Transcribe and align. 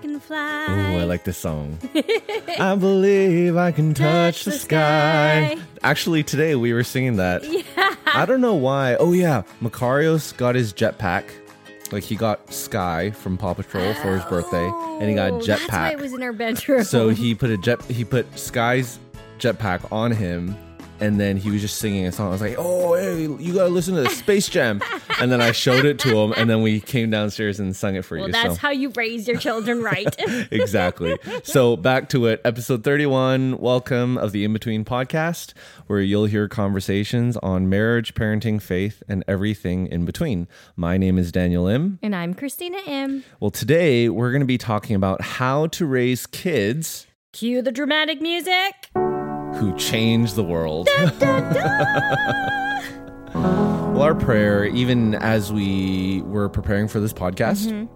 I 0.00 0.02
can 0.02 0.18
fly. 0.20 0.66
Oh, 0.66 0.96
I 0.98 1.04
like 1.04 1.24
this 1.24 1.36
song. 1.36 1.78
I 2.58 2.74
believe 2.74 3.58
I 3.58 3.70
can 3.70 3.92
touch, 3.92 4.44
the, 4.44 4.50
the 4.52 4.56
sky. 4.58 5.52
sky. 5.56 5.62
Actually, 5.82 6.22
today 6.22 6.54
we 6.54 6.72
were 6.72 6.84
singing 6.84 7.16
that. 7.16 7.42
Yeah. 7.76 7.94
I 8.06 8.24
don't 8.26 8.40
know 8.40 8.54
why. 8.54 8.96
Oh, 8.96 9.12
yeah. 9.12 9.42
Makarios 9.62 10.34
got 10.36 10.54
his 10.54 10.72
jetpack. 10.72 11.24
Like, 11.92 12.02
he 12.02 12.16
got 12.16 12.52
Sky 12.52 13.10
from 13.10 13.36
Paw 13.36 13.52
Patrol 13.54 13.92
for 13.94 14.14
his 14.16 14.24
birthday, 14.24 14.66
and 15.00 15.08
he 15.08 15.14
got 15.14 15.32
Oh, 15.32 15.38
jetpack. 15.38 15.46
That's 15.58 15.72
why 15.72 15.90
it 15.92 15.98
was 16.00 16.12
in 16.14 16.22
our 16.22 16.32
bedroom. 16.32 16.82
So 16.84 17.10
he 17.10 17.34
put 17.34 17.50
a 17.50 17.56
jet. 17.58 17.82
He 17.84 18.04
put 18.04 18.26
Sky's 18.38 18.98
jetpack 19.38 19.92
on 19.92 20.10
him, 20.12 20.56
and 21.00 21.18
then 21.18 21.36
he 21.36 21.50
was 21.50 21.60
just 21.60 21.78
singing 21.78 22.06
a 22.06 22.12
song. 22.12 22.28
I 22.28 22.30
was 22.30 22.40
like, 22.40 22.56
"Oh, 22.58 22.94
hey, 22.94 23.22
you 23.22 23.54
gotta 23.54 23.70
listen 23.70 23.94
to 23.94 24.02
the 24.02 24.10
Space 24.10 24.48
Jam." 24.48 24.82
and 25.20 25.32
then 25.32 25.40
I 25.40 25.52
showed 25.52 25.84
it 25.84 25.98
to 26.00 26.16
him, 26.16 26.32
and 26.36 26.48
then 26.48 26.62
we 26.62 26.80
came 26.80 27.10
downstairs 27.10 27.58
and 27.58 27.74
sung 27.74 27.96
it 27.96 28.04
for 28.04 28.16
well, 28.16 28.26
you. 28.26 28.32
that's 28.32 28.54
so 28.54 28.60
how 28.60 28.70
you 28.70 28.90
raise 28.90 29.26
your 29.26 29.38
children 29.38 29.82
right. 29.82 30.14
exactly. 30.50 31.18
So 31.42 31.76
back 31.76 32.08
to 32.10 32.26
it, 32.26 32.40
episode 32.44 32.84
thirty-one. 32.84 33.58
Welcome 33.58 34.18
of 34.18 34.32
the 34.32 34.44
In 34.44 34.52
Between 34.52 34.84
podcast, 34.84 35.54
where 35.86 36.00
you'll 36.00 36.26
hear 36.26 36.48
conversations 36.48 37.36
on 37.38 37.68
marriage, 37.68 38.14
parenting, 38.14 38.60
faith, 38.60 39.02
and 39.08 39.24
everything 39.26 39.86
in 39.86 40.04
between. 40.04 40.48
My 40.76 40.96
name 40.96 41.18
is 41.18 41.32
Daniel 41.32 41.68
M. 41.68 41.98
and 42.02 42.14
I'm 42.14 42.34
Christina 42.34 42.78
M. 42.86 43.24
Well, 43.40 43.50
today 43.50 44.08
we're 44.08 44.30
going 44.30 44.40
to 44.40 44.46
be 44.46 44.58
talking 44.58 44.96
about 44.96 45.22
how 45.22 45.66
to 45.68 45.86
raise 45.86 46.26
kids 46.26 47.06
Cue 47.32 47.62
the 47.62 47.70
dramatic 47.70 48.20
music. 48.20 48.79
Who 49.60 49.76
change 49.76 50.32
the 50.34 50.42
world. 50.42 50.88
well, 53.34 54.02
our 54.02 54.14
prayer, 54.14 54.64
even 54.64 55.14
as 55.16 55.52
we 55.52 56.22
were 56.22 56.48
preparing 56.48 56.88
for 56.88 56.98
this 57.00 57.12
podcast 57.12 57.88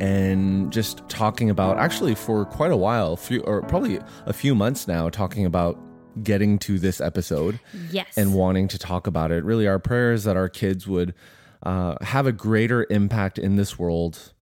and 0.00 0.72
just 0.72 1.06
talking 1.08 1.50
about, 1.50 1.78
actually, 1.78 2.14
for 2.14 2.44
quite 2.46 2.72
a 2.72 2.76
while, 2.76 3.16
few, 3.16 3.42
or 3.42 3.62
probably 3.62 4.00
a 4.26 4.32
few 4.32 4.54
months 4.54 4.88
now, 4.88 5.08
talking 5.10 5.44
about 5.44 5.78
getting 6.22 6.58
to 6.60 6.78
this 6.78 7.00
episode 7.00 7.60
Yes. 7.90 8.16
and 8.16 8.34
wanting 8.34 8.68
to 8.68 8.78
talk 8.78 9.06
about 9.06 9.30
it. 9.30 9.44
Really, 9.44 9.66
our 9.66 9.78
prayer 9.78 10.12
is 10.12 10.24
that 10.24 10.36
our 10.36 10.48
kids 10.48 10.86
would 10.86 11.12
uh, 11.62 11.96
have 12.02 12.26
a 12.26 12.32
greater 12.32 12.86
impact 12.90 13.38
in 13.38 13.56
this 13.56 13.78
world 13.78 14.32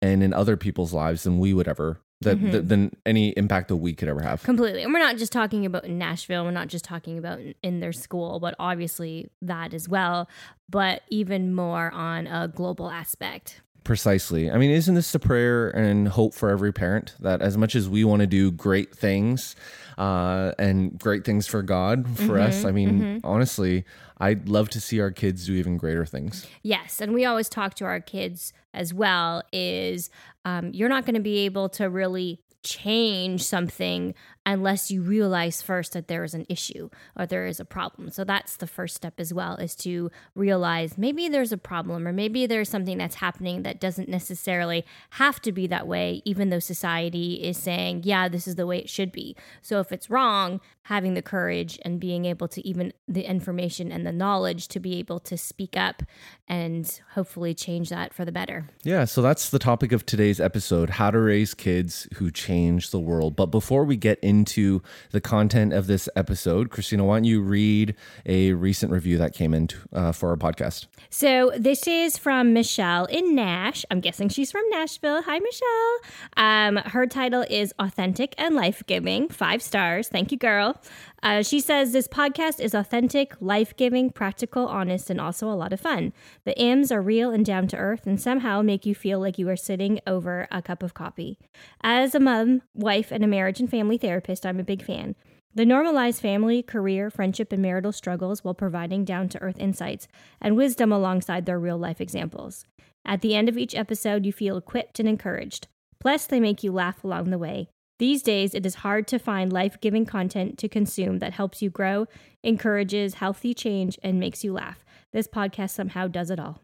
and 0.00 0.22
in 0.22 0.32
other 0.32 0.56
people's 0.56 0.92
lives 0.92 1.24
than 1.24 1.38
we 1.38 1.52
would 1.54 1.66
ever. 1.68 2.00
That, 2.22 2.40
that- 2.40 2.52
mm-hmm. 2.52 2.68
than 2.68 2.96
any 3.06 3.30
impact 3.30 3.68
that 3.68 3.76
we 3.76 3.92
could 3.94 4.08
ever 4.08 4.20
have. 4.20 4.42
Completely. 4.42 4.82
And 4.82 4.92
we're 4.92 5.00
not 5.00 5.16
just 5.16 5.32
talking 5.32 5.66
about 5.66 5.88
Nashville, 5.88 6.44
we're 6.44 6.50
not 6.50 6.68
just 6.68 6.84
talking 6.84 7.18
about 7.18 7.40
in- 7.40 7.54
in 7.62 7.80
their 7.80 7.92
school, 7.92 8.40
but 8.40 8.54
obviously 8.58 9.30
that 9.40 9.74
as 9.74 9.88
well, 9.88 10.28
but 10.68 11.02
even 11.08 11.54
more 11.54 11.90
on 11.92 12.26
a 12.26 12.48
global 12.48 12.90
aspect. 12.90 13.60
Precisely. 13.84 14.50
I 14.50 14.58
mean, 14.58 14.70
isn't 14.70 14.94
this 14.94 15.10
the 15.10 15.18
prayer 15.18 15.68
and 15.70 16.06
hope 16.06 16.34
for 16.34 16.50
every 16.50 16.72
parent 16.72 17.14
that 17.18 17.42
as 17.42 17.56
much 17.56 17.74
as 17.74 17.88
we 17.88 18.04
want 18.04 18.20
to 18.20 18.26
do 18.28 18.52
great 18.52 18.94
things 18.94 19.56
uh, 19.98 20.52
and 20.58 20.98
great 20.98 21.24
things 21.24 21.46
for 21.46 21.62
God, 21.62 22.06
for 22.18 22.38
us, 22.38 22.64
I 22.64 22.70
mean, 22.72 23.20
honestly, 23.24 23.84
I'd 24.18 24.48
love 24.48 24.68
to 24.70 24.80
see 24.80 25.00
our 25.00 25.10
kids 25.10 25.46
do 25.46 25.52
even 25.54 25.76
greater 25.76 26.04
things. 26.06 26.46
Yes, 26.62 27.00
and 27.00 27.12
we 27.12 27.24
always 27.24 27.48
talk 27.48 27.74
to 27.74 27.84
our 27.84 28.00
kids 28.00 28.52
as 28.72 28.94
well. 28.94 29.42
Is 29.52 30.10
um, 30.44 30.70
you're 30.72 30.88
not 30.88 31.04
going 31.04 31.14
to 31.14 31.20
be 31.20 31.40
able 31.40 31.68
to 31.70 31.88
really 31.88 32.40
change 32.62 33.42
something 33.42 34.14
unless 34.44 34.90
you 34.90 35.02
realize 35.02 35.62
first 35.62 35.92
that 35.92 36.08
there 36.08 36.24
is 36.24 36.34
an 36.34 36.46
issue 36.48 36.88
or 37.16 37.26
there 37.26 37.46
is 37.46 37.60
a 37.60 37.64
problem. 37.64 38.10
So 38.10 38.24
that's 38.24 38.56
the 38.56 38.66
first 38.66 38.96
step 38.96 39.14
as 39.18 39.32
well 39.32 39.56
is 39.56 39.74
to 39.76 40.10
realize 40.34 40.98
maybe 40.98 41.28
there's 41.28 41.52
a 41.52 41.58
problem 41.58 42.08
or 42.08 42.12
maybe 42.12 42.46
there's 42.46 42.68
something 42.68 42.98
that's 42.98 43.16
happening 43.16 43.62
that 43.62 43.80
doesn't 43.80 44.08
necessarily 44.08 44.84
have 45.10 45.40
to 45.42 45.52
be 45.52 45.66
that 45.68 45.86
way 45.86 46.22
even 46.24 46.50
though 46.50 46.58
society 46.58 47.34
is 47.34 47.56
saying, 47.56 48.02
yeah, 48.04 48.28
this 48.28 48.48
is 48.48 48.56
the 48.56 48.66
way 48.66 48.78
it 48.78 48.90
should 48.90 49.12
be. 49.12 49.36
So 49.60 49.78
if 49.78 49.92
it's 49.92 50.10
wrong, 50.10 50.60
having 50.86 51.14
the 51.14 51.22
courage 51.22 51.78
and 51.84 52.00
being 52.00 52.24
able 52.24 52.48
to 52.48 52.66
even 52.66 52.92
the 53.06 53.22
information 53.22 53.92
and 53.92 54.04
the 54.04 54.12
knowledge 54.12 54.66
to 54.66 54.80
be 54.80 54.98
able 54.98 55.20
to 55.20 55.36
speak 55.36 55.76
up 55.76 56.02
and 56.48 57.00
hopefully 57.12 57.54
change 57.54 57.90
that 57.90 58.12
for 58.12 58.24
the 58.24 58.32
better. 58.32 58.68
Yeah, 58.82 59.04
so 59.04 59.22
that's 59.22 59.50
the 59.50 59.60
topic 59.60 59.92
of 59.92 60.04
today's 60.04 60.40
episode 60.40 60.90
how 60.90 61.12
to 61.12 61.20
raise 61.20 61.54
kids 61.54 62.08
who 62.14 62.32
change 62.32 62.51
the 62.90 63.00
world. 63.00 63.36
But 63.36 63.46
before 63.46 63.84
we 63.84 63.96
get 63.96 64.18
into 64.20 64.82
the 65.10 65.20
content 65.20 65.72
of 65.72 65.86
this 65.86 66.08
episode, 66.16 66.70
Christina, 66.70 67.04
why 67.04 67.16
don't 67.16 67.24
you 67.24 67.40
read 67.40 67.94
a 68.26 68.52
recent 68.52 68.92
review 68.92 69.18
that 69.18 69.34
came 69.34 69.54
in 69.54 69.68
uh, 69.92 70.12
for 70.12 70.30
our 70.30 70.36
podcast? 70.36 70.86
So 71.10 71.52
this 71.56 71.86
is 71.86 72.18
from 72.18 72.52
Michelle 72.52 73.06
in 73.06 73.34
Nash. 73.34 73.84
I'm 73.90 74.00
guessing 74.00 74.28
she's 74.28 74.52
from 74.52 74.62
Nashville. 74.70 75.22
Hi, 75.22 75.38
Michelle. 75.38 75.98
Um, 76.36 76.76
her 76.90 77.06
title 77.06 77.44
is 77.48 77.72
Authentic 77.78 78.34
and 78.38 78.54
Life 78.54 78.82
Giving. 78.86 79.28
Five 79.28 79.62
stars. 79.62 80.08
Thank 80.08 80.32
you, 80.32 80.38
girl. 80.38 80.80
Uh, 81.22 81.40
she 81.40 81.60
says 81.60 81.92
this 81.92 82.08
podcast 82.08 82.58
is 82.58 82.74
authentic, 82.74 83.34
life 83.40 83.76
giving, 83.76 84.10
practical, 84.10 84.66
honest, 84.66 85.08
and 85.08 85.20
also 85.20 85.48
a 85.48 85.54
lot 85.54 85.72
of 85.72 85.78
fun. 85.78 86.12
The 86.44 86.58
M's 86.58 86.90
are 86.90 87.00
real 87.00 87.30
and 87.30 87.46
down 87.46 87.68
to 87.68 87.76
earth 87.76 88.08
and 88.08 88.20
somehow 88.20 88.60
make 88.60 88.84
you 88.84 88.94
feel 88.94 89.20
like 89.20 89.38
you 89.38 89.48
are 89.48 89.56
sitting 89.56 90.00
over 90.04 90.48
a 90.50 90.60
cup 90.60 90.82
of 90.82 90.94
coffee. 90.94 91.38
As 91.80 92.16
a 92.16 92.20
mom, 92.20 92.62
wife, 92.74 93.12
and 93.12 93.22
a 93.22 93.28
marriage 93.28 93.60
and 93.60 93.70
family 93.70 93.98
therapist, 93.98 94.44
I'm 94.44 94.58
a 94.58 94.64
big 94.64 94.82
fan. 94.84 95.14
They 95.54 95.64
normalize 95.64 96.20
family, 96.20 96.60
career, 96.62 97.08
friendship, 97.08 97.52
and 97.52 97.62
marital 97.62 97.92
struggles 97.92 98.42
while 98.42 98.54
providing 98.54 99.04
down 99.04 99.28
to 99.30 99.42
earth 99.42 99.58
insights 99.60 100.08
and 100.40 100.56
wisdom 100.56 100.90
alongside 100.90 101.46
their 101.46 101.58
real 101.58 101.78
life 101.78 102.00
examples. 102.00 102.64
At 103.04 103.20
the 103.20 103.36
end 103.36 103.48
of 103.48 103.58
each 103.58 103.74
episode, 103.76 104.26
you 104.26 104.32
feel 104.32 104.56
equipped 104.56 104.98
and 104.98 105.08
encouraged. 105.08 105.68
Plus, 106.00 106.26
they 106.26 106.40
make 106.40 106.64
you 106.64 106.72
laugh 106.72 107.04
along 107.04 107.30
the 107.30 107.38
way. 107.38 107.68
These 107.98 108.22
days, 108.22 108.54
it 108.54 108.66
is 108.66 108.76
hard 108.76 109.06
to 109.08 109.18
find 109.18 109.52
life 109.52 109.80
giving 109.80 110.04
content 110.04 110.58
to 110.58 110.68
consume 110.68 111.18
that 111.20 111.32
helps 111.32 111.62
you 111.62 111.70
grow, 111.70 112.06
encourages 112.42 113.14
healthy 113.14 113.54
change, 113.54 113.98
and 114.02 114.18
makes 114.18 114.42
you 114.42 114.52
laugh. 114.52 114.84
This 115.12 115.28
podcast 115.28 115.70
somehow 115.70 116.08
does 116.08 116.30
it 116.30 116.40
all. 116.40 116.60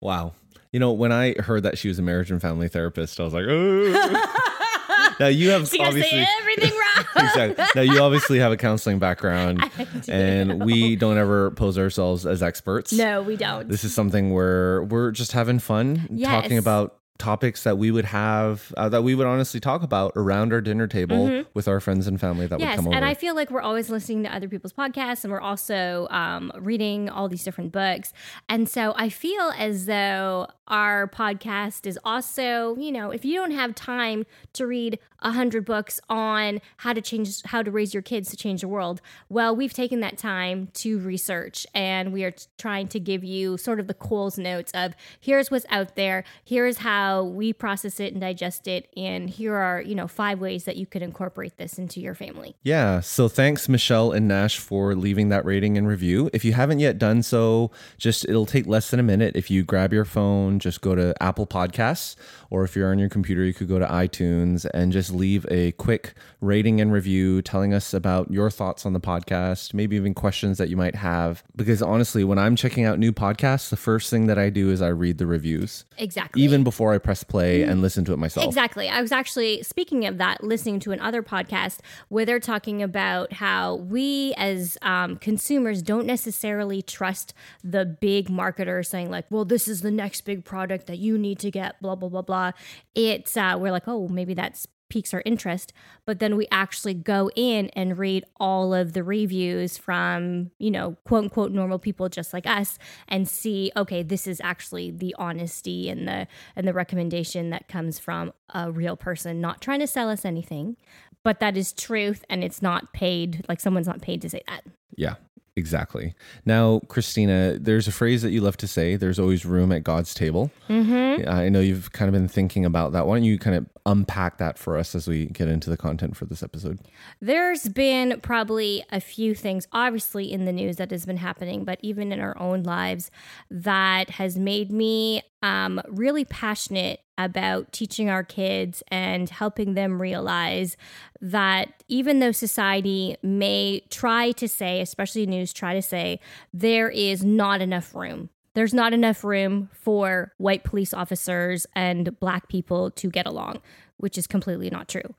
Wow. 0.00 0.34
You 0.72 0.78
know, 0.80 0.92
when 0.92 1.12
I 1.12 1.34
heard 1.40 1.64
that 1.64 1.78
she 1.78 1.88
was 1.88 1.98
a 1.98 2.02
marriage 2.02 2.30
and 2.30 2.40
family 2.40 2.68
therapist, 2.68 3.18
I 3.18 3.24
was 3.24 3.34
like, 3.34 3.46
oh. 3.48 5.14
now 5.20 5.26
you 5.26 5.50
have 5.50 5.62
obviously 5.62 6.02
say 6.02 6.26
everything 6.40 6.70
wrong. 6.96 7.04
exactly. 7.16 7.64
Now 7.74 7.82
you 7.82 8.00
obviously 8.00 8.38
have 8.38 8.52
a 8.52 8.56
counseling 8.56 8.98
background, 8.98 9.68
and 10.08 10.64
we 10.64 10.94
don't 10.94 11.18
ever 11.18 11.50
pose 11.52 11.78
ourselves 11.78 12.26
as 12.26 12.42
experts. 12.42 12.92
No, 12.92 13.22
we 13.22 13.36
don't. 13.36 13.68
This 13.68 13.82
is 13.82 13.94
something 13.94 14.32
where 14.32 14.84
we're 14.84 15.10
just 15.10 15.32
having 15.32 15.58
fun 15.58 16.20
talking 16.22 16.58
about 16.58 16.99
topics 17.20 17.62
that 17.62 17.78
we 17.78 17.90
would 17.92 18.06
have 18.06 18.72
uh, 18.76 18.88
that 18.88 19.02
we 19.02 19.14
would 19.14 19.26
honestly 19.26 19.60
talk 19.60 19.82
about 19.82 20.12
around 20.16 20.52
our 20.52 20.60
dinner 20.60 20.86
table 20.88 21.44
with 21.54 21.68
our 21.68 21.78
friends 21.78 22.06
and 22.08 22.20
family 22.20 22.46
that 22.48 22.58
would 22.58 22.66
Mm-hmm. 22.66 22.76
Come 22.76 22.86
over. 22.88 22.96
and 22.96 23.04
I 23.04 23.14
feel 23.14 23.34
like 23.34 23.50
we're 23.50 23.60
always 23.62 23.90
listening 23.90 24.22
to 24.24 24.34
other 24.34 24.48
people's 24.48 24.72
podcasts, 24.72 25.24
and 25.24 25.32
we're 25.32 25.40
also 25.40 26.06
um, 26.10 26.50
reading 26.58 27.08
all 27.08 27.28
these 27.28 27.44
different 27.44 27.72
books. 27.72 28.12
And 28.48 28.68
so 28.68 28.92
I 28.96 29.08
feel 29.08 29.52
as 29.56 29.86
though 29.86 30.46
our 30.68 31.08
podcast 31.08 31.84
is 31.86 31.98
also, 32.04 32.76
you 32.76 32.92
know, 32.92 33.10
if 33.10 33.24
you 33.24 33.34
don't 33.40 33.50
have 33.50 33.74
time 33.74 34.24
to 34.52 34.66
read 34.66 34.98
a 35.22 35.32
hundred 35.32 35.64
books 35.64 36.00
on 36.08 36.60
how 36.78 36.92
to 36.92 37.02
change, 37.02 37.42
how 37.46 37.60
to 37.62 37.70
raise 37.70 37.92
your 37.92 38.02
kids 38.12 38.30
to 38.30 38.36
change 38.36 38.60
the 38.60 38.68
world, 38.68 39.00
well, 39.28 39.54
we've 39.60 39.72
taken 39.82 39.98
that 40.00 40.16
time 40.16 40.68
to 40.74 40.98
research, 41.00 41.66
and 41.74 42.12
we 42.12 42.22
are 42.24 42.32
trying 42.56 42.86
to 42.88 43.00
give 43.00 43.22
you 43.24 43.58
sort 43.58 43.80
of 43.80 43.86
the 43.88 43.94
Coles 44.06 44.38
notes 44.38 44.70
of 44.72 44.94
here's 45.28 45.50
what's 45.50 45.66
out 45.70 45.90
there, 45.96 46.22
here's 46.44 46.78
how 46.78 47.09
we 47.34 47.52
process 47.52 48.00
it 48.00 48.12
and 48.12 48.20
digest 48.20 48.68
it, 48.68 48.88
and 48.96 49.28
here 49.28 49.54
are 49.54 49.80
you 49.80 49.94
know 49.94 50.08
five 50.08 50.40
ways 50.40 50.64
that 50.64 50.76
you 50.76 50.86
could 50.86 51.02
incorporate 51.02 51.56
this 51.56 51.78
into 51.78 52.00
your 52.00 52.14
family. 52.14 52.54
Yeah. 52.62 53.00
So 53.00 53.28
thanks, 53.28 53.68
Michelle 53.68 54.12
and 54.12 54.28
Nash, 54.28 54.58
for 54.58 54.94
leaving 54.94 55.28
that 55.30 55.44
rating 55.44 55.76
and 55.78 55.86
review. 55.86 56.30
If 56.32 56.44
you 56.44 56.52
haven't 56.52 56.80
yet 56.80 56.98
done 56.98 57.22
so, 57.22 57.70
just 57.98 58.24
it'll 58.28 58.46
take 58.46 58.66
less 58.66 58.90
than 58.90 59.00
a 59.00 59.04
minute. 59.04 59.36
If 59.36 59.50
you 59.50 59.64
grab 59.64 59.92
your 59.92 60.04
phone, 60.04 60.58
just 60.58 60.80
go 60.80 60.94
to 60.94 61.14
Apple 61.20 61.46
Podcasts, 61.46 62.16
or 62.50 62.64
if 62.64 62.76
you're 62.76 62.90
on 62.90 62.98
your 62.98 63.08
computer, 63.08 63.44
you 63.44 63.54
could 63.54 63.68
go 63.68 63.78
to 63.78 63.86
iTunes 63.86 64.66
and 64.74 64.92
just 64.92 65.12
leave 65.12 65.46
a 65.50 65.72
quick 65.72 66.14
rating 66.40 66.80
and 66.80 66.92
review 66.92 67.42
telling 67.42 67.74
us 67.74 67.94
about 67.94 68.30
your 68.30 68.50
thoughts 68.50 68.84
on 68.86 68.92
the 68.92 69.00
podcast, 69.00 69.74
maybe 69.74 69.96
even 69.96 70.14
questions 70.14 70.58
that 70.58 70.68
you 70.68 70.76
might 70.76 70.94
have. 70.94 71.42
Because 71.56 71.82
honestly, 71.82 72.24
when 72.24 72.38
I'm 72.38 72.56
checking 72.56 72.84
out 72.84 72.98
new 72.98 73.12
podcasts, 73.12 73.70
the 73.70 73.76
first 73.76 74.10
thing 74.10 74.26
that 74.26 74.38
I 74.38 74.50
do 74.50 74.70
is 74.70 74.82
I 74.82 74.88
read 74.88 75.18
the 75.18 75.26
reviews. 75.26 75.84
Exactly. 75.98 76.42
Even 76.42 76.64
before 76.64 76.92
I 76.92 76.98
press 77.00 77.24
play 77.24 77.62
and 77.62 77.82
listen 77.82 78.04
to 78.04 78.12
it 78.12 78.18
myself. 78.18 78.46
Exactly. 78.46 78.88
I 78.88 79.00
was 79.00 79.12
actually 79.12 79.62
speaking 79.62 80.06
of 80.06 80.18
that, 80.18 80.42
listening 80.42 80.80
to 80.80 80.92
another 80.92 81.22
podcast 81.22 81.80
where 82.08 82.24
they're 82.24 82.40
talking 82.40 82.82
about 82.82 83.32
how 83.34 83.76
we 83.76 84.34
as 84.36 84.78
um, 84.82 85.16
consumers 85.16 85.82
don't 85.82 86.06
necessarily 86.06 86.82
trust 86.82 87.34
the 87.64 87.84
big 87.84 88.28
marketers 88.30 88.88
saying 88.88 89.10
like, 89.10 89.26
"Well, 89.30 89.44
this 89.44 89.68
is 89.68 89.80
the 89.80 89.90
next 89.90 90.22
big 90.22 90.44
product 90.44 90.86
that 90.86 90.98
you 90.98 91.18
need 91.18 91.38
to 91.40 91.50
get." 91.50 91.80
Blah 91.80 91.94
blah 91.94 92.08
blah 92.08 92.22
blah. 92.22 92.52
It's 92.94 93.36
uh, 93.36 93.56
we're 93.58 93.72
like, 93.72 93.86
"Oh, 93.86 94.08
maybe 94.08 94.34
that's 94.34 94.66
piques 94.90 95.14
our 95.14 95.22
interest 95.24 95.72
but 96.04 96.18
then 96.18 96.36
we 96.36 96.46
actually 96.50 96.92
go 96.92 97.30
in 97.34 97.68
and 97.70 97.96
read 97.96 98.24
all 98.38 98.74
of 98.74 98.92
the 98.92 99.02
reviews 99.02 99.78
from 99.78 100.50
you 100.58 100.70
know 100.70 100.96
quote 101.04 101.24
unquote 101.24 101.52
normal 101.52 101.78
people 101.78 102.08
just 102.08 102.34
like 102.34 102.46
us 102.46 102.78
and 103.08 103.26
see 103.26 103.72
okay 103.76 104.02
this 104.02 104.26
is 104.26 104.40
actually 104.44 104.90
the 104.90 105.14
honesty 105.18 105.88
and 105.88 106.06
the 106.06 106.26
and 106.54 106.68
the 106.68 106.74
recommendation 106.74 107.50
that 107.50 107.68
comes 107.68 107.98
from 107.98 108.32
a 108.52 108.70
real 108.70 108.96
person 108.96 109.40
not 109.40 109.60
trying 109.62 109.80
to 109.80 109.86
sell 109.86 110.10
us 110.10 110.24
anything 110.24 110.76
but 111.24 111.40
that 111.40 111.56
is 111.56 111.72
truth 111.72 112.24
and 112.28 112.42
it's 112.42 112.62
not 112.62 112.92
paid 112.92 113.44
like 113.48 113.60
someone's 113.60 113.86
not 113.86 114.00
paid 114.00 114.20
to 114.22 114.28
say 114.28 114.42
that 114.48 114.64
Yeah, 114.96 115.14
exactly. 115.56 116.14
Now, 116.44 116.80
Christina, 116.88 117.58
there's 117.60 117.86
a 117.86 117.92
phrase 117.92 118.22
that 118.22 118.30
you 118.30 118.40
love 118.40 118.56
to 118.58 118.66
say 118.66 118.96
there's 118.96 119.18
always 119.18 119.44
room 119.44 119.72
at 119.72 119.84
God's 119.84 120.14
table. 120.14 120.50
Mm-hmm. 120.68 121.28
I 121.28 121.48
know 121.48 121.60
you've 121.60 121.92
kind 121.92 122.08
of 122.08 122.12
been 122.12 122.28
thinking 122.28 122.64
about 122.64 122.92
that. 122.92 123.06
Why 123.06 123.16
don't 123.16 123.24
you 123.24 123.38
kind 123.38 123.56
of 123.56 123.66
unpack 123.86 124.38
that 124.38 124.58
for 124.58 124.76
us 124.76 124.94
as 124.94 125.06
we 125.06 125.26
get 125.26 125.48
into 125.48 125.70
the 125.70 125.76
content 125.76 126.16
for 126.16 126.24
this 126.24 126.42
episode? 126.42 126.80
There's 127.20 127.68
been 127.68 128.20
probably 128.20 128.84
a 128.90 129.00
few 129.00 129.34
things, 129.34 129.66
obviously, 129.72 130.32
in 130.32 130.44
the 130.44 130.52
news 130.52 130.76
that 130.76 130.90
has 130.90 131.06
been 131.06 131.18
happening, 131.18 131.64
but 131.64 131.78
even 131.82 132.12
in 132.12 132.20
our 132.20 132.38
own 132.38 132.62
lives, 132.62 133.10
that 133.50 134.10
has 134.10 134.38
made 134.38 134.72
me 134.72 135.22
um, 135.42 135.80
really 135.88 136.24
passionate 136.24 137.00
about 137.24 137.72
teaching 137.72 138.08
our 138.08 138.22
kids 138.24 138.82
and 138.88 139.28
helping 139.28 139.74
them 139.74 140.00
realize 140.00 140.76
that 141.20 141.82
even 141.88 142.18
though 142.20 142.32
society 142.32 143.16
may 143.22 143.82
try 143.90 144.32
to 144.32 144.48
say, 144.48 144.80
especially 144.80 145.26
news, 145.26 145.52
try 145.52 145.74
to 145.74 145.82
say, 145.82 146.20
there 146.52 146.88
is 146.88 147.24
not 147.24 147.60
enough 147.60 147.94
room. 147.94 148.30
There's 148.54 148.74
not 148.74 148.92
enough 148.92 149.22
room 149.22 149.70
for 149.72 150.32
white 150.38 150.64
police 150.64 150.92
officers 150.92 151.66
and 151.74 152.18
black 152.18 152.48
people 152.48 152.90
to 152.92 153.08
get 153.08 153.26
along, 153.26 153.60
which 153.98 154.18
is 154.18 154.26
completely 154.26 154.70
not 154.70 154.88
true. 154.88 155.14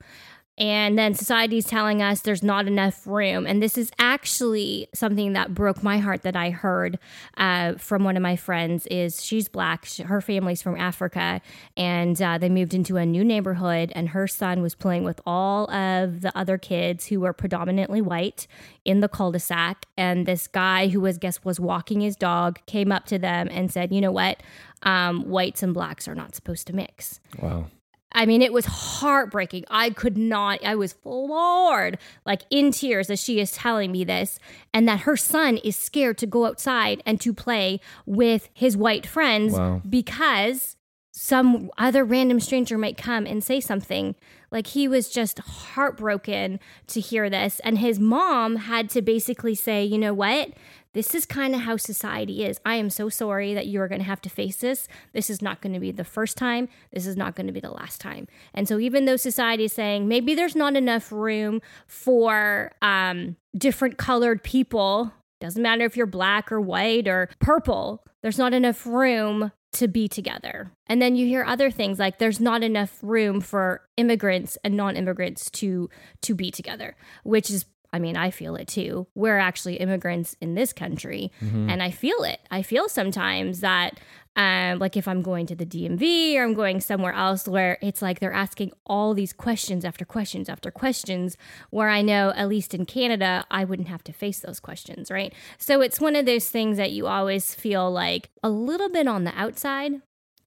And 0.58 0.98
then 0.98 1.14
society's 1.14 1.64
telling 1.64 2.02
us 2.02 2.20
there's 2.20 2.42
not 2.42 2.66
enough 2.66 3.06
room. 3.06 3.46
And 3.46 3.62
this 3.62 3.78
is 3.78 3.90
actually 3.98 4.86
something 4.94 5.32
that 5.32 5.54
broke 5.54 5.82
my 5.82 5.96
heart 5.96 6.22
that 6.22 6.36
I 6.36 6.50
heard 6.50 6.98
uh, 7.38 7.74
from 7.74 8.04
one 8.04 8.16
of 8.16 8.22
my 8.22 8.36
friends 8.36 8.86
is 8.88 9.24
she's 9.24 9.48
black. 9.48 9.86
She, 9.86 10.02
her 10.02 10.20
family's 10.20 10.60
from 10.60 10.76
Africa. 10.76 11.40
And 11.74 12.20
uh, 12.20 12.36
they 12.36 12.50
moved 12.50 12.74
into 12.74 12.98
a 12.98 13.06
new 13.06 13.24
neighborhood 13.24 13.92
and 13.94 14.10
her 14.10 14.26
son 14.28 14.60
was 14.60 14.74
playing 14.74 15.04
with 15.04 15.22
all 15.24 15.70
of 15.70 16.20
the 16.20 16.36
other 16.36 16.58
kids 16.58 17.06
who 17.06 17.20
were 17.20 17.32
predominantly 17.32 18.02
white 18.02 18.46
in 18.84 19.00
the 19.00 19.08
cul-de-sac. 19.08 19.86
And 19.96 20.26
this 20.26 20.46
guy 20.46 20.88
who 20.88 21.00
was, 21.00 21.16
guess, 21.16 21.42
was 21.42 21.58
walking 21.58 22.02
his 22.02 22.14
dog 22.14 22.60
came 22.66 22.92
up 22.92 23.06
to 23.06 23.18
them 23.18 23.48
and 23.50 23.72
said, 23.72 23.90
you 23.90 24.02
know 24.02 24.12
what? 24.12 24.42
Um, 24.82 25.22
whites 25.30 25.62
and 25.62 25.72
blacks 25.72 26.06
are 26.06 26.14
not 26.14 26.34
supposed 26.34 26.66
to 26.66 26.74
mix. 26.74 27.20
Wow. 27.40 27.68
I 28.14 28.26
mean, 28.26 28.42
it 28.42 28.52
was 28.52 28.66
heartbreaking. 28.66 29.64
I 29.70 29.90
could 29.90 30.16
not, 30.18 30.64
I 30.64 30.74
was 30.74 30.92
floored, 30.92 31.98
like 32.26 32.42
in 32.50 32.70
tears 32.72 33.10
as 33.10 33.20
she 33.22 33.40
is 33.40 33.52
telling 33.52 33.90
me 33.92 34.04
this, 34.04 34.38
and 34.74 34.86
that 34.88 35.00
her 35.00 35.16
son 35.16 35.56
is 35.58 35.76
scared 35.76 36.18
to 36.18 36.26
go 36.26 36.46
outside 36.46 37.02
and 37.06 37.20
to 37.20 37.32
play 37.32 37.80
with 38.06 38.48
his 38.54 38.76
white 38.76 39.06
friends 39.06 39.54
Wow. 39.54 39.80
because 39.88 40.76
some 41.14 41.70
other 41.76 42.04
random 42.04 42.40
stranger 42.40 42.78
might 42.78 42.96
come 42.96 43.26
and 43.26 43.44
say 43.44 43.60
something. 43.60 44.14
Like 44.50 44.68
he 44.68 44.88
was 44.88 45.08
just 45.10 45.38
heartbroken 45.40 46.58
to 46.88 47.00
hear 47.00 47.28
this. 47.28 47.60
And 47.64 47.78
his 47.78 47.98
mom 48.00 48.56
had 48.56 48.88
to 48.90 49.02
basically 49.02 49.54
say, 49.54 49.84
you 49.84 49.98
know 49.98 50.14
what? 50.14 50.50
This 50.94 51.14
is 51.14 51.24
kind 51.24 51.54
of 51.54 51.62
how 51.62 51.76
society 51.78 52.44
is. 52.44 52.60
I 52.66 52.74
am 52.76 52.90
so 52.90 53.08
sorry 53.08 53.54
that 53.54 53.66
you 53.66 53.80
are 53.80 53.88
going 53.88 54.00
to 54.00 54.06
have 54.06 54.20
to 54.22 54.28
face 54.28 54.56
this. 54.56 54.88
This 55.12 55.30
is 55.30 55.40
not 55.40 55.62
going 55.62 55.72
to 55.72 55.80
be 55.80 55.90
the 55.90 56.04
first 56.04 56.36
time. 56.36 56.68
This 56.92 57.06
is 57.06 57.16
not 57.16 57.34
going 57.34 57.46
to 57.46 57.52
be 57.52 57.60
the 57.60 57.70
last 57.70 58.00
time. 58.00 58.28
And 58.52 58.68
so, 58.68 58.78
even 58.78 59.06
though 59.06 59.16
society 59.16 59.64
is 59.64 59.72
saying 59.72 60.06
maybe 60.06 60.34
there's 60.34 60.56
not 60.56 60.76
enough 60.76 61.10
room 61.10 61.62
for 61.86 62.72
um, 62.82 63.36
different 63.56 63.96
colored 63.96 64.42
people, 64.42 65.12
doesn't 65.40 65.62
matter 65.62 65.84
if 65.84 65.96
you're 65.96 66.06
black 66.06 66.52
or 66.52 66.60
white 66.60 67.08
or 67.08 67.28
purple, 67.40 68.04
there's 68.22 68.38
not 68.38 68.52
enough 68.52 68.86
room 68.86 69.50
to 69.72 69.88
be 69.88 70.06
together. 70.06 70.70
And 70.86 71.00
then 71.00 71.16
you 71.16 71.26
hear 71.26 71.44
other 71.44 71.70
things 71.70 71.98
like 71.98 72.18
there's 72.18 72.40
not 72.40 72.62
enough 72.62 72.98
room 73.02 73.40
for 73.40 73.80
immigrants 73.96 74.58
and 74.62 74.76
non-immigrants 74.76 75.50
to 75.52 75.88
to 76.20 76.34
be 76.34 76.50
together, 76.50 76.94
which 77.24 77.50
is 77.50 77.64
I 77.92 77.98
mean, 77.98 78.16
I 78.16 78.30
feel 78.30 78.56
it 78.56 78.68
too. 78.68 79.06
We're 79.14 79.38
actually 79.38 79.76
immigrants 79.76 80.34
in 80.40 80.54
this 80.54 80.72
country, 80.72 81.30
and 81.40 81.82
I 81.82 81.90
feel 81.90 82.22
it. 82.24 82.40
I 82.50 82.62
feel 82.62 82.88
sometimes 82.88 83.60
that, 83.60 84.00
um, 84.34 84.78
like 84.78 84.96
if 84.96 85.06
I'm 85.06 85.20
going 85.20 85.44
to 85.46 85.54
the 85.54 85.66
DMV 85.66 86.36
or 86.36 86.44
I'm 86.44 86.54
going 86.54 86.80
somewhere 86.80 87.12
else 87.12 87.46
where 87.46 87.76
it's 87.82 88.00
like 88.00 88.20
they're 88.20 88.32
asking 88.32 88.72
all 88.86 89.12
these 89.12 89.34
questions 89.34 89.84
after 89.84 90.06
questions 90.06 90.48
after 90.48 90.70
questions, 90.70 91.36
where 91.68 91.90
I 91.90 92.00
know, 92.00 92.32
at 92.34 92.48
least 92.48 92.72
in 92.72 92.86
Canada, 92.86 93.44
I 93.50 93.64
wouldn't 93.64 93.88
have 93.88 94.02
to 94.04 94.12
face 94.12 94.40
those 94.40 94.58
questions, 94.58 95.10
right? 95.10 95.34
So 95.58 95.82
it's 95.82 96.00
one 96.00 96.16
of 96.16 96.24
those 96.24 96.48
things 96.48 96.78
that 96.78 96.92
you 96.92 97.06
always 97.06 97.54
feel 97.54 97.90
like 97.90 98.30
a 98.42 98.48
little 98.48 98.88
bit 98.88 99.06
on 99.06 99.24
the 99.24 99.38
outside, 99.38 99.92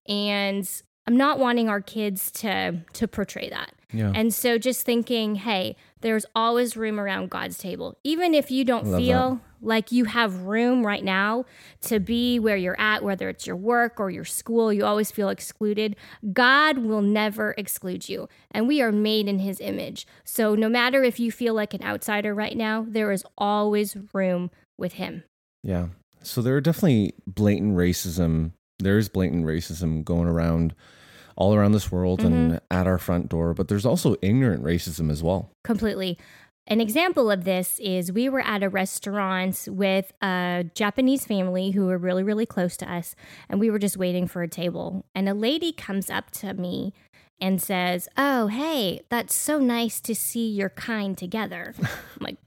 and 0.08 0.68
I'm 1.06 1.16
not 1.16 1.38
wanting 1.38 1.68
our 1.68 1.80
kids 1.80 2.32
to 2.32 2.80
to 2.94 3.06
portray 3.06 3.48
that. 3.50 3.72
Yeah. 3.92 4.10
And 4.14 4.34
so 4.34 4.58
just 4.58 4.84
thinking, 4.84 5.36
hey, 5.36 5.76
there's 6.06 6.24
always 6.36 6.76
room 6.76 7.00
around 7.00 7.30
God's 7.30 7.58
table. 7.58 7.98
Even 8.04 8.32
if 8.32 8.48
you 8.48 8.64
don't 8.64 8.86
Love 8.86 9.00
feel 9.00 9.40
like 9.60 9.90
you 9.90 10.04
have 10.04 10.42
room 10.42 10.86
right 10.86 11.02
now 11.02 11.44
to 11.80 11.98
be 11.98 12.38
where 12.38 12.56
you're 12.56 12.80
at, 12.80 13.02
whether 13.02 13.28
it's 13.28 13.44
your 13.44 13.56
work 13.56 13.98
or 13.98 14.08
your 14.08 14.24
school, 14.24 14.72
you 14.72 14.84
always 14.84 15.10
feel 15.10 15.28
excluded. 15.28 15.96
God 16.32 16.78
will 16.78 17.02
never 17.02 17.56
exclude 17.58 18.08
you. 18.08 18.28
And 18.52 18.68
we 18.68 18.80
are 18.80 18.92
made 18.92 19.26
in 19.26 19.40
his 19.40 19.60
image. 19.60 20.06
So 20.22 20.54
no 20.54 20.68
matter 20.68 21.02
if 21.02 21.18
you 21.18 21.32
feel 21.32 21.54
like 21.54 21.74
an 21.74 21.82
outsider 21.82 22.32
right 22.32 22.56
now, 22.56 22.86
there 22.88 23.10
is 23.10 23.24
always 23.36 23.96
room 24.12 24.52
with 24.78 24.92
him. 24.92 25.24
Yeah. 25.64 25.88
So 26.22 26.40
there 26.40 26.54
are 26.54 26.60
definitely 26.60 27.14
blatant 27.26 27.76
racism. 27.76 28.52
There's 28.78 29.08
blatant 29.08 29.44
racism 29.44 30.04
going 30.04 30.28
around 30.28 30.72
all 31.36 31.54
around 31.54 31.72
this 31.72 31.92
world 31.92 32.20
and 32.22 32.52
mm-hmm. 32.52 32.56
at 32.70 32.86
our 32.86 32.98
front 32.98 33.28
door, 33.28 33.54
but 33.54 33.68
there's 33.68 33.86
also 33.86 34.16
ignorant 34.22 34.64
racism 34.64 35.10
as 35.10 35.22
well. 35.22 35.50
completely. 35.64 36.18
An 36.68 36.80
example 36.80 37.30
of 37.30 37.44
this 37.44 37.78
is 37.78 38.10
we 38.10 38.28
were 38.28 38.40
at 38.40 38.64
a 38.64 38.68
restaurant 38.68 39.68
with 39.70 40.12
a 40.20 40.64
Japanese 40.74 41.24
family 41.24 41.70
who 41.70 41.86
were 41.86 41.96
really, 41.96 42.24
really 42.24 42.46
close 42.46 42.76
to 42.78 42.92
us, 42.92 43.14
and 43.48 43.60
we 43.60 43.70
were 43.70 43.78
just 43.78 43.96
waiting 43.96 44.26
for 44.26 44.42
a 44.42 44.48
table. 44.48 45.06
And 45.14 45.28
a 45.28 45.34
lady 45.34 45.70
comes 45.70 46.10
up 46.10 46.32
to 46.32 46.54
me 46.54 46.92
and 47.40 47.62
says, 47.62 48.08
Oh, 48.16 48.48
hey, 48.48 49.02
that's 49.10 49.34
so 49.36 49.60
nice 49.60 50.00
to 50.00 50.14
see 50.14 50.48
your 50.48 50.70
kind 50.70 51.16
together. 51.16 51.74
I'm 51.80 51.88
like, 52.18 52.38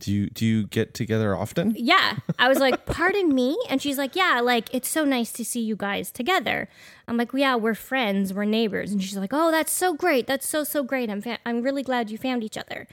Do 0.00 0.12
you 0.12 0.30
do 0.30 0.46
you 0.46 0.66
get 0.66 0.94
together 0.94 1.34
often? 1.36 1.74
yeah. 1.76 2.16
I 2.38 2.48
was 2.48 2.58
like, 2.58 2.86
pardon 2.98 3.34
me? 3.34 3.58
And 3.68 3.82
she's 3.82 3.98
like, 3.98 4.14
yeah, 4.14 4.40
like, 4.40 4.72
it's 4.72 4.88
so 4.88 5.04
nice 5.04 5.32
to 5.32 5.44
see 5.44 5.60
you 5.60 5.76
guys 5.76 6.10
together. 6.10 6.68
I'm 7.08 7.16
like, 7.16 7.32
yeah, 7.32 7.56
we're 7.56 7.74
friends, 7.74 8.32
we're 8.32 8.44
neighbors. 8.44 8.92
And 8.92 9.02
she's 9.02 9.16
like, 9.16 9.32
oh, 9.32 9.50
that's 9.50 9.72
so 9.72 9.94
great. 9.94 10.26
That's 10.26 10.46
so, 10.46 10.62
so 10.62 10.82
great. 10.82 11.10
I'm, 11.10 11.20
fa- 11.22 11.38
I'm 11.46 11.62
really 11.62 11.82
glad 11.82 12.10
you 12.10 12.18
found 12.18 12.44
each 12.44 12.58
other. 12.58 12.86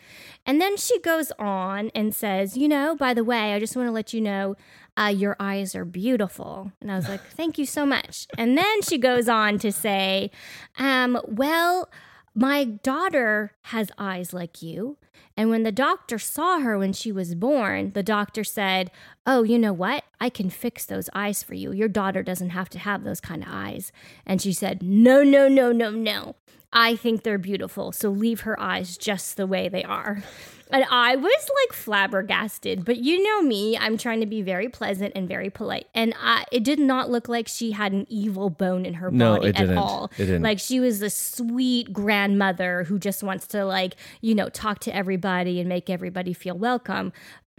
And 0.46 0.60
then 0.62 0.78
she 0.78 1.00
goes 1.00 1.32
on 1.38 1.92
and 1.94 2.16
says, 2.16 2.56
you 2.58 2.68
know, 2.68 2.96
by 2.96 3.14
the 3.14 3.24
way, 3.24 3.54
I 3.54 3.60
just 3.60 3.76
want 3.76 3.88
to 3.88 3.92
let 3.92 4.14
you 4.14 4.22
know 4.22 4.56
uh, 4.98 5.14
your 5.16 5.36
eyes 5.40 5.76
are 5.76 5.86
beautiful. 5.86 6.72
And 6.82 6.92
I 6.92 6.96
was 6.96 7.10
like, 7.10 7.22
thank 7.32 7.58
you 7.58 7.66
so 7.66 7.86
much. 7.86 8.28
And 8.38 8.58
then 8.58 8.82
she 8.82 8.98
goes 8.98 9.28
on 9.28 9.60
to 9.60 9.72
say, 9.72 10.32
um, 10.78 11.20
well, 11.28 11.90
my 12.34 12.64
daughter 12.64 13.52
has 13.64 13.92
eyes 13.98 14.34
like 14.34 14.62
you. 14.62 14.98
And 15.38 15.50
when 15.50 15.64
the 15.64 15.72
doctor 15.72 16.18
saw 16.18 16.60
her 16.60 16.78
when 16.78 16.94
she 16.94 17.12
was 17.12 17.36
born, 17.36 17.92
the 17.92 18.04
doctor 18.04 18.44
said, 18.44 18.90
Oh, 19.26 19.44
you 19.44 19.60
know 19.60 19.74
what? 19.74 20.06
I 20.20 20.30
can 20.30 20.50
fix 20.50 20.86
those 20.86 21.10
eyes 21.14 21.44
for 21.44 21.56
you. 21.56 21.72
Your 21.72 21.90
daughter 21.90 22.24
doesn't 22.24 22.52
have 22.52 22.70
to 22.70 22.80
have 22.80 23.04
those 23.04 23.20
kind 23.20 23.44
of 23.44 23.50
eyes. 23.52 23.92
And 24.26 24.42
she 24.42 24.54
said, 24.54 24.82
No, 24.82 25.24
no, 25.24 25.48
no, 25.48 25.72
no, 25.72 25.92
no. 25.92 26.36
I 26.72 26.96
think 26.96 27.24
they're 27.24 27.38
beautiful. 27.38 27.92
So 27.92 28.10
leave 28.10 28.42
her 28.42 28.60
eyes 28.60 28.98
just 28.98 29.38
the 29.38 29.48
way 29.48 29.70
they 29.70 29.84
are. 29.84 30.24
And 30.72 30.84
I 30.90 31.16
was 31.16 31.50
like 31.62 31.74
flabbergasted, 31.74 32.86
but 32.86 32.98
you 32.98 33.22
know 33.24 33.42
me, 33.42 33.78
I'm 33.78 33.98
trying 33.98 34.20
to 34.22 34.26
be 34.26 34.42
very 34.42 34.68
pleasant 34.68 35.14
and 35.16 35.28
very 35.28 35.50
polite. 35.50 35.88
And 35.94 36.14
I, 36.20 36.46
it 36.52 36.64
did 36.64 36.80
not 36.80 37.10
look 37.10 37.30
like 37.30 37.48
she 37.48 37.72
had 37.72 37.92
an 37.92 38.06
evil 38.10 38.50
bone 38.50 38.86
in 38.86 38.96
her 38.96 39.12
No, 39.12 39.36
body 39.36 39.50
at 39.50 39.56
didn't. 39.58 39.78
all. 39.78 40.12
It 40.18 40.26
didn't. 40.26 40.42
Like 40.42 40.60
she 40.60 40.80
was 40.80 41.02
a 41.02 41.10
sweet 41.10 41.94
grandmother 41.94 42.84
who 42.86 42.98
just 42.98 43.22
wants 43.22 43.48
to 43.48 43.64
like, 43.66 43.96
you 44.22 44.34
know, 44.34 44.50
talk 44.50 44.80
to 44.80 44.96
everybody 44.96 45.60
and 45.60 45.70
make 45.70 45.90
everybody 45.90 46.34
feel 46.34 46.58
welcome. 46.58 47.14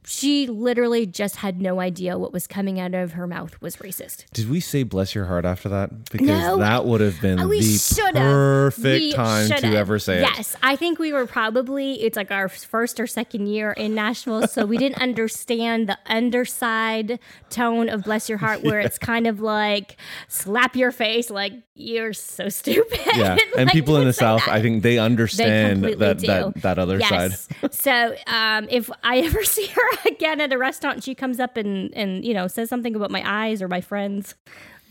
She 0.08 0.46
literally 0.46 1.04
just 1.04 1.36
had 1.36 1.60
no 1.60 1.80
idea 1.80 2.16
what 2.16 2.32
was 2.32 2.46
coming 2.46 2.78
out 2.78 2.94
of 2.94 3.12
her 3.12 3.26
mouth 3.26 3.60
was 3.60 3.76
racist. 3.76 4.25
Did 4.32 4.48
we 4.48 4.60
say 4.60 4.84
bless 4.84 5.14
your 5.14 5.25
heart 5.26 5.44
after 5.44 5.68
that? 5.68 6.10
Because 6.10 6.28
No. 6.28 6.58
that 6.58 6.84
would 6.86 7.00
have 7.00 7.20
been 7.20 7.36
the 7.38 7.62
should've. 7.62 8.14
perfect 8.14 8.84
We 9.00 9.12
time 9.12 9.48
should've. 9.48 9.62
to 9.70 9.76
ever 9.76 9.98
say 9.98 10.18
it. 10.18 10.20
Yes, 10.22 10.54
I 10.62 10.76
think 10.76 10.98
we 11.00 11.12
were 11.12 11.26
probably 11.26 11.94
it's 12.02 12.16
like 12.16 12.30
our 12.30 12.48
first 12.48 13.00
or 13.00 13.06
second 13.06 13.48
year 13.48 13.72
in 13.72 13.94
Nashville, 13.94 14.46
so 14.46 14.64
we 14.64 14.78
didn't 14.78 15.02
understand 15.02 15.88
the 15.88 15.98
underside 16.06 17.18
tone 17.50 17.88
of 17.88 18.04
"Bless 18.04 18.28
Your 18.28 18.38
Heart," 18.38 18.62
where 18.62 18.80
it's 18.80 18.98
kind 19.12 19.26
of 19.26 19.40
like 19.40 19.96
slap 20.28 20.76
your 20.76 20.92
face, 20.92 21.30
like 21.30 21.52
you're 21.75 22.12
so 22.12 22.48
stupid. 22.48 23.00
Yeah. 23.14 23.36
And 23.56 23.66
Like, 23.66 23.72
people 23.75 23.96
in 23.96 24.04
the 24.06 24.12
South, 24.12 24.44
that. 24.46 24.52
I 24.54 24.60
think 24.62 24.82
they 24.82 24.94
They 24.94 24.98
understand 24.98 25.82
completely 25.82 26.06
that, 26.28 26.52
that 26.54 26.62
that 26.62 26.78
other 26.78 27.00
side. 27.00 27.32
so 27.70 28.14
um, 28.26 28.66
if 28.70 28.90
I 29.02 29.18
ever 29.20 29.42
see 29.56 29.66
her 29.66 29.95
again 30.06 30.40
at 30.40 30.52
a 30.52 30.58
restaurant, 30.58 30.96
and 30.96 31.04
she 31.04 31.14
comes 31.14 31.40
up 31.40 31.56
and 31.56 31.92
and 31.94 32.24
you 32.24 32.34
know 32.34 32.46
says 32.48 32.68
something 32.68 32.94
about 32.94 33.10
my 33.10 33.22
eyes 33.24 33.62
or 33.62 33.68
my 33.68 33.80
friends. 33.80 34.34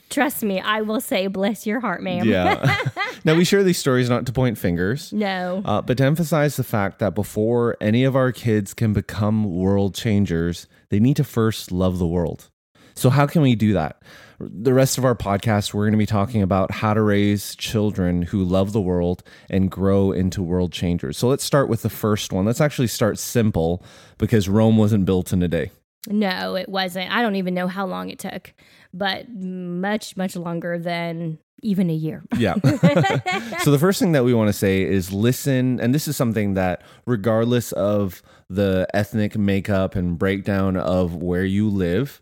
Trust 0.10 0.44
me, 0.44 0.60
I 0.60 0.82
will 0.82 1.02
say, 1.02 1.28
"Bless 1.28 1.66
your 1.66 1.80
heart, 1.80 2.04
ma'am." 2.04 2.28
Yeah. 2.28 2.78
now 3.26 3.36
we 3.36 3.44
share 3.44 3.64
these 3.64 3.78
stories 3.80 4.10
not 4.10 4.26
to 4.28 4.32
point 4.32 4.58
fingers. 4.58 5.12
no. 5.12 5.62
Uh, 5.66 5.82
but 5.82 5.98
to 5.98 6.04
emphasize 6.04 6.58
the 6.58 6.64
fact 6.64 7.00
that 7.00 7.16
before 7.16 7.76
any 7.82 8.04
of 8.04 8.16
our 8.16 8.32
kids 8.32 8.74
can 8.74 8.94
become 8.94 9.56
world 9.56 9.96
changers, 9.96 10.68
they 10.90 11.00
need 11.00 11.18
to 11.18 11.24
first 11.24 11.72
love 11.72 11.98
the 11.98 12.08
world. 12.08 12.50
So, 12.96 13.10
how 13.10 13.28
can 13.28 13.42
we 13.42 13.56
do 13.56 13.74
that? 13.74 14.02
The 14.40 14.74
rest 14.74 14.98
of 14.98 15.06
our 15.06 15.16
podcast, 15.16 15.74
we're 15.74 15.84
going 15.84 15.94
to 15.94 15.98
be 15.98 16.06
talking 16.06 16.42
about 16.42 16.72
how 16.72 16.94
to 16.94 17.02
raise 17.02 17.56
children 17.56 18.24
who 18.24 18.44
love 18.44 18.74
the 18.74 18.82
world 18.82 19.24
and 19.50 19.70
grow 19.70 20.12
into 20.12 20.42
world 20.42 20.72
changers. 20.72 21.18
So, 21.18 21.28
let's 21.28 21.44
start 21.44 21.70
with 21.70 21.82
the 21.82 21.90
first 21.90 22.32
one. 22.32 22.46
Let's 22.46 22.62
actually 22.62 22.88
start 22.88 23.20
simple 23.20 23.84
because 24.18 24.50
Rome 24.50 24.78
wasn't 24.78 25.06
built 25.06 25.34
in 25.34 25.44
a 25.44 25.48
day. 25.48 25.72
No, 26.08 26.56
it 26.56 26.70
wasn't. 26.70 27.12
I 27.12 27.22
don't 27.22 27.36
even 27.36 27.54
know 27.54 27.68
how 27.68 27.86
long 27.86 28.10
it 28.10 28.20
took, 28.20 28.54
but 28.94 29.30
much, 29.30 30.16
much 30.16 30.36
longer 30.36 30.78
than 30.78 31.40
even 31.64 31.90
a 31.90 31.94
year. 31.94 32.24
Yeah. 32.38 32.54
so 33.64 33.72
the 33.72 33.80
first 33.80 34.00
thing 34.00 34.12
that 34.12 34.24
we 34.24 34.34
want 34.34 34.50
to 34.50 34.54
say 34.54 34.84
is 34.84 35.12
listen, 35.12 35.80
and 35.80 35.94
this 35.94 36.08
is 36.08 36.16
something 36.16 36.54
that, 36.54 36.84
regardless 37.06 37.72
of 37.72 38.22
the 38.50 38.88
ethnic 38.94 39.38
makeup 39.38 39.96
and 39.96 40.18
breakdown 40.18 40.78
of 40.78 41.16
where 41.16 41.44
you 41.46 41.70
live, 41.70 42.22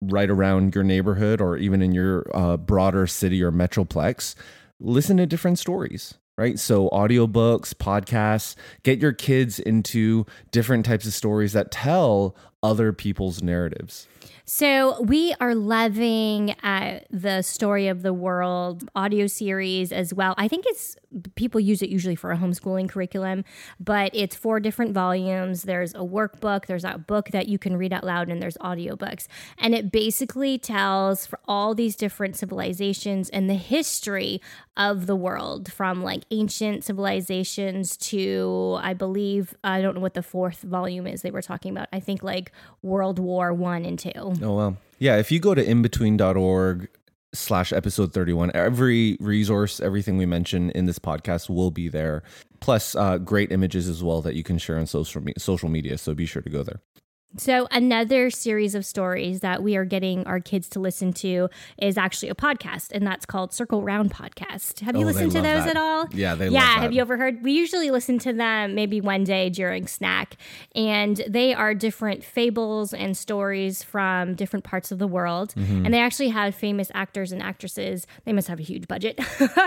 right 0.00 0.30
around 0.30 0.74
your 0.74 0.84
neighborhood 0.84 1.40
or 1.40 1.56
even 1.56 1.82
in 1.82 1.92
your 1.92 2.24
uh, 2.34 2.56
broader 2.56 3.06
city 3.06 3.42
or 3.42 3.50
metroplex, 3.50 4.34
listen 4.80 5.16
to 5.16 5.26
different 5.26 5.58
stories. 5.58 6.14
Right. 6.36 6.56
So, 6.56 6.88
audiobooks, 6.90 7.74
podcasts, 7.74 8.54
get 8.84 9.00
your 9.00 9.12
kids 9.12 9.58
into 9.58 10.24
different 10.52 10.86
types 10.86 11.04
of 11.04 11.12
stories 11.12 11.52
that 11.54 11.72
tell 11.72 12.36
other 12.62 12.92
people's 12.92 13.42
narratives. 13.42 14.06
So 14.50 15.02
we 15.02 15.34
are 15.42 15.54
loving 15.54 16.52
uh, 16.62 17.00
the 17.10 17.42
story 17.42 17.88
of 17.88 18.00
the 18.00 18.14
world 18.14 18.88
audio 18.96 19.26
series 19.26 19.92
as 19.92 20.14
well. 20.14 20.34
I 20.38 20.48
think 20.48 20.64
it's 20.66 20.96
people 21.34 21.60
use 21.60 21.82
it 21.82 21.90
usually 21.90 22.14
for 22.14 22.32
a 22.32 22.36
homeschooling 22.38 22.88
curriculum, 22.88 23.44
but 23.78 24.10
it's 24.14 24.34
four 24.34 24.58
different 24.58 24.92
volumes. 24.92 25.62
There's 25.62 25.92
a 25.92 25.98
workbook, 25.98 26.64
there's 26.64 26.84
a 26.84 26.96
book 26.96 27.28
that 27.30 27.48
you 27.48 27.58
can 27.58 27.76
read 27.76 27.92
out 27.92 28.04
loud, 28.04 28.30
and 28.30 28.40
there's 28.40 28.56
audiobooks. 28.56 29.26
And 29.58 29.74
it 29.74 29.92
basically 29.92 30.58
tells 30.58 31.26
for 31.26 31.40
all 31.46 31.74
these 31.74 31.94
different 31.94 32.36
civilizations 32.36 33.28
and 33.28 33.50
the 33.50 33.54
history 33.54 34.40
of 34.78 35.06
the 35.06 35.16
world 35.16 35.72
from 35.72 36.02
like 36.02 36.24
ancient 36.30 36.84
civilizations 36.84 37.96
to 37.96 38.78
I 38.80 38.94
believe 38.94 39.54
I 39.64 39.82
don't 39.82 39.94
know 39.94 40.00
what 40.00 40.14
the 40.14 40.22
fourth 40.22 40.62
volume 40.62 41.06
is 41.06 41.22
they 41.22 41.30
were 41.30 41.42
talking 41.42 41.72
about. 41.72 41.88
I 41.92 42.00
think 42.00 42.22
like 42.22 42.52
World 42.80 43.18
War 43.18 43.52
1 43.52 43.84
and 43.84 43.98
2. 43.98 44.10
Oh 44.42 44.54
well. 44.54 44.76
Yeah, 44.98 45.16
if 45.16 45.30
you 45.30 45.38
go 45.38 45.54
to 45.54 45.64
inbetween.org 45.64 46.88
slash 47.32 47.72
episode 47.72 48.12
31, 48.12 48.50
every 48.54 49.16
resource, 49.20 49.80
everything 49.80 50.16
we 50.16 50.26
mention 50.26 50.70
in 50.70 50.86
this 50.86 50.98
podcast 50.98 51.48
will 51.48 51.70
be 51.70 51.88
there. 51.88 52.22
Plus 52.60 52.94
uh, 52.96 53.18
great 53.18 53.52
images 53.52 53.88
as 53.88 54.02
well 54.02 54.22
that 54.22 54.34
you 54.34 54.42
can 54.42 54.58
share 54.58 54.78
on 54.78 54.86
social, 54.86 55.22
me- 55.22 55.34
social 55.38 55.68
media. 55.68 55.98
So 55.98 56.14
be 56.14 56.26
sure 56.26 56.42
to 56.42 56.50
go 56.50 56.62
there. 56.62 56.80
So, 57.36 57.68
another 57.70 58.30
series 58.30 58.74
of 58.74 58.86
stories 58.86 59.40
that 59.40 59.62
we 59.62 59.76
are 59.76 59.84
getting 59.84 60.26
our 60.26 60.40
kids 60.40 60.66
to 60.70 60.80
listen 60.80 61.12
to 61.14 61.50
is 61.76 61.98
actually 61.98 62.30
a 62.30 62.34
podcast, 62.34 62.88
and 62.90 63.06
that's 63.06 63.26
called 63.26 63.52
Circle 63.52 63.82
Round 63.82 64.10
Podcast. 64.12 64.80
Have 64.80 64.96
you 64.96 65.02
Oh, 65.02 65.06
listened 65.08 65.32
to 65.32 65.42
those 65.42 65.64
that. 65.64 65.70
at 65.70 65.76
all? 65.76 66.06
Yeah, 66.10 66.34
they 66.34 66.48
yeah. 66.48 66.80
Have 66.80 66.92
you 66.92 67.02
ever 67.02 67.18
heard? 67.18 67.42
We 67.44 67.52
usually 67.52 67.90
listen 67.90 68.18
to 68.20 68.32
them 68.32 68.74
maybe 68.74 69.02
one 69.02 69.24
day 69.24 69.50
during 69.50 69.86
snack, 69.86 70.36
and 70.74 71.22
they 71.28 71.52
are 71.52 71.74
different 71.74 72.24
fables 72.24 72.94
and 72.94 73.14
stories 73.14 73.82
from 73.82 74.34
different 74.34 74.64
parts 74.64 74.90
of 74.90 74.98
the 74.98 75.06
world, 75.06 75.52
Mm-hmm. 75.54 75.84
and 75.84 75.92
they 75.94 76.00
actually 76.00 76.30
have 76.30 76.54
famous 76.54 76.90
actors 76.94 77.30
and 77.30 77.42
actresses. 77.42 78.06
They 78.24 78.32
must 78.32 78.48
have 78.48 78.58
a 78.58 78.62
huge 78.62 78.88
budget 78.88 79.20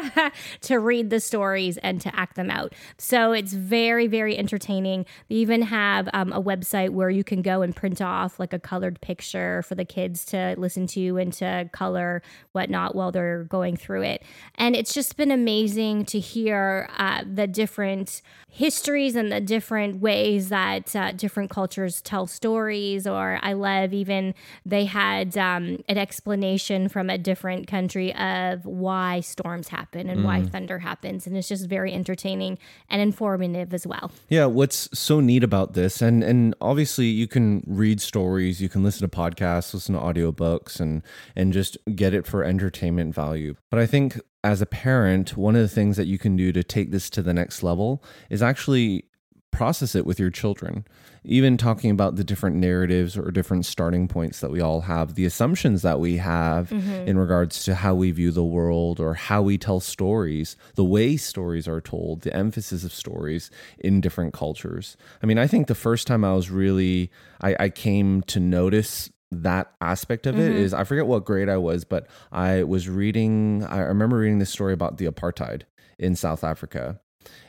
to 0.61 0.79
read 0.79 1.11
the 1.11 1.19
stories 1.19 1.77
and 1.77 2.01
to 2.01 2.13
act 2.15 2.35
them 2.37 2.49
out. 2.49 2.73
So 2.97 3.33
it's 3.33 3.53
very, 3.53 4.07
very 4.07 4.35
entertaining. 4.35 5.05
They 5.29 5.35
even 5.35 5.61
have 5.61 6.09
um, 6.11 6.33
a 6.33 6.41
website 6.41 6.89
where 6.89 7.11
you 7.11 7.23
can 7.23 7.43
go 7.43 7.50
and 7.59 7.75
print 7.75 8.01
off 8.01 8.39
like 8.39 8.53
a 8.53 8.59
colored 8.59 9.01
picture 9.01 9.61
for 9.63 9.75
the 9.75 9.83
kids 9.83 10.23
to 10.25 10.55
listen 10.57 10.87
to 10.87 11.17
and 11.17 11.33
to 11.33 11.69
color 11.73 12.21
whatnot 12.53 12.95
while 12.95 13.11
they're 13.11 13.43
going 13.45 13.75
through 13.75 14.03
it. 14.03 14.23
And 14.55 14.75
it's 14.75 14.93
just 14.93 15.17
been 15.17 15.31
amazing 15.31 16.05
to 16.05 16.19
hear 16.19 16.89
uh, 16.97 17.23
the 17.25 17.47
different 17.47 18.21
histories 18.47 19.15
and 19.15 19.31
the 19.31 19.41
different 19.41 20.01
ways 20.01 20.49
that 20.49 20.95
uh, 20.95 21.11
different 21.13 21.49
cultures 21.49 22.01
tell 22.01 22.27
stories. 22.27 23.07
Or 23.07 23.39
I 23.41 23.53
love 23.53 23.93
even 23.93 24.33
they 24.65 24.85
had 24.85 25.37
um, 25.37 25.83
an 25.89 25.97
explanation 25.97 26.87
from 26.89 27.09
a 27.09 27.17
different 27.17 27.67
country 27.67 28.13
of 28.15 28.65
why 28.65 29.21
storms 29.21 29.69
happen 29.69 30.09
and 30.09 30.23
why 30.23 30.43
thunder 30.43 30.79
happens. 30.79 31.25
And 31.25 31.35
it's 31.35 31.47
just 31.47 31.67
very 31.67 31.93
entertaining 31.93 32.57
and 32.89 33.01
informative 33.01 33.73
as 33.73 33.87
well. 33.87 34.11
Yeah, 34.29 34.45
what's 34.45 34.87
so 34.97 35.19
neat 35.19 35.43
about 35.43 35.73
this, 35.73 36.01
and 36.01 36.23
and 36.23 36.53
obviously 36.61 37.07
you 37.07 37.27
can 37.27 37.40
read 37.65 38.01
stories, 38.01 38.61
you 38.61 38.69
can 38.69 38.83
listen 38.83 39.07
to 39.07 39.15
podcasts, 39.15 39.73
listen 39.73 39.95
to 39.95 40.01
audiobooks, 40.01 40.79
and 40.79 41.03
and 41.35 41.53
just 41.53 41.77
get 41.95 42.13
it 42.13 42.25
for 42.25 42.43
entertainment 42.43 43.13
value. 43.13 43.55
But 43.69 43.79
I 43.79 43.85
think 43.85 44.19
as 44.43 44.61
a 44.61 44.65
parent, 44.65 45.37
one 45.37 45.55
of 45.55 45.61
the 45.61 45.67
things 45.67 45.97
that 45.97 46.07
you 46.07 46.17
can 46.17 46.35
do 46.35 46.51
to 46.51 46.63
take 46.63 46.91
this 46.91 47.09
to 47.11 47.21
the 47.21 47.33
next 47.33 47.61
level 47.63 48.03
is 48.29 48.41
actually 48.41 49.05
process 49.51 49.95
it 49.95 50.05
with 50.05 50.19
your 50.19 50.29
children. 50.29 50.85
Even 51.23 51.55
talking 51.55 51.91
about 51.91 52.15
the 52.15 52.23
different 52.23 52.55
narratives 52.55 53.15
or 53.15 53.29
different 53.29 53.65
starting 53.65 54.07
points 54.07 54.39
that 54.39 54.49
we 54.49 54.59
all 54.59 54.81
have, 54.81 55.13
the 55.13 55.25
assumptions 55.25 55.83
that 55.83 55.99
we 55.99 56.17
have 56.17 56.69
mm-hmm. 56.69 57.07
in 57.07 57.17
regards 57.17 57.63
to 57.65 57.75
how 57.75 57.93
we 57.93 58.09
view 58.09 58.31
the 58.31 58.43
world 58.43 58.99
or 58.99 59.13
how 59.13 59.41
we 59.41 59.57
tell 59.57 59.79
stories, 59.79 60.55
the 60.75 60.83
way 60.83 61.17
stories 61.17 61.67
are 61.67 61.81
told, 61.81 62.21
the 62.21 62.35
emphasis 62.35 62.83
of 62.83 62.91
stories 62.91 63.51
in 63.77 64.01
different 64.01 64.33
cultures. 64.33 64.97
I 65.21 65.27
mean, 65.27 65.37
I 65.37 65.45
think 65.45 65.67
the 65.67 65.75
first 65.75 66.07
time 66.07 66.25
I 66.25 66.33
was 66.33 66.49
really, 66.49 67.11
I, 67.41 67.55
I 67.59 67.69
came 67.69 68.23
to 68.23 68.39
notice 68.39 69.11
that 69.31 69.71
aspect 69.79 70.25
of 70.25 70.39
it 70.39 70.51
mm-hmm. 70.51 70.59
is 70.59 70.73
I 70.73 70.83
forget 70.83 71.05
what 71.05 71.23
grade 71.23 71.49
I 71.49 71.57
was, 71.57 71.83
but 71.83 72.07
I 72.31 72.63
was 72.63 72.89
reading, 72.89 73.63
I 73.65 73.79
remember 73.79 74.17
reading 74.17 74.39
this 74.39 74.49
story 74.49 74.73
about 74.73 74.97
the 74.97 75.05
apartheid 75.05 75.63
in 75.99 76.15
South 76.15 76.43
Africa 76.43 76.99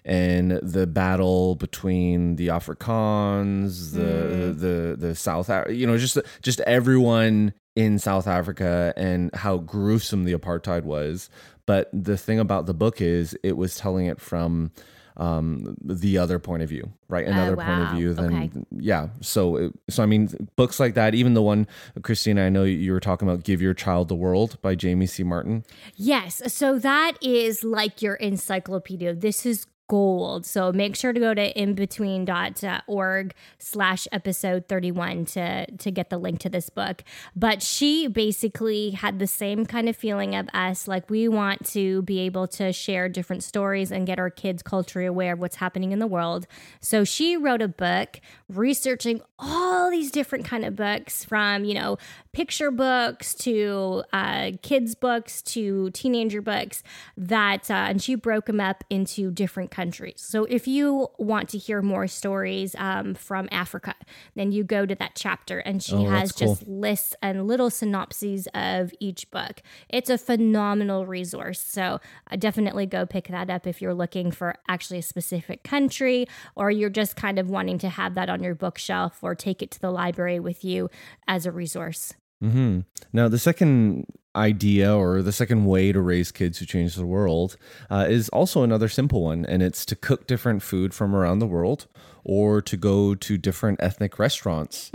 and 0.04 0.52
the 0.62 0.86
battle 0.86 1.54
between 1.54 2.36
the 2.36 2.48
Afrikaans, 2.48 3.92
the 3.92 4.00
mm. 4.00 4.58
the 4.58 4.96
the 4.98 5.14
South, 5.14 5.50
you 5.70 5.86
know, 5.86 5.98
just 5.98 6.18
just 6.42 6.60
everyone 6.60 7.52
in 7.74 7.98
South 7.98 8.26
Africa 8.26 8.92
and 8.96 9.34
how 9.34 9.58
gruesome 9.58 10.24
the 10.24 10.34
apartheid 10.34 10.82
was. 10.82 11.30
But 11.66 11.88
the 11.92 12.16
thing 12.16 12.38
about 12.38 12.66
the 12.66 12.74
book 12.74 13.00
is, 13.00 13.36
it 13.42 13.56
was 13.56 13.76
telling 13.76 14.06
it 14.06 14.20
from 14.20 14.72
um 15.16 15.76
the 15.84 16.16
other 16.18 16.38
point 16.38 16.62
of 16.62 16.68
view 16.68 16.90
right 17.08 17.26
another 17.26 17.56
point 17.56 17.80
of 17.82 17.90
view 17.90 18.14
than 18.14 18.34
Okay. 18.34 18.50
yeah 18.70 19.08
so 19.20 19.70
so 19.90 20.02
i 20.02 20.06
mean 20.06 20.28
books 20.56 20.80
like 20.80 20.94
that 20.94 21.14
even 21.14 21.34
the 21.34 21.42
one 21.42 21.66
christina 22.02 22.44
i 22.44 22.48
know 22.48 22.64
you 22.64 22.92
were 22.92 23.00
talking 23.00 23.28
about 23.28 23.44
give 23.44 23.60
your 23.60 23.74
child 23.74 24.08
the 24.08 24.14
world 24.14 24.56
by 24.62 24.74
jamie 24.74 25.06
c 25.06 25.22
martin 25.22 25.64
Yes. 25.96 26.42
So 26.52 26.78
that 26.78 27.12
is 27.22 27.62
like 27.62 28.02
your 28.02 28.14
encyclopedia. 28.14 29.14
This 29.14 29.44
is 29.46 29.66
gold. 29.88 30.46
So 30.46 30.72
make 30.72 30.96
sure 30.96 31.12
to 31.12 31.20
go 31.20 31.34
to 31.34 31.52
inbetween.org 31.54 33.34
slash 33.58 34.08
episode 34.10 34.68
31 34.68 35.26
to, 35.26 35.70
to 35.70 35.90
get 35.90 36.10
the 36.10 36.18
link 36.18 36.40
to 36.40 36.48
this 36.48 36.70
book. 36.70 37.02
But 37.36 37.62
she 37.62 38.06
basically 38.06 38.90
had 38.90 39.18
the 39.18 39.26
same 39.26 39.66
kind 39.66 39.88
of 39.88 39.96
feeling 39.96 40.34
of 40.34 40.48
us. 40.54 40.88
Like 40.88 41.10
we 41.10 41.28
want 41.28 41.66
to 41.68 42.02
be 42.02 42.20
able 42.20 42.46
to 42.48 42.72
share 42.72 43.08
different 43.08 43.44
stories 43.44 43.90
and 43.90 44.06
get 44.06 44.18
our 44.18 44.30
kids 44.30 44.62
culturally 44.62 45.06
aware 45.06 45.34
of 45.34 45.40
what's 45.40 45.56
happening 45.56 45.92
in 45.92 45.98
the 45.98 46.06
world. 46.06 46.46
So 46.80 47.04
she 47.04 47.36
wrote 47.36 47.62
a 47.62 47.68
book 47.68 48.20
researching 48.48 49.20
all 49.38 49.90
these 49.90 50.10
different 50.10 50.44
kind 50.44 50.64
of 50.64 50.76
books 50.76 51.24
from, 51.24 51.64
you 51.64 51.74
know, 51.74 51.98
picture 52.32 52.70
books 52.70 53.34
to 53.34 54.04
uh, 54.12 54.52
kids 54.62 54.94
books 54.94 55.42
to 55.42 55.90
teenager 55.90 56.40
books 56.40 56.82
that 57.16 57.70
uh, 57.70 57.74
and 57.74 58.02
she 58.02 58.14
broke 58.14 58.46
them 58.46 58.60
up 58.60 58.84
into 58.88 59.30
different 59.30 59.70
countries. 59.72 60.22
So 60.24 60.44
if 60.44 60.68
you 60.68 61.08
want 61.18 61.48
to 61.48 61.58
hear 61.58 61.82
more 61.82 62.06
stories 62.06 62.76
um, 62.78 63.14
from 63.14 63.48
Africa, 63.50 63.94
then 64.36 64.52
you 64.52 64.62
go 64.62 64.86
to 64.86 64.94
that 64.94 65.12
chapter, 65.16 65.58
and 65.58 65.82
she 65.82 65.96
Oh, 65.96 66.08
has 66.08 66.30
cool. 66.30 66.54
just 66.54 66.68
lists 66.68 67.16
and 67.20 67.48
little 67.48 67.70
synopses 67.70 68.46
of 68.54 68.92
each 69.00 69.28
book. 69.32 69.62
It's 69.88 70.08
a 70.10 70.18
phenomenal 70.18 71.06
resource. 71.06 71.58
So 71.60 72.00
uh, 72.30 72.36
definitely 72.36 72.86
go 72.86 73.04
pick 73.06 73.26
that 73.28 73.50
up 73.50 73.66
if 73.66 73.82
you're 73.82 73.94
looking 73.94 74.30
for 74.30 74.54
actually 74.68 74.98
a 75.00 75.02
specific 75.02 75.64
country 75.64 76.26
or 76.54 76.70
you're 76.70 76.90
just 76.90 77.16
kind 77.16 77.38
of 77.38 77.50
wanting 77.50 77.78
to 77.78 77.88
have 77.88 78.14
that 78.14 78.28
on 78.30 78.42
your 78.42 78.54
bookshelf 78.54 79.18
or 79.22 79.34
take 79.34 79.62
it 79.62 79.70
to 79.72 79.80
the 79.80 79.90
library 79.90 80.38
with 80.38 80.64
you 80.64 80.88
as 81.26 81.46
a 81.46 81.50
resource. 81.50 82.12
Mm-hmm. 82.44 82.80
Now, 83.12 83.28
the 83.28 83.38
second 83.38 84.06
idea 84.34 84.94
or 84.94 85.22
the 85.22 85.32
second 85.32 85.66
way 85.66 85.92
to 85.92 86.00
raise 86.00 86.32
kids 86.32 86.58
who 86.58 86.66
change 86.66 86.94
the 86.94 87.06
world 87.06 87.56
uh, 87.90 88.06
is 88.08 88.28
also 88.30 88.62
another 88.62 88.88
simple 88.88 89.22
one, 89.22 89.44
and 89.46 89.62
it's 89.62 89.84
to 89.86 89.96
cook 89.96 90.26
different 90.26 90.62
food 90.62 90.94
from 90.94 91.14
around 91.14 91.38
the 91.38 91.46
world 91.46 91.86
or 92.24 92.62
to 92.62 92.76
go 92.76 93.14
to 93.14 93.36
different 93.36 93.82
ethnic 93.82 94.18
restaurants. 94.18 94.90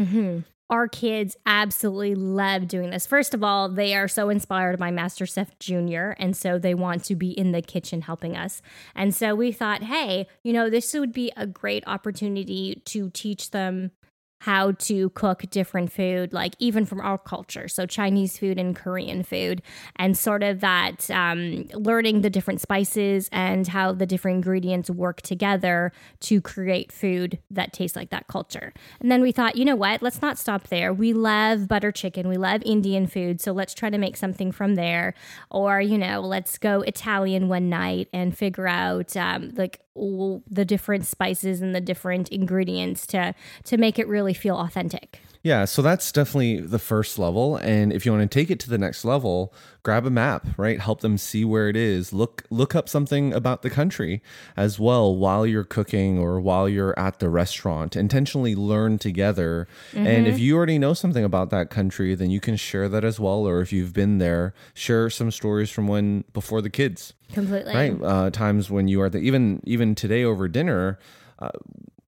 our 0.70 0.88
kids 0.88 1.38
absolutely 1.46 2.16
love 2.16 2.68
doing 2.68 2.90
this. 2.90 3.08
First 3.08 3.34
of 3.34 3.44
all, 3.44 3.70
they 3.70 3.96
are 3.96 4.08
so 4.08 4.30
inspired 4.30 4.78
by 4.78 4.92
MasterChef 4.92 5.60
Junior, 5.60 6.16
and 6.20 6.36
so 6.36 6.60
they 6.60 6.74
want 6.74 7.06
to 7.06 7.16
be 7.16 7.32
in 7.32 7.52
the 7.52 7.62
kitchen 7.62 8.02
helping 8.02 8.36
us. 8.36 8.62
And 8.94 9.16
so 9.16 9.34
we 9.34 9.52
thought, 9.52 9.84
hey, 9.84 10.28
you 10.44 10.52
know, 10.52 10.70
this 10.70 10.94
would 10.94 11.14
be 11.14 11.32
a 11.38 11.48
great 11.48 11.84
opportunity 11.88 12.82
to 12.86 13.10
teach 13.12 13.52
them 13.52 13.92
how 14.40 14.72
to 14.74 15.10
cook 15.12 15.44
different 15.50 15.92
food, 15.92 16.34
like 16.34 16.56
even 16.60 16.86
from 16.86 17.02
our 17.02 17.18
culture. 17.18 17.68
So 17.68 17.86
Chinese 17.86 18.38
food 18.38 18.58
and 18.60 18.76
Korean 18.76 19.24
food, 19.24 19.62
and 19.96 20.18
sort 20.18 20.44
of 20.44 20.60
that 20.60 21.10
um, 21.10 21.66
learning 21.74 22.22
the 22.22 22.30
different 22.30 22.62
spices 22.62 23.30
and 23.32 23.68
how 23.68 23.94
the 23.94 24.06
different 24.06 24.36
ingredients 24.36 24.90
work 24.90 25.22
together 25.22 25.92
to 26.22 26.42
create 26.42 26.92
food 26.92 27.40
that 27.50 27.74
tastes 27.74 27.96
like 27.96 28.10
that 28.12 28.28
culture. 28.28 28.74
And 29.00 29.12
then 29.12 29.22
we 29.22 29.32
thought, 29.32 29.56
you 29.56 29.66
know 29.66 29.76
what? 29.76 30.02
Let's 30.02 30.22
not 30.22 30.38
stop 30.38 30.68
there. 30.68 30.94
We 30.94 31.14
love 31.14 31.68
butter 31.68 31.92
chicken. 31.92 32.28
We 32.28 32.38
love 32.38 32.62
Indian 32.64 33.08
food. 33.08 33.42
So 33.42 33.52
let's 33.52 33.74
try 33.74 33.90
to 33.90 33.98
make 33.98 34.18
something 34.18 34.52
from 34.52 34.76
there. 34.76 35.14
Or, 35.50 35.82
you 35.82 35.98
know, 35.98 36.22
let's 36.22 36.58
go 36.58 36.82
Italian 36.82 37.48
one 37.48 37.70
night 37.70 38.08
and 38.14 38.38
figure 38.38 38.68
out 38.68 39.18
um, 39.18 39.54
like 39.56 39.80
all 39.98 40.44
the 40.50 40.66
different 40.66 41.06
spices 41.06 41.62
and 41.62 41.76
the 41.76 41.82
different 41.82 42.30
ingredients 42.30 43.06
to 43.08 43.34
to 43.66 43.78
make 43.78 44.00
it 44.00 44.08
really 44.08 44.34
feel 44.34 44.58
authentic. 44.58 45.22
Yeah, 45.44 45.66
so 45.66 45.82
that's 45.82 46.12
definitely 46.12 46.60
the 46.60 46.80
first 46.80 47.18
level. 47.18 47.56
And 47.58 47.94
if 47.94 48.06
you 48.06 48.12
want 48.12 48.30
to 48.30 48.40
take 48.40 48.50
it 48.50 48.60
to 48.62 48.70
the 48.70 48.78
next 48.78 49.06
level, 49.06 49.54
grab 49.84 50.06
a 50.06 50.10
map, 50.10 50.46
right? 50.58 50.80
Help 50.80 51.02
them 51.02 51.18
see 51.18 51.46
where 51.46 51.70
it 51.70 51.76
is. 51.76 52.12
Look 52.12 52.44
look 52.50 52.76
up 52.76 52.90
something 52.90 53.34
about 53.34 53.62
the 53.62 53.70
country 53.70 54.22
as 54.56 54.80
well 54.80 55.16
while 55.16 55.46
you're 55.46 55.64
cooking 55.64 56.20
or 56.20 56.40
while 56.42 56.68
you're 56.68 56.98
at 57.00 57.20
the 57.20 57.30
restaurant. 57.30 57.96
Intentionally 57.96 58.56
learn 58.56 58.98
together. 58.98 59.68
And 59.94 60.28
if 60.28 60.40
you 60.40 60.56
already 60.58 60.80
know 60.80 60.94
something 60.94 61.24
about 61.24 61.50
that 61.52 61.70
country, 61.70 62.16
then 62.16 62.30
you 62.30 62.40
can 62.40 62.56
share 62.56 62.90
that 62.90 63.04
as 63.04 63.20
well. 63.20 63.48
Or 63.48 63.62
if 63.62 63.72
you've 63.72 63.94
been 63.94 64.18
there, 64.18 64.54
share 64.74 65.10
some 65.10 65.32
stories 65.32 65.70
from 65.70 65.88
when 65.88 66.24
before 66.34 66.62
the 66.62 66.70
kids 66.70 67.14
Completely. 67.34 67.74
right 67.74 68.02
uh, 68.04 68.30
times 68.30 68.70
when 68.70 68.88
you 68.88 69.02
are 69.02 69.10
the 69.10 69.20
even 69.20 69.62
even 69.66 69.96
today 69.96 70.24
over 70.24 70.48
dinner 70.48 70.98
uh, 71.40 71.50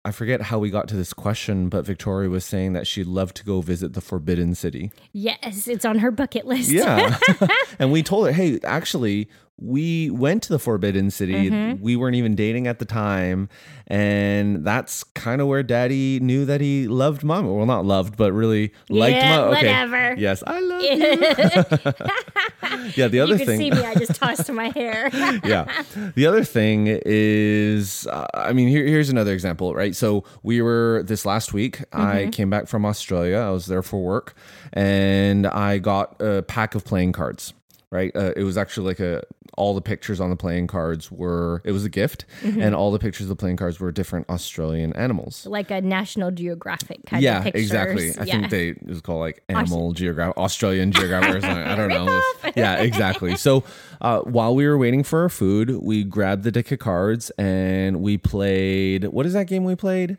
i 0.06 0.12
forget 0.12 0.42
how 0.44 0.58
we 0.60 0.70
got 0.70 0.88
to 0.88 0.96
this 0.96 1.14
question 1.14 1.70
but 1.70 1.86
victoria 1.86 2.30
was 2.30 2.46
saying 2.46 2.74
that 2.74 2.88
she'd 2.88 3.06
love 3.08 3.34
to 3.34 3.44
go 3.44 3.62
visit 3.62 3.94
the 3.94 4.02
forbidden 4.02 4.56
city 4.56 4.92
Yes, 5.12 5.68
it's 5.68 5.86
on 5.86 6.00
her 6.00 6.12
bucket 6.12 6.46
list. 6.46 6.70
yeah 6.70 7.18
and 7.80 7.92
we 7.92 8.02
told 8.04 8.26
her 8.28 8.32
hey 8.32 8.60
actually 8.64 9.28
we 9.62 10.10
went 10.10 10.42
to 10.44 10.50
the 10.54 10.60
forbidden 10.60 11.12
city 11.12 11.50
Mm-hmm. 11.50 11.82
we 11.84 11.96
weren't 11.96 12.16
even 12.16 12.36
dating 12.36 12.68
at 12.68 12.80
the 12.80 12.86
time 12.86 13.50
and 13.88 14.66
that's 14.66 15.04
kind 15.04 15.42
of 15.42 15.48
where 15.48 15.64
daddy 15.64 16.20
knew 16.20 16.46
that 16.46 16.62
he 16.62 16.88
loved 16.88 17.24
mom 17.24 17.48
well 17.54 17.66
not 17.66 17.86
loved 17.86 18.16
but 18.18 18.32
really 18.32 18.72
liked 18.90 19.16
Yeah, 19.18 19.38
mom 19.38 19.48
okay 19.50 19.56
whatever. 19.68 20.16
yes 20.18 20.44
i 20.48 20.60
love 20.60 20.82
you 20.82 20.90
yeah 22.96 23.08
the 23.08 23.20
other 23.20 23.34
you 23.34 23.38
can 23.40 23.48
thing 23.48 23.60
see 23.60 23.72
me. 23.72 23.84
I 23.86 23.96
just 23.96 24.16
tossed 24.16 24.52
my 24.52 24.70
hair. 24.70 25.10
yeah. 25.44 25.84
The 26.16 26.26
other 26.26 26.44
thing 26.44 26.88
is, 26.88 28.08
uh, 28.08 28.28
I 28.34 28.54
mean, 28.54 28.68
here, 28.68 28.86
here's 28.86 29.10
another 29.10 29.34
example, 29.34 29.74
right? 29.74 29.96
So 29.96 30.24
we 30.44 30.62
were 30.62 31.04
this 31.06 31.26
last 31.26 31.54
week. 31.54 31.84
I 31.94 32.30
came 32.32 32.50
back 32.50 32.68
from 32.68 32.86
Australia. 32.86 33.38
I 33.38 33.50
was 33.52 33.66
there 33.66 33.82
for 33.82 34.04
work, 34.04 34.36
and 34.74 35.48
I 35.48 35.78
got 35.80 36.22
a 36.22 36.42
pack 36.44 36.76
of 36.76 36.86
playing 36.86 37.12
cards. 37.14 37.54
Right, 37.92 38.16
uh, 38.16 38.34
it 38.36 38.44
was 38.44 38.56
actually 38.56 38.86
like 38.86 39.00
a 39.00 39.24
all 39.58 39.74
the 39.74 39.82
pictures 39.82 40.22
on 40.22 40.30
the 40.30 40.36
playing 40.36 40.68
cards 40.68 41.12
were 41.12 41.62
it 41.66 41.72
was 41.72 41.84
a 41.86 41.90
gift, 41.90 42.26
and 42.44 42.76
all 42.76 42.92
the 42.92 43.00
pictures 43.00 43.26
of 43.26 43.30
the 43.30 43.36
playing 43.36 43.58
cards 43.58 43.80
were 43.80 43.92
different 43.92 44.30
Australian 44.30 44.94
animals. 44.94 45.46
like 45.48 45.72
a 45.72 45.82
National 45.82 46.30
Geographic 46.30 47.06
kind 47.08 47.24
yeah, 47.24 47.40
of 47.40 47.46
pictures. 47.46 47.64
exactly. 47.64 48.12
I 48.18 48.24
yeah. 48.26 48.34
think 48.34 48.50
they 48.52 48.70
it 48.70 48.88
was 48.88 49.02
called 49.02 49.22
like 49.22 49.44
Animal 49.50 49.94
Geographic, 49.94 50.38
Australian 50.38 50.92
Geographic 50.92 51.36
or 51.36 51.42
something. 51.42 51.64
I 51.64 51.76
don't 51.76 51.90
know. 51.90 52.22
yeah, 52.56 52.76
exactly. 52.76 53.36
So 53.36 53.64
uh, 54.02 54.20
while 54.22 54.54
we 54.54 54.68
were 54.68 54.78
waiting 54.78 55.04
for 55.04 55.24
our 55.24 55.30
food, 55.30 55.72
we 55.82 56.04
grabbed 56.04 56.44
the 56.44 56.52
deck 56.52 56.72
of 56.72 56.80
cards 56.80 57.32
and 57.40 58.02
we 58.02 58.18
played. 58.18 59.06
What 59.06 59.26
is 59.26 59.34
that 59.34 59.48
game 59.48 59.64
we 59.64 59.76
played? 59.76 60.18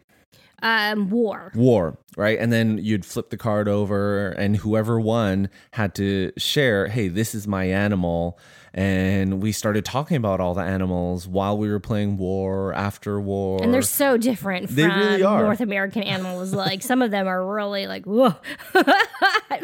Um, 0.62 1.10
war. 1.10 1.52
War, 1.54 1.98
right? 2.16 2.38
And 2.38 2.52
then 2.52 2.78
you'd 2.78 3.04
flip 3.04 3.30
the 3.30 3.36
card 3.36 3.68
over, 3.68 4.28
and 4.30 4.56
whoever 4.56 5.00
won 5.00 5.48
had 5.72 5.94
to 5.96 6.32
share, 6.36 6.88
hey, 6.88 7.08
this 7.08 7.34
is 7.34 7.46
my 7.46 7.64
animal. 7.64 8.38
And 8.72 9.42
we 9.42 9.52
started 9.52 9.85
talking 9.85 10.16
about 10.16 10.40
all 10.40 10.54
the 10.54 10.62
animals 10.62 11.26
while 11.26 11.59
we 11.59 11.68
were 11.68 11.80
playing 11.80 12.16
war, 12.16 12.72
after 12.74 13.20
war. 13.20 13.61
And 13.62 13.74
they're 13.74 13.83
so 13.83 14.16
different 14.16 14.66
from 14.66 14.76
They 14.76 14.87
really 14.87 15.22
are. 15.22 15.42
North 15.42 15.61
American 15.61 16.02
animals. 16.04 16.54
Like 16.54 16.83
some 16.83 17.02
of 17.02 17.11
them 17.11 17.26
are 17.26 17.44
really 17.44 17.87
like, 17.87 18.04
whoa, 18.06 18.35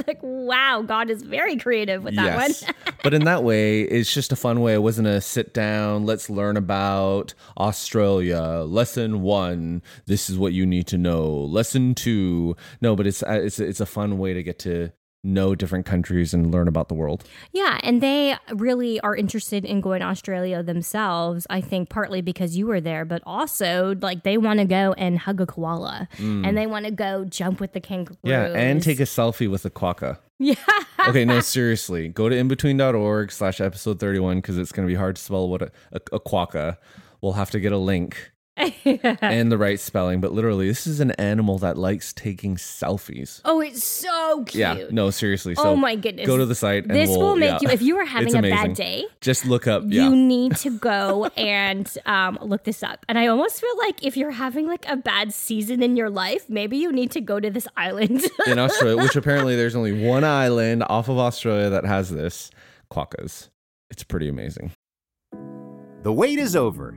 like 0.06 0.18
wow, 0.22 0.82
God 0.86 1.10
is 1.10 1.22
very 1.22 1.56
creative 1.56 2.02
with 2.02 2.16
that 2.16 2.36
one. 2.36 2.74
but 3.02 3.14
in 3.14 3.24
that 3.24 3.44
way, 3.44 3.82
it's 3.82 4.12
just 4.12 4.32
a 4.32 4.36
fun 4.36 4.60
way. 4.60 4.74
It 4.74 4.82
wasn't 4.82 5.08
a 5.08 5.20
sit 5.20 5.54
down, 5.54 6.04
let's 6.04 6.28
learn 6.28 6.56
about 6.56 7.34
Australia. 7.58 8.64
Lesson 8.66 9.22
one, 9.22 9.82
this 10.06 10.28
is 10.28 10.38
what 10.38 10.52
you 10.52 10.66
need 10.66 10.86
to 10.88 10.98
know. 10.98 11.26
Lesson 11.26 11.94
two, 11.94 12.56
no, 12.80 12.96
but 12.96 13.06
it's 13.06 13.22
uh, 13.22 13.40
it's 13.42 13.60
it's 13.60 13.80
a 13.80 13.86
fun 13.86 14.18
way 14.18 14.34
to 14.34 14.42
get 14.42 14.58
to 14.60 14.90
know 15.26 15.54
different 15.54 15.84
countries 15.86 16.32
and 16.32 16.52
learn 16.52 16.68
about 16.68 16.88
the 16.88 16.94
world. 16.94 17.24
Yeah, 17.52 17.78
and 17.82 18.02
they 18.02 18.36
really 18.54 19.00
are 19.00 19.16
interested 19.16 19.64
in 19.64 19.80
going 19.80 20.00
to 20.00 20.06
Australia 20.06 20.62
themselves. 20.62 21.46
I 21.50 21.60
think 21.60 21.88
partly 21.88 22.20
because 22.20 22.56
you 22.56 22.66
were 22.66 22.80
there, 22.80 23.04
but 23.04 23.22
also 23.26 23.94
like 24.00 24.22
they 24.22 24.38
want 24.38 24.60
to 24.60 24.64
go 24.64 24.94
and 24.96 25.18
hug 25.18 25.40
a 25.40 25.46
koala, 25.46 26.08
and 26.18 26.56
they 26.56 26.66
want 26.66 26.86
to 26.86 26.90
go 26.90 27.24
jump 27.24 27.60
with 27.60 27.72
the 27.72 27.80
kangaroos. 27.80 28.18
Mm. 28.24 28.28
Yeah, 28.28 28.46
and 28.46 28.82
take 28.82 29.00
a 29.00 29.04
selfie 29.04 29.50
with 29.50 29.64
a 29.64 29.70
quokka. 29.70 30.18
yeah. 30.38 30.54
Okay, 31.08 31.24
no, 31.24 31.40
seriously. 31.40 32.08
Go 32.08 32.28
to 32.28 32.36
inbetween.org 32.36 33.32
slash 33.32 33.60
episode 33.60 33.98
31 33.98 34.38
because 34.38 34.58
it's 34.58 34.72
going 34.72 34.86
to 34.86 34.90
be 34.90 34.96
hard 34.96 35.16
to 35.16 35.22
spell 35.22 35.48
what 35.48 35.62
a, 35.62 35.72
a, 35.92 36.00
a 36.12 36.20
quokka. 36.20 36.76
We'll 37.22 37.32
have 37.34 37.50
to 37.52 37.60
get 37.60 37.72
a 37.72 37.78
link 37.78 38.32
and 39.20 39.52
the 39.52 39.58
right 39.58 39.78
spelling. 39.78 40.20
But 40.20 40.32
literally, 40.32 40.68
this 40.68 40.86
is 40.86 41.00
an 41.00 41.10
animal 41.12 41.58
that 41.58 41.76
likes 41.76 42.12
taking 42.12 42.56
selfies. 42.56 43.40
Oh, 43.44 43.60
it's 43.60 43.84
so 43.84 44.44
cute. 44.44 44.60
Yeah, 44.60 44.86
no, 44.90 45.10
seriously. 45.10 45.54
So 45.54 45.62
Oh 45.64 45.76
my 45.76 45.94
goodness. 45.96 46.26
Go 46.26 46.36
to 46.38 46.46
the 46.46 46.54
site. 46.54 46.84
And 46.86 46.94
This 46.94 47.10
we'll- 47.10 47.20
will 47.20 47.36
make 47.36 47.50
yeah. 47.50 47.58
you 47.62 47.68
if 47.68 47.82
you 47.82 47.96
were 47.96 48.04
having 48.16 48.34
a 48.34 48.42
bad 48.42 48.74
day. 48.74 49.04
Just 49.20 49.44
look 49.44 49.66
up. 49.66 49.82
Yeah. 49.86 50.04
You 50.08 50.16
need 50.16 50.56
to 50.56 50.70
go 50.78 51.26
and 51.36 51.92
um, 52.06 52.38
look 52.40 52.64
this 52.64 52.82
up. 52.82 53.04
And 53.08 53.18
I 53.18 53.26
almost 53.26 53.60
feel 53.60 53.76
like 53.78 54.02
if 54.04 54.16
you're 54.16 54.30
having 54.30 54.66
like 54.66 54.86
a 54.88 54.96
bad 54.96 55.32
season 55.34 55.82
in 55.82 55.96
your 55.96 56.10
life, 56.10 56.48
maybe 56.48 56.76
you 56.78 56.92
need 56.92 57.10
to 57.12 57.20
go 57.20 57.38
to 57.40 57.50
this 57.50 57.68
island. 57.76 58.24
in 58.46 58.58
Australia, 58.58 59.02
which 59.02 59.16
apparently 59.16 59.54
there's 59.56 59.76
only 59.76 60.06
one 60.06 60.24
island 60.24 60.82
off 60.88 61.08
of 61.08 61.18
Australia 61.18 61.68
that 61.70 61.84
has 61.84 62.10
this 62.10 62.50
quokkas. 62.90 63.50
It's 63.90 64.02
pretty 64.02 64.28
amazing. 64.28 64.72
The 66.02 66.12
wait 66.12 66.38
is 66.38 66.54
over. 66.56 66.96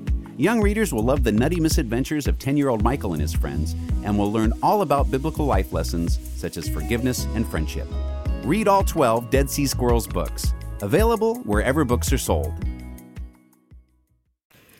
Young 0.37 0.61
readers 0.61 0.93
will 0.93 1.03
love 1.03 1.23
the 1.23 1.31
nutty 1.31 1.59
misadventures 1.59 2.27
of 2.27 2.39
10 2.39 2.57
year 2.57 2.69
old 2.69 2.83
Michael 2.83 3.13
and 3.13 3.21
his 3.21 3.33
friends 3.33 3.73
and 4.03 4.17
will 4.17 4.31
learn 4.31 4.53
all 4.63 4.81
about 4.81 5.11
biblical 5.11 5.45
life 5.45 5.73
lessons 5.73 6.19
such 6.35 6.57
as 6.57 6.67
forgiveness 6.69 7.25
and 7.35 7.47
friendship. 7.47 7.87
Read 8.43 8.67
all 8.67 8.83
12 8.83 9.29
Dead 9.29 9.49
Sea 9.49 9.67
Squirrels 9.67 10.07
books, 10.07 10.53
available 10.81 11.35
wherever 11.39 11.83
books 11.85 12.11
are 12.11 12.17
sold. 12.17 12.53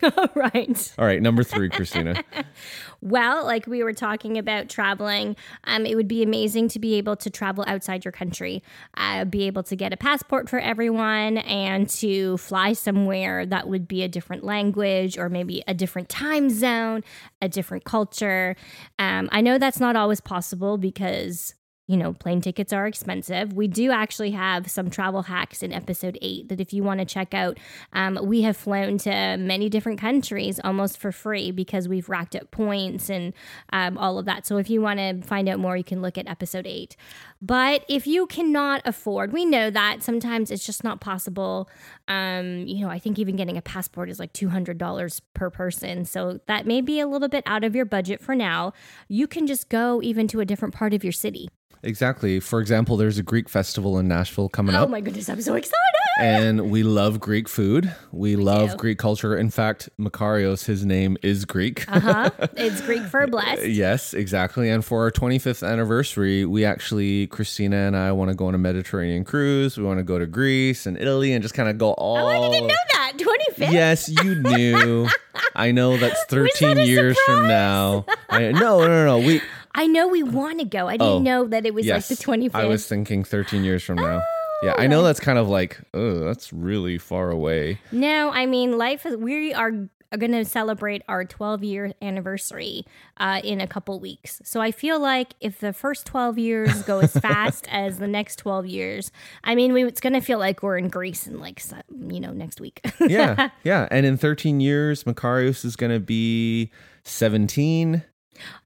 All 0.16 0.28
right. 0.34 0.94
All 0.98 1.04
right, 1.04 1.22
number 1.22 1.44
three, 1.44 1.68
Christina. 1.68 2.24
Well, 3.04 3.44
like 3.44 3.66
we 3.66 3.82
were 3.82 3.92
talking 3.92 4.38
about 4.38 4.68
traveling, 4.68 5.34
um, 5.64 5.86
it 5.86 5.96
would 5.96 6.06
be 6.06 6.22
amazing 6.22 6.68
to 6.68 6.78
be 6.78 6.94
able 6.94 7.16
to 7.16 7.30
travel 7.30 7.64
outside 7.66 8.04
your 8.04 8.12
country, 8.12 8.62
uh, 8.96 9.24
be 9.24 9.42
able 9.48 9.64
to 9.64 9.74
get 9.74 9.92
a 9.92 9.96
passport 9.96 10.48
for 10.48 10.60
everyone, 10.60 11.38
and 11.38 11.88
to 11.90 12.36
fly 12.36 12.74
somewhere 12.74 13.44
that 13.44 13.68
would 13.68 13.88
be 13.88 14.04
a 14.04 14.08
different 14.08 14.44
language 14.44 15.18
or 15.18 15.28
maybe 15.28 15.64
a 15.66 15.74
different 15.74 16.08
time 16.08 16.48
zone, 16.48 17.02
a 17.40 17.48
different 17.48 17.82
culture. 17.82 18.54
Um, 19.00 19.28
I 19.32 19.40
know 19.40 19.58
that's 19.58 19.80
not 19.80 19.96
always 19.96 20.20
possible 20.20 20.78
because 20.78 21.56
you 21.88 21.96
know, 21.96 22.12
plane 22.12 22.40
tickets 22.40 22.72
are 22.72 22.86
expensive. 22.86 23.52
We 23.52 23.66
do 23.66 23.90
actually 23.90 24.30
have 24.30 24.70
some 24.70 24.88
travel 24.88 25.22
hacks 25.22 25.62
in 25.62 25.72
episode 25.72 26.16
eight 26.22 26.48
that 26.48 26.60
if 26.60 26.72
you 26.72 26.84
want 26.84 27.00
to 27.00 27.06
check 27.06 27.34
out, 27.34 27.58
um, 27.92 28.18
we 28.22 28.42
have 28.42 28.56
flown 28.56 28.98
to 28.98 29.36
many 29.36 29.68
different 29.68 30.00
countries 30.00 30.60
almost 30.62 30.96
for 30.96 31.10
free 31.10 31.50
because 31.50 31.88
we've 31.88 32.08
racked 32.08 32.36
up 32.36 32.50
points 32.52 33.10
and 33.10 33.32
um, 33.72 33.98
all 33.98 34.18
of 34.18 34.26
that. 34.26 34.46
So 34.46 34.58
if 34.58 34.70
you 34.70 34.80
want 34.80 35.00
to 35.00 35.22
find 35.22 35.48
out 35.48 35.58
more, 35.58 35.76
you 35.76 35.82
can 35.82 36.00
look 36.02 36.16
at 36.16 36.28
episode 36.28 36.66
eight. 36.68 36.94
But 37.40 37.84
if 37.88 38.06
you 38.06 38.26
cannot 38.26 38.82
afford, 38.84 39.32
we 39.32 39.44
know 39.44 39.68
that 39.68 40.04
sometimes 40.04 40.52
it's 40.52 40.64
just 40.64 40.84
not 40.84 41.00
possible. 41.00 41.68
Um, 42.06 42.64
you 42.68 42.84
know, 42.84 42.90
I 42.90 43.00
think 43.00 43.18
even 43.18 43.34
getting 43.34 43.56
a 43.56 43.62
passport 43.62 44.08
is 44.08 44.20
like 44.20 44.32
$200 44.32 45.20
per 45.34 45.50
person. 45.50 46.04
So 46.04 46.38
that 46.46 46.64
may 46.64 46.80
be 46.80 47.00
a 47.00 47.08
little 47.08 47.28
bit 47.28 47.42
out 47.44 47.64
of 47.64 47.74
your 47.74 47.84
budget 47.84 48.22
for 48.22 48.36
now. 48.36 48.72
You 49.08 49.26
can 49.26 49.48
just 49.48 49.68
go 49.68 50.00
even 50.00 50.28
to 50.28 50.38
a 50.38 50.44
different 50.44 50.74
part 50.74 50.94
of 50.94 51.02
your 51.02 51.12
city. 51.12 51.48
Exactly. 51.84 52.38
For 52.40 52.60
example, 52.60 52.96
there's 52.96 53.18
a 53.18 53.22
Greek 53.22 53.48
festival 53.48 53.98
in 53.98 54.06
Nashville 54.06 54.48
coming 54.48 54.74
Oh 54.74 54.82
up. 54.82 54.88
Oh 54.88 54.90
my 54.90 55.00
goodness, 55.00 55.28
I'm 55.28 55.40
so 55.40 55.54
excited. 55.54 55.78
and 56.18 56.70
we 56.70 56.82
love 56.84 57.18
Greek 57.18 57.48
food. 57.48 57.92
We, 58.12 58.36
love 58.36 58.70
do. 58.70 58.76
Greek 58.76 58.98
culture. 58.98 59.36
In 59.36 59.50
fact, 59.50 59.88
Makarios, 59.98 60.66
his 60.66 60.84
name 60.84 61.16
is 61.22 61.44
Greek. 61.44 61.84
Uh 61.88 62.00
huh. 62.00 62.30
It's 62.56 62.80
Greek 62.82 63.02
for 63.02 63.26
blessed. 63.26 63.66
Yes, 63.66 64.14
exactly. 64.14 64.70
And 64.70 64.84
for 64.84 65.02
our 65.02 65.10
25th 65.10 65.66
anniversary, 65.66 66.44
we 66.44 66.64
actually, 66.64 67.26
Christina 67.28 67.76
and 67.76 67.96
I 67.96 68.12
want 68.12 68.30
to 68.30 68.36
go 68.36 68.46
on 68.46 68.54
a 68.54 68.58
Mediterranean 68.58 69.24
cruise. 69.24 69.76
We 69.76 69.84
want 69.84 69.98
to 69.98 70.04
go 70.04 70.18
to 70.18 70.26
Greece 70.26 70.86
and 70.86 70.96
Italy 70.96 71.32
and 71.32 71.42
just 71.42 71.54
kind 71.54 71.68
of 71.68 71.78
go 71.78 71.92
all. 71.94 72.18
Oh, 72.18 72.26
I 72.28 72.48
didn't 72.50 72.68
know 72.68 72.74
that. 72.92 73.12
25th? 73.16 73.72
Yes, 73.72 74.08
you 74.08 74.36
knew. 74.36 75.08
I 75.54 75.72
know 75.72 75.96
that's 75.96 76.24
13 76.26 76.78
a 76.78 76.84
years 76.84 77.18
from 77.26 77.48
now. 77.48 78.06
I, 78.30 78.52
no, 78.52 78.80
no, 78.80 78.86
no, 78.86 79.04
no. 79.04 79.18
We 79.18 79.40
I 79.74 79.86
know 79.86 80.06
we 80.08 80.22
want 80.22 80.58
to 80.60 80.64
go. 80.64 80.88
I 80.88 80.92
didn't 80.98 81.06
Oh, 81.06 81.18
know 81.20 81.46
that 81.46 81.64
it 81.66 81.74
was 81.74 81.86
yes, 81.86 82.10
like 82.10 82.18
the 82.18 82.24
25th. 82.24 82.54
I 82.54 82.66
was 82.66 82.86
thinking 82.86 83.24
13 83.24 83.64
years 83.64 83.82
from 83.82 83.96
now. 83.96 84.22
yeah, 84.62 84.74
Oh. 84.76 84.82
I 84.82 84.86
know 84.86 85.02
that's 85.02 85.20
kind 85.20 85.38
of 85.38 85.48
like, 85.48 85.80
oh, 85.94 86.20
that's 86.20 86.52
really 86.52 86.98
far 86.98 87.30
away. 87.30 87.80
No, 87.90 88.30
I 88.30 88.46
mean, 88.46 88.76
life 88.78 89.04
is, 89.06 89.16
we 89.16 89.52
are, 89.54 89.72
are 90.12 90.18
going 90.18 90.32
to 90.32 90.44
celebrate 90.44 91.02
our 91.08 91.24
12 91.24 91.64
year 91.64 91.92
anniversary 92.02 92.84
uh, 93.16 93.40
in 93.42 93.62
a 93.62 93.66
couple 93.66 93.98
weeks. 93.98 94.42
So 94.44 94.60
I 94.60 94.70
feel 94.70 95.00
like 95.00 95.32
if 95.40 95.58
the 95.58 95.72
first 95.72 96.04
12 96.06 96.38
years 96.38 96.82
go 96.82 97.00
as 97.00 97.12
fast 97.18 97.66
as 97.70 97.98
the 97.98 98.06
next 98.06 98.36
12 98.36 98.66
years, 98.66 99.10
I 99.42 99.54
mean, 99.54 99.72
we, 99.72 99.84
it's 99.84 100.00
going 100.02 100.12
to 100.12 100.20
feel 100.20 100.38
like 100.38 100.62
we're 100.62 100.76
in 100.76 100.88
Greece 100.90 101.26
in 101.26 101.40
like, 101.40 101.62
you 102.08 102.20
know, 102.20 102.32
next 102.32 102.60
week. 102.60 102.82
Yeah, 103.00 103.48
yeah. 103.64 103.88
And 103.90 104.04
in 104.04 104.18
13 104.18 104.60
years, 104.60 105.04
Makarios 105.04 105.64
is 105.64 105.76
going 105.76 105.92
to 105.92 105.98
be 106.00 106.70
17. 107.04 108.02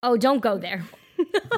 Oh, 0.02 0.16
don't 0.16 0.40
go 0.40 0.58
there. 0.58 0.84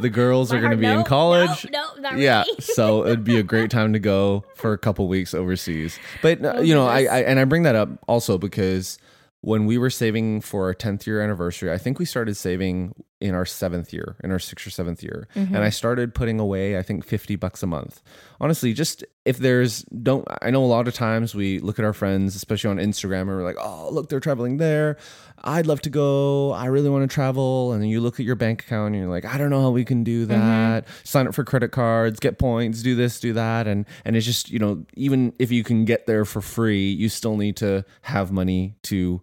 The 0.01 0.09
girls 0.09 0.53
are 0.53 0.61
going 0.61 0.71
to 0.71 0.77
be 0.77 0.85
no, 0.85 1.01
in 1.01 1.05
college. 1.05 1.67
No, 1.71 1.95
no, 1.97 2.01
not 2.01 2.19
yeah, 2.19 2.45
really. 2.45 2.61
so 2.61 3.05
it'd 3.05 3.25
be 3.25 3.39
a 3.39 3.43
great 3.43 3.71
time 3.71 3.93
to 3.93 3.99
go 3.99 4.45
for 4.55 4.73
a 4.73 4.79
couple 4.79 5.09
weeks 5.09 5.35
overseas. 5.35 5.99
But 6.23 6.45
uh, 6.45 6.61
you 6.61 6.75
know, 6.75 6.87
I. 6.87 7.01
I 7.01 7.19
and 7.23 7.39
I 7.41 7.45
bring 7.45 7.65
that 7.65 7.75
up 7.75 7.89
also 8.07 8.39
because 8.39 8.99
when 9.41 9.67
we 9.67 9.79
were 9.79 9.91
saving 9.91 10.41
for 10.41 10.67
our 10.67 10.75
10th 10.75 11.07
year 11.07 11.21
anniversary, 11.21 11.73
I 11.73 11.79
think 11.79 11.99
we 11.99 12.05
started 12.05 12.37
saving 12.37 12.95
in 13.21 13.35
our 13.35 13.45
seventh 13.45 13.93
year, 13.93 14.17
in 14.23 14.31
our 14.31 14.39
sixth 14.39 14.67
or 14.67 14.71
seventh 14.71 15.03
year. 15.03 15.29
And 15.35 15.57
I 15.57 15.61
mm-hmm. 15.61 15.71
started 15.71 16.15
putting 16.15 16.39
away, 16.39 16.79
I 16.79 16.83
think, 16.83 17.05
50 17.05 17.37
bucks 17.37 17.63
a 17.63 17.67
month. 17.67 18.01
Honestly, 18.41 18.73
just 18.73 19.05
if 19.25 19.39
there's, 19.39 19.83
don't, 19.83 20.27
I 20.41 20.51
know 20.51 20.65
a 20.65 20.67
lot 20.67 20.87
of 20.87 20.95
times 20.95 21.35
we 21.35 21.59
look 21.59 21.79
at 21.79 21.85
our 21.85 21.93
friends, 21.93 22.37
especially 22.37 22.71
on 22.71 22.77
Instagram, 22.79 23.23
and 23.23 23.31
we're 23.31 23.43
like, 23.43 23.57
oh, 23.59 23.89
look, 23.91 24.09
they're 24.09 24.21
traveling 24.21 24.59
there. 24.59 24.99
I'd 25.43 25.67
love 25.67 25.81
to 25.83 25.91
go. 25.91 26.53
I 26.53 26.67
really 26.67 26.91
want 26.91 27.09
to 27.09 27.13
travel. 27.13 27.73
And 27.73 27.83
then 27.83 27.89
you 27.89 28.01
look 28.01 28.21
at 28.21 28.27
your 28.27 28.37
bank 28.37 28.63
account 28.63 28.95
and 28.95 29.03
you're 29.03 29.11
like, 29.11 29.25
I 29.25 29.37
don't 29.37 29.51
know 29.51 29.63
how 29.63 29.71
we 29.71 29.85
can 29.85 30.05
do 30.05 30.27
mm-hmm. 30.27 30.33
that. 30.33 30.87
Sign 31.03 31.27
up 31.27 31.35
for 31.35 31.45
credit 31.45 31.73
cards, 31.73 32.21
get 32.21 32.39
points, 32.39 32.83
do 32.83 32.95
this, 32.95 33.19
do 33.19 33.33
that. 33.33 33.67
And, 33.67 33.85
and 34.05 34.17
it's 34.17 34.27
just, 34.27 34.51
you 34.51 34.59
know, 34.59 34.85
even 34.95 35.33
if 35.39 35.51
you 35.51 35.65
can 35.65 35.85
get 35.85 36.07
there 36.07 36.25
for 36.25 36.41
free, 36.41 36.91
you 36.91 37.09
still 37.09 37.37
need 37.37 37.57
to 37.57 37.85
have 38.03 38.31
money 38.31 38.77
to 38.85 39.23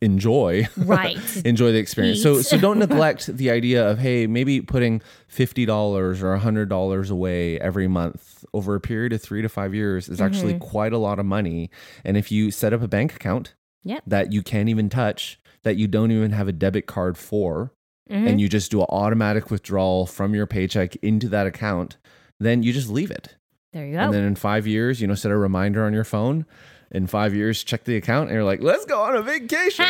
enjoy 0.00 0.66
Right. 0.76 1.18
enjoy 1.44 1.72
the 1.72 1.78
experience. 1.78 2.22
So 2.22 2.38
Eat. 2.38 2.46
so 2.46 2.58
don't 2.58 2.78
neglect 2.86 3.26
the 3.26 3.50
idea 3.50 3.88
of 3.88 3.98
hey, 3.98 4.26
maybe 4.26 4.60
putting 4.60 5.02
fifty 5.26 5.64
dollars 5.66 6.22
or 6.22 6.36
hundred 6.36 6.68
dollars 6.68 7.10
away 7.10 7.58
every 7.60 7.88
month 7.88 8.44
over 8.54 8.74
a 8.74 8.80
period 8.80 9.12
of 9.12 9.20
three 9.22 9.42
to 9.42 9.48
five 9.48 9.74
years 9.74 10.08
is 10.08 10.20
actually 10.20 10.54
Mm-hmm. 10.54 10.68
quite 10.70 10.92
a 10.92 10.98
lot 10.98 11.18
of 11.18 11.26
money. 11.26 11.70
And 12.04 12.16
if 12.16 12.30
you 12.32 12.50
set 12.50 12.72
up 12.72 12.82
a 12.82 12.88
bank 12.88 13.14
account 13.14 13.54
Yep. 13.84 14.02
that 14.06 14.32
you 14.32 14.42
can't 14.42 14.68
even 14.68 14.88
touch, 14.88 15.38
that 15.62 15.76
you 15.76 15.86
don't 15.86 16.10
even 16.10 16.32
have 16.32 16.48
a 16.48 16.52
debit 16.52 16.86
card 16.86 17.16
for, 17.18 17.72
Mm-hmm. 18.10 18.26
and 18.26 18.40
you 18.40 18.48
just 18.48 18.70
do 18.70 18.80
an 18.80 18.86
automatic 18.88 19.50
withdrawal 19.50 20.06
from 20.06 20.34
your 20.34 20.46
paycheck 20.46 20.96
into 20.96 21.28
that 21.28 21.46
account, 21.46 21.98
then 22.40 22.62
you 22.62 22.72
just 22.72 22.88
leave 22.88 23.10
it. 23.10 23.36
There 23.74 23.84
you 23.84 23.92
go 23.92 23.98
And 23.98 24.14
then 24.14 24.24
in 24.24 24.34
five 24.34 24.66
years, 24.66 25.02
you 25.02 25.06
know, 25.06 25.14
set 25.14 25.30
a 25.30 25.36
reminder 25.36 25.84
on 25.84 25.92
your 25.92 26.04
phone. 26.04 26.46
In 26.90 27.06
five 27.06 27.34
years, 27.34 27.62
check 27.64 27.84
the 27.84 27.96
account 27.96 28.30
and 28.30 28.34
you're 28.34 28.44
like, 28.44 28.62
let's 28.62 28.86
go 28.86 29.02
on 29.02 29.14
a 29.14 29.20
vacation. 29.22 29.84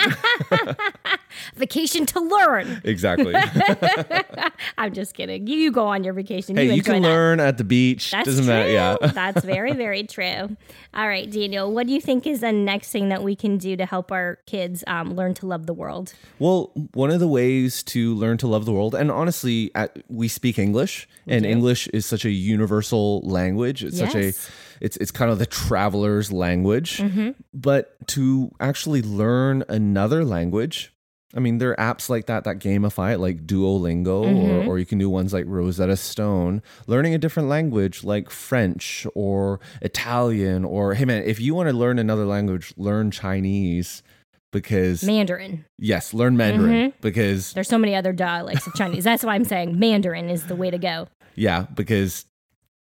Vacation 1.54 2.06
to 2.06 2.20
learn. 2.20 2.80
exactly. 2.84 3.34
I'm 4.78 4.92
just 4.92 5.14
kidding. 5.14 5.46
You, 5.46 5.56
you 5.56 5.70
go 5.70 5.86
on 5.86 6.02
your 6.02 6.12
vacation. 6.12 6.56
Hey, 6.56 6.64
you, 6.64 6.72
enjoy 6.72 6.94
can 6.94 7.02
that. 7.02 7.08
learn 7.08 7.40
at 7.40 7.56
the 7.58 7.64
beach. 7.64 8.10
That's 8.10 8.24
Doesn't 8.26 8.44
true. 8.46 8.52
matter. 8.54 8.70
Yeah. 8.70 8.96
That's 9.12 9.44
very, 9.44 9.72
very 9.74 10.02
true. 10.04 10.56
All 10.94 11.06
right, 11.08 11.30
Daniel, 11.30 11.72
what 11.72 11.86
do 11.86 11.92
you 11.92 12.00
think 12.00 12.26
is 12.26 12.40
the 12.40 12.50
next 12.52 12.90
thing 12.90 13.08
that 13.10 13.22
we 13.22 13.36
can 13.36 13.58
do 13.58 13.76
to 13.76 13.86
help 13.86 14.10
our 14.10 14.38
kids 14.46 14.82
um, 14.86 15.14
learn 15.14 15.34
to 15.34 15.46
love 15.46 15.66
the 15.66 15.74
world? 15.74 16.14
Well, 16.38 16.72
one 16.94 17.10
of 17.10 17.20
the 17.20 17.28
ways 17.28 17.82
to 17.84 18.14
learn 18.14 18.38
to 18.38 18.48
love 18.48 18.64
the 18.64 18.72
world, 18.72 18.94
and 18.94 19.10
honestly, 19.10 19.70
at, 19.74 19.98
we 20.08 20.26
speak 20.28 20.58
English, 20.58 21.08
and 21.26 21.46
English 21.46 21.86
is 21.88 22.06
such 22.06 22.24
a 22.24 22.30
universal 22.30 23.20
language. 23.20 23.84
It's 23.84 23.98
such 23.98 24.14
a, 24.14 24.24
Yes. 24.26 24.50
It's 24.80 24.96
it's 24.98 25.10
kind 25.10 25.30
of 25.30 25.38
the 25.38 25.46
traveler's 25.46 26.32
language. 26.32 26.98
Mm-hmm. 26.98 27.30
But 27.54 27.96
to 28.08 28.50
actually 28.60 29.02
learn 29.02 29.64
another 29.68 30.24
language, 30.24 30.92
I 31.34 31.40
mean, 31.40 31.58
there 31.58 31.78
are 31.78 31.94
apps 31.94 32.08
like 32.08 32.26
that 32.26 32.44
that 32.44 32.58
gamify 32.58 33.12
it, 33.14 33.18
like 33.18 33.46
Duolingo, 33.46 34.24
Mm-hmm. 34.24 34.68
or, 34.68 34.72
or 34.74 34.78
you 34.78 34.86
can 34.86 34.98
do 34.98 35.10
ones 35.10 35.32
like 35.34 35.44
Rosetta 35.46 35.96
Stone. 35.96 36.62
Learning 36.86 37.14
a 37.14 37.18
different 37.18 37.48
language 37.48 38.02
like 38.02 38.30
French 38.30 39.06
or 39.14 39.60
Italian, 39.82 40.64
or 40.64 40.94
hey 40.94 41.04
man, 41.04 41.22
if 41.24 41.38
you 41.40 41.54
want 41.54 41.68
to 41.68 41.76
learn 41.76 41.98
another 41.98 42.24
language, 42.24 42.72
learn 42.76 43.10
Chinese 43.10 44.02
because 44.50 45.04
Mandarin. 45.04 45.66
yes, 45.78 46.14
learn 46.14 46.36
Mandarin 46.36 46.90
Mm-hmm. 46.90 46.96
because 47.02 47.52
There's 47.52 47.68
so 47.68 47.76
many 47.76 47.94
other 47.94 48.14
dialects 48.14 48.66
of 48.66 48.72
Chinese. 48.74 49.04
That's 49.04 49.22
why 49.22 49.34
I'm 49.34 49.44
saying 49.44 49.78
Mandarin 49.78 50.30
is 50.30 50.46
the 50.46 50.56
way 50.56 50.70
to 50.70 50.78
go. 50.78 51.08
yeah, 51.34 51.66
because 51.74 52.24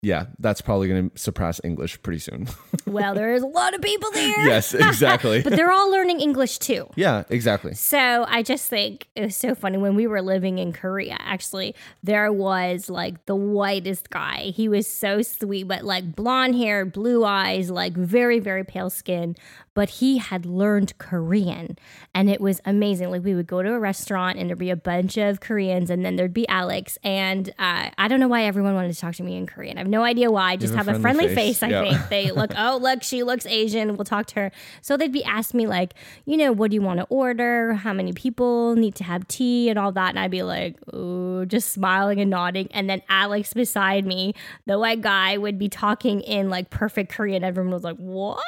yeah, 0.02 0.28
that's 0.40 0.62
probably 0.62 0.88
going 0.88 1.10
to 1.10 1.18
surpass 1.18 1.60
English 1.64 2.02
pretty 2.02 2.20
soon. 2.20 2.48
Well, 2.88 3.16
there's 3.16 3.42
a 3.42 3.48
lot 3.48 3.74
of 3.76 3.82
people 3.82 4.10
there. 4.12 4.48
yes, 4.48 4.74
exactly. 4.74 5.42
But 5.42 5.58
they're 5.58 5.72
all 5.74 5.92
learning 5.92 6.22
English 6.22 6.58
too. 6.60 6.88
yeah, 6.96 7.24
exactly. 7.30 7.74
So 7.74 8.26
I 8.30 8.44
just 8.44 8.70
think 8.70 9.08
it 9.14 9.24
was 9.24 9.36
so 9.36 9.54
funny 9.56 9.78
when 9.78 9.94
we 9.94 10.08
were 10.08 10.22
living 10.22 10.58
in 10.58 10.72
Korea. 10.72 11.18
Actually, 11.20 11.76
there 12.02 12.32
was 12.32 12.90
like 12.90 13.26
the 13.26 13.36
whitest 13.36 14.10
guy. 14.10 14.54
He 14.56 14.70
was 14.70 14.88
so 14.88 15.22
sweet, 15.22 15.68
but 15.68 15.84
like 15.84 16.16
blonde 16.16 16.56
hair, 16.56 16.86
blue 16.86 17.26
eyes, 17.26 17.70
like 17.70 17.94
very, 17.94 18.40
very 18.40 18.64
pale 18.64 18.90
skin. 18.90 19.36
But 19.78 19.90
he 20.02 20.18
had 20.18 20.44
learned 20.48 20.98
Korean 20.98 21.78
and 22.16 22.32
it 22.32 22.42
was 22.42 22.60
amazing. 22.66 23.12
Like 23.12 23.24
we 23.24 23.36
would 23.36 23.46
go 23.46 23.62
to 23.62 23.74
a 23.74 23.80
restaurant 23.80 24.40
and 24.40 24.50
there'd 24.50 24.58
be 24.58 24.72
a 24.72 24.76
bunch 24.76 25.18
of 25.18 25.40
Koreans 25.40 25.92
and 25.92 26.04
then 26.04 26.16
there'd 26.16 26.34
be 26.34 26.48
Alex. 26.48 26.98
And 27.04 27.50
uh, 27.60 27.92
I 27.96 28.08
don't 28.08 28.20
know 28.20 28.28
why 28.28 28.46
everyone 28.46 28.74
wanted 28.74 28.92
to 28.96 29.00
talk 29.00 29.14
to 29.16 29.24
me 29.24 29.36
in 29.38 29.46
Korean. 29.46 29.78
I 29.78 29.82
have 29.82 29.88
no 29.88 30.02
idea 30.02 30.32
why. 30.32 30.54
I 30.54 30.56
just 30.56 30.74
have 30.74 30.88
have, 30.88 30.96
a 30.98 31.00
friendly 31.00 31.28
face. 31.28 31.60
face, 31.60 31.64
I 31.64 31.68
Yeah. 31.70 31.84
think. 31.84 32.10
They 32.10 32.32
look, 32.32 32.54
oh, 32.58 32.80
look, 32.82 33.04
she 33.04 33.22
looks 33.22 33.46
Asian. 33.46 33.96
We'll 33.98 34.06
talk 34.06 34.26
to 34.28 34.36
her. 34.36 34.52
So 34.82 34.98
they'd 34.98 35.12
be 35.14 35.24
asking 35.24 35.60
me, 35.60 35.68
like, 35.68 35.94
you 36.26 36.38
know, 36.38 36.52
what 36.52 36.72
do 36.72 36.76
you 36.76 36.82
want 36.82 37.00
to 37.00 37.06
order? 37.12 37.74
How 37.74 37.94
many 37.94 38.14
people 38.14 38.76
need 38.76 38.96
to 38.96 39.04
have 39.04 39.28
tea 39.28 39.70
and 39.70 39.78
all 39.78 39.92
that? 39.92 40.10
And 40.10 40.18
I'd 40.20 40.32
be 40.32 40.42
like, 40.42 40.76
oh, 40.92 41.46
just 41.46 41.72
smiling 41.72 42.20
and 42.20 42.32
nodding. 42.32 42.68
And 42.72 42.90
then 42.90 43.04
Alex 43.10 43.54
beside 43.54 44.08
me, 44.08 44.34
the 44.66 44.80
white 44.80 45.02
guy, 45.02 45.38
would 45.38 45.60
be 45.60 45.70
talking 45.70 46.22
in 46.22 46.50
like 46.50 46.72
perfect 46.72 47.12
Korean. 47.12 47.44
Everyone 47.44 47.72
was 47.72 47.84
like, 47.84 47.98
what? 47.98 48.40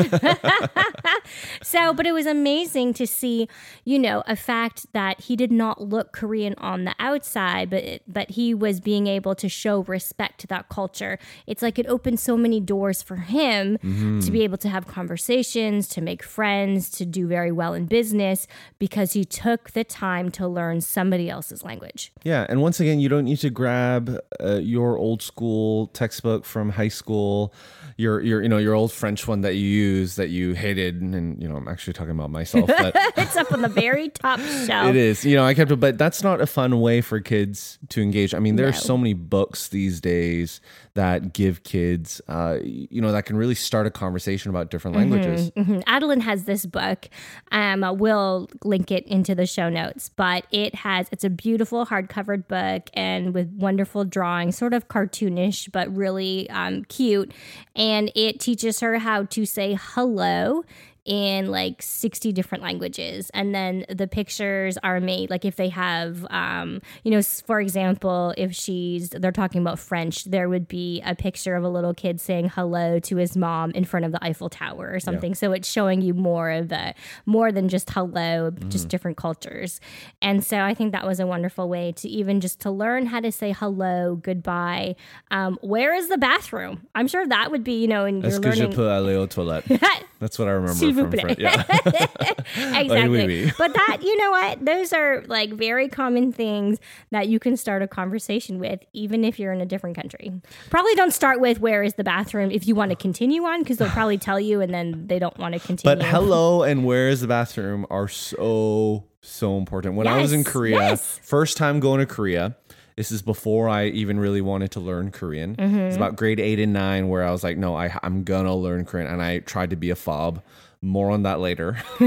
so, 1.64 1.94
but 1.94 2.06
it 2.06 2.12
was 2.12 2.26
amazing 2.26 2.94
to 2.96 3.08
see, 3.08 3.48
you 3.84 4.00
know, 4.00 4.24
a 4.28 4.36
fact 4.36 4.88
that 4.94 5.22
he 5.22 5.36
did 5.36 5.52
not 5.52 5.82
look 5.82 6.12
Korean 6.12 6.56
on 6.58 6.86
the 6.86 6.96
outside, 7.00 7.70
but 7.70 8.02
but 8.08 8.32
he 8.32 8.54
was 8.54 8.80
being 8.80 9.08
able 9.08 9.36
to 9.36 9.48
show 9.48 9.84
respect 9.84 10.40
to 10.42 10.48
that 10.48 10.56
that 10.56 10.70
culture. 10.70 11.18
It's 11.48 11.62
like 11.62 11.78
it 11.78 11.86
opened 11.88 12.20
so 12.20 12.38
many 12.38 12.60
doors 12.60 13.02
for 13.04 13.18
him 13.18 13.78
Mm-hmm. 13.86 14.20
to 14.22 14.32
be 14.32 14.42
able 14.44 14.58
to 14.58 14.70
have 14.70 14.88
conversations, 14.88 15.88
to 15.90 16.02
make 16.02 16.24
friends, 16.24 16.90
to 16.92 17.06
do 17.06 17.28
very 17.28 17.52
well 17.52 17.74
in 17.74 17.86
business 17.86 18.48
because 18.80 19.14
he 19.14 19.26
took 19.26 19.72
the 19.72 19.84
time 19.84 20.32
to 20.32 20.48
learn 20.48 20.82
somebody 20.82 21.30
else's 21.30 21.64
language. 21.64 22.12
Yeah, 22.24 22.46
and 22.50 22.62
once 22.62 22.80
again, 22.80 23.00
you 23.00 23.10
don't 23.10 23.26
need 23.26 23.40
to 23.40 23.50
grab 23.50 24.18
uh, 24.40 24.60
your 24.76 24.98
old 24.98 25.22
school 25.22 25.88
textbook 25.88 26.46
from 26.46 26.70
high 26.70 26.94
school, 27.02 27.54
your 27.98 28.22
your 28.22 28.42
you 28.42 28.50
know 28.50 28.58
your 28.58 28.74
old 28.74 28.92
French 28.92 29.28
one 29.28 29.42
that 29.42 29.56
you 29.56 29.68
use 29.68 30.16
that 30.16 30.30
you 30.30 30.45
hated, 30.54 31.02
and 31.02 31.42
you 31.42 31.48
know 31.48 31.56
I'm 31.56 31.68
actually 31.68 31.94
talking 31.94 32.12
about 32.12 32.30
myself, 32.32 32.68
but 32.68 32.94
it's 33.18 33.36
up 33.36 33.52
on 33.52 33.62
the 33.62 33.68
very 33.70 34.10
top 34.10 34.40
shelf. 34.40 34.90
it 34.90 34.96
is 34.96 35.26
you 35.26 35.36
know 35.36 35.44
I 35.46 35.54
kept 35.54 35.72
it, 35.72 35.78
but 35.80 35.98
that's 35.98 36.24
not 36.24 36.42
a 36.42 36.46
fun 36.48 36.80
way 36.82 37.02
for 37.02 37.20
kids 37.20 37.80
to 37.90 38.02
engage. 38.02 38.34
I 38.34 38.40
mean, 38.40 38.56
there 38.56 38.68
are 38.68 38.74
so 38.74 38.98
many 38.98 39.14
books 39.14 39.70
these 39.70 40.00
days 40.02 40.62
that 40.96 41.34
give 41.34 41.64
kids, 41.64 42.22
uh, 42.30 42.58
you 42.64 43.02
know, 43.02 43.12
that 43.12 43.26
can 43.26 43.36
really 43.36 43.56
start 43.56 43.86
a 43.86 43.92
conversation 43.92 44.50
about 44.50 44.72
different 44.72 44.96
languages. 44.96 45.52
Mhm. 45.52 45.84
Adeline 45.88 46.22
has 46.22 46.46
this 46.46 46.66
book. 46.66 47.10
Um, 47.52 47.86
we'll 48.00 48.50
link 48.64 48.92
it 48.92 49.06
into 49.08 49.36
the 49.36 49.46
show 49.46 49.68
notes, 49.70 50.10
but 50.16 50.46
it 50.52 50.74
has 50.76 51.08
it's 51.12 51.26
a 51.26 51.30
beautiful 51.30 51.86
hardcover 51.86 52.48
book 52.48 52.90
and 52.94 53.34
with 53.34 53.50
wonderful 53.58 54.06
drawings, 54.06 54.58
sort 54.58 54.74
of 54.74 54.88
cartoonish 54.88 55.70
but 55.72 55.94
really 55.94 56.50
um, 56.50 56.84
cute. 56.86 57.34
And 57.76 58.10
it 58.16 58.40
teaches 58.40 58.80
her 58.80 59.00
how 59.00 59.24
to 59.26 59.46
say 59.46 59.78
hello 59.82 60.35
so 60.36 60.66
in 61.06 61.52
like 61.52 61.82
60 61.82 62.32
different 62.32 62.64
languages. 62.64 63.30
And 63.34 63.54
then 63.54 63.86
the 63.90 64.08
pictures 64.08 64.78
are 64.84 65.00
made 65.00 65.30
like 65.30 65.46
if 65.46 65.56
they 65.56 65.70
have 65.70 66.26
um 66.32 66.82
you 67.04 67.12
know 67.12 67.22
for 67.22 67.62
example 67.62 68.34
if 68.38 68.54
she's 68.54 69.10
they're 69.10 69.32
talking 69.32 69.62
about 69.62 69.78
french 69.78 70.26
there 70.26 70.50
would 70.50 70.68
be 70.68 71.02
a 71.06 71.14
picture 71.16 71.56
of 71.56 71.64
a 71.64 71.70
little 71.70 71.94
kid 71.94 72.20
saying 72.20 72.50
hello 72.50 73.00
to 73.00 73.18
his 73.18 73.38
mom 73.38 73.72
in 73.72 73.86
front 73.86 74.06
of 74.06 74.12
the 74.12 74.24
eiffel 74.24 74.50
tower 74.50 74.90
or 74.92 75.00
something. 75.00 75.36
So 75.36 75.52
it's 75.52 75.70
showing 75.70 76.02
you 76.02 76.14
more 76.14 76.50
of 76.50 76.70
the 76.70 76.96
more 77.26 77.52
than 77.52 77.70
just 77.70 77.90
hello 77.92 78.52
just 78.70 78.88
different 78.90 79.18
cultures. 79.18 79.80
And 80.22 80.44
so 80.44 80.60
i 80.62 80.74
think 80.74 80.92
that 80.92 81.06
was 81.06 81.20
a 81.20 81.28
wonderful 81.28 81.70
way 81.70 81.92
to 81.94 82.10
even 82.10 82.42
just 82.42 82.60
to 82.62 82.72
learn 82.72 83.06
how 83.06 83.20
to 83.20 83.32
say 83.32 83.52
hello 83.52 84.16
goodbye. 84.16 84.96
Um, 85.30 85.60
where 85.62 85.94
is 85.94 86.10
the 86.10 86.18
bathroom? 86.18 86.88
I'm 86.96 87.08
sure 87.08 87.28
that 87.28 87.52
would 87.52 87.64
be 87.64 87.80
you 87.82 87.88
know 87.88 88.06
and 88.06 88.26
Est-ce 88.26 88.34
you're 88.34 88.42
que 88.42 88.52
je 88.52 88.64
learning 88.64 88.76
peux 88.76 88.90
aller 88.90 89.16
aux 89.16 89.28
toilettes? 89.28 89.68
That's 90.20 90.40
what 90.40 90.48
I 90.48 90.52
remember 90.52 90.74
vous 90.96 91.08
plaît. 91.08 91.22
French. 91.22 91.40
Yeah. 91.40 91.64
exactly. 92.80 93.28
oui, 93.28 93.46
oui. 93.46 93.52
but 93.58 93.74
that, 93.74 93.98
you 94.02 94.18
know 94.18 94.32
what? 94.32 94.66
Those 94.66 94.94
are 94.94 95.24
like 95.28 95.54
very 95.54 95.88
common 95.88 96.32
things 96.32 96.80
that 97.12 97.28
you 97.28 97.40
can 97.40 97.58
start 97.58 97.82
a 97.82 97.88
conversation 97.88 98.60
with, 98.60 98.80
even 98.94 99.24
if 99.24 99.40
you're 99.40 99.54
in 99.54 99.62
a 99.62 99.66
different 99.66 99.96
country. 99.96 100.32
Probably 100.70 100.96
don't 100.96 101.14
start 101.14 101.40
with 101.40 101.60
where 101.60 101.84
is 101.84 101.96
the 101.96 102.04
bathroom 102.04 102.52
if 102.52 102.68
you 102.68 102.76
want 102.76 102.92
to 102.92 102.96
continue 102.96 103.44
on, 103.44 103.60
because 103.60 103.78
they'll 103.78 103.90
probably 103.90 104.18
tell 104.18 104.40
you 104.40 104.62
and 104.62 104.74
then 104.74 105.08
they 105.08 105.20
don't 105.20 105.38
want 105.38 105.54
to 105.54 105.60
continue. 105.60 105.96
But 105.96 106.06
hello 106.06 106.64
and 106.64 106.86
where 106.86 107.10
is 107.10 107.22
the 107.22 107.28
bathroom 107.28 107.86
are 107.90 108.08
so 108.08 109.06
so 109.22 109.58
important. 109.58 109.96
When 109.96 110.08
I 110.08 110.22
was 110.22 110.34
in 110.34 110.44
Korea, 110.44 110.78
yes. 110.78 111.20
first 111.24 111.58
time 111.58 111.80
going 111.80 112.00
to 112.00 112.06
Korea, 112.06 112.56
this 112.96 113.12
is 113.12 113.22
before 113.22 113.68
I 113.68 113.88
even 113.88 114.20
really 114.20 114.42
wanted 114.42 114.72
to 114.72 114.80
learn 114.80 115.12
Korean. 115.12 115.56
Mm-hmm. 115.56 115.80
It's 115.80 115.98
about 115.98 116.16
grade 116.16 116.40
eight 116.40 116.60
and 116.60 116.72
nine 116.72 117.10
where 117.10 117.24
I 117.24 117.32
was 117.32 117.44
like, 117.44 117.58
no, 117.58 117.76
I, 117.76 117.98
I'm 118.04 118.24
gonna 118.24 118.56
learn 118.56 118.86
Korean, 118.86 119.08
and 119.08 119.22
I 119.22 119.40
tried 119.40 119.72
to 119.72 119.76
be 119.76 119.90
a 119.90 119.96
fob. 119.96 120.42
More 120.82 121.10
on 121.12 121.24
that 121.24 121.40
later. 121.40 121.78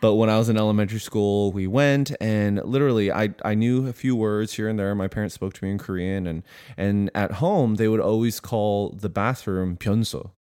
but 0.00 0.14
when 0.14 0.30
I 0.30 0.38
was 0.38 0.48
in 0.48 0.56
elementary 0.56 1.00
school, 1.00 1.52
we 1.52 1.66
went 1.66 2.12
and 2.20 2.62
literally 2.64 3.10
I, 3.12 3.34
I 3.44 3.54
knew 3.54 3.86
a 3.86 3.92
few 3.92 4.16
words 4.16 4.54
here 4.54 4.68
and 4.68 4.78
there. 4.78 4.94
My 4.94 5.08
parents 5.08 5.34
spoke 5.34 5.54
to 5.54 5.64
me 5.64 5.70
in 5.70 5.78
Korean 5.78 6.26
and 6.26 6.42
and 6.76 7.10
at 7.14 7.32
home 7.32 7.76
they 7.76 7.88
would 7.88 8.00
always 8.00 8.40
call 8.40 8.90
the 8.90 9.08
bathroom 9.08 9.76
pyeonso. 9.76 10.32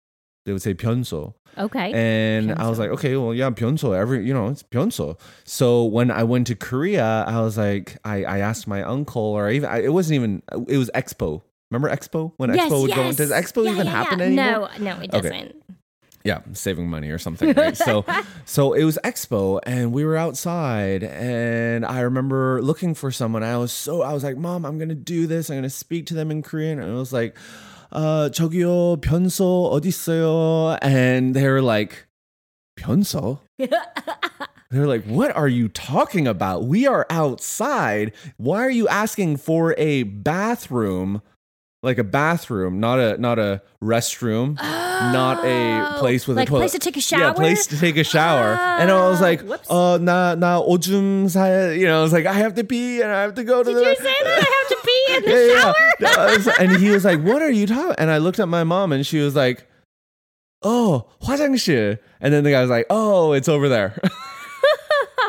They 0.46 0.54
would 0.54 0.62
say 0.62 0.74
pyeonso. 0.74 1.34
Okay. 1.58 1.92
And 1.94 2.54
I 2.54 2.70
was 2.70 2.78
like, 2.80 2.92
okay, 2.92 3.18
well, 3.18 3.34
yeah, 3.34 3.50
Pyeonso. 3.50 3.98
Every 3.98 4.26
you 4.26 4.34
know, 4.34 4.48
it's 4.48 4.62
Pyeonso. 4.64 5.20
So 5.44 5.84
when 5.86 6.12
I 6.12 6.24
went 6.24 6.48
to 6.48 6.56
Korea, 6.56 7.26
I 7.28 7.42
was 7.42 7.58
like, 7.58 7.98
I, 8.06 8.24
I 8.24 8.38
asked 8.40 8.68
my 8.68 8.84
uncle, 8.84 9.22
or 9.24 9.50
even 9.50 9.68
I, 9.68 9.82
it 9.82 9.92
wasn't 9.92 10.16
even. 10.16 10.44
It 10.68 10.78
was 10.78 10.92
Expo. 10.94 11.42
Remember 11.72 11.90
Expo? 11.90 12.32
When 12.38 12.54
yes, 12.54 12.72
Expo 12.72 12.82
would 12.84 12.92
go. 12.92 13.02
yes. 13.08 13.16
Does 13.16 13.32
Expo 13.32 13.66
Yeah, 13.66 13.72
even 13.72 13.88
yeah, 13.88 13.92
happen 13.92 14.20
yeah. 14.20 14.26
anymore? 14.26 14.70
No, 14.80 14.94
no, 14.96 15.02
it 15.02 15.14
Okay. 15.14 15.30
doesn't 15.30 15.56
yeah, 16.27 16.41
saving 16.53 16.89
money 16.89 17.11
or 17.11 17.19
something. 17.19 17.53
Right? 17.53 17.77
so, 17.77 18.05
so 18.45 18.73
it 18.73 18.85
was 18.85 18.99
Expo, 19.05 19.61
and 19.65 19.93
we 19.93 20.05
were 20.05 20.17
outside, 20.17 21.03
and 21.03 21.85
I 21.85 22.01
remember 22.01 22.63
looking 22.63 22.95
for 22.95 23.11
someone. 23.11 23.43
I 23.43 23.57
was 23.57 23.73
so 23.73 24.03
I 24.03 24.13
was 24.13 24.25
like, 24.25 24.37
Mom, 24.37 24.65
I'm 24.65 24.79
gonna 24.79 24.95
do 24.95 25.27
this. 25.27 25.51
I'm 25.51 25.57
gonna 25.57 25.71
speak 25.71 26.07
to 26.07 26.15
them 26.15 26.31
in 26.31 26.43
Korean, 26.43 26.79
and 26.79 26.91
it 26.91 26.95
was 26.95 27.13
like, 27.13 27.37
uh, 27.91 28.31
저기요 28.31 29.01
변소 29.01 29.71
어디 29.73 29.89
있어요? 29.89 30.79
And 30.81 31.35
they 31.35 31.49
were 31.49 31.63
like, 31.63 32.07
변소. 32.79 33.41
They're 34.71 34.87
like, 34.87 35.05
what 35.05 35.37
are 35.37 35.49
you 35.49 35.69
talking 35.69 36.27
about? 36.27 36.65
We 36.65 36.87
are 36.87 37.07
outside. 37.11 38.13
Why 38.39 38.65
are 38.65 38.71
you 38.71 38.89
asking 38.89 39.37
for 39.37 39.75
a 39.77 40.05
bathroom? 40.05 41.21
Like 41.83 41.99
a 41.99 42.05
bathroom, 42.05 42.79
not 42.79 43.01
a 43.01 43.19
not 43.19 43.41
a 43.41 43.61
restroom, 43.83 44.55
not 44.55 45.45
a 45.45 45.83
Oh, 45.83 45.99
place 45.99 46.29
with 46.29 46.37
like 46.37 46.47
a 46.47 46.51
toilet. 46.51 46.61
place 46.71 46.73
to 46.73 46.79
take 46.79 46.95
a 46.97 47.01
Yeah, 47.01 47.19
shower? 47.19 47.35
place 47.35 47.67
to 47.67 47.77
take 47.77 47.97
a 47.97 48.05
shower. 48.05 48.55
and 48.79 48.89
I 48.89 49.09
was 49.11 49.21
like, 49.21 49.43
Whoops. 49.43 49.69
uh, 49.69 49.99
na 49.99 50.37
na 50.37 50.63
오줌 50.63 51.27
사, 51.27 51.75
you 51.77 51.87
know, 51.87 51.99
I 51.99 52.03
was 52.07 52.13
like, 52.13 52.25
I 52.27 52.35
have 52.35 52.55
to 52.55 52.63
pee 52.63 53.03
and 53.03 53.11
I 53.11 53.23
have 53.23 53.35
to 53.35 53.43
go 53.43 53.65
to 53.65 53.69
Did 53.69 53.83
the. 53.83 53.91
you 53.91 53.97
say 53.97 54.15
that 54.23 54.39
I 54.47 54.51
have 54.59 54.69
to 54.71 54.79
pee 54.87 55.05
in 55.17 55.23
the 55.27 55.31
Yeah, 55.35 55.55
yeah. 55.55 55.61
shower? 55.61 55.91
No, 55.99 56.11
I 56.23 56.37
was- 56.37 56.47
and 56.63 56.77
he 56.79 56.91
was 56.95 57.05
like, 57.05 57.19
"What 57.21 57.43
are 57.43 57.51
you 57.51 57.67
talking?" 57.67 57.97
And 57.99 58.13
I 58.15 58.19
looked 58.19 58.39
at 58.39 58.47
my 58.47 58.63
mom, 58.63 58.93
and 58.93 59.03
she 59.05 59.19
was 59.19 59.35
like, 59.35 59.67
"Oh, 60.63 61.11
화장실." 61.21 61.99
And 62.21 62.33
then 62.33 62.45
the 62.45 62.53
guy 62.55 62.61
was 62.63 62.71
like, 62.71 62.87
"Oh, 62.91 63.33
it's 63.33 63.49
over 63.51 63.69
there." 63.69 63.99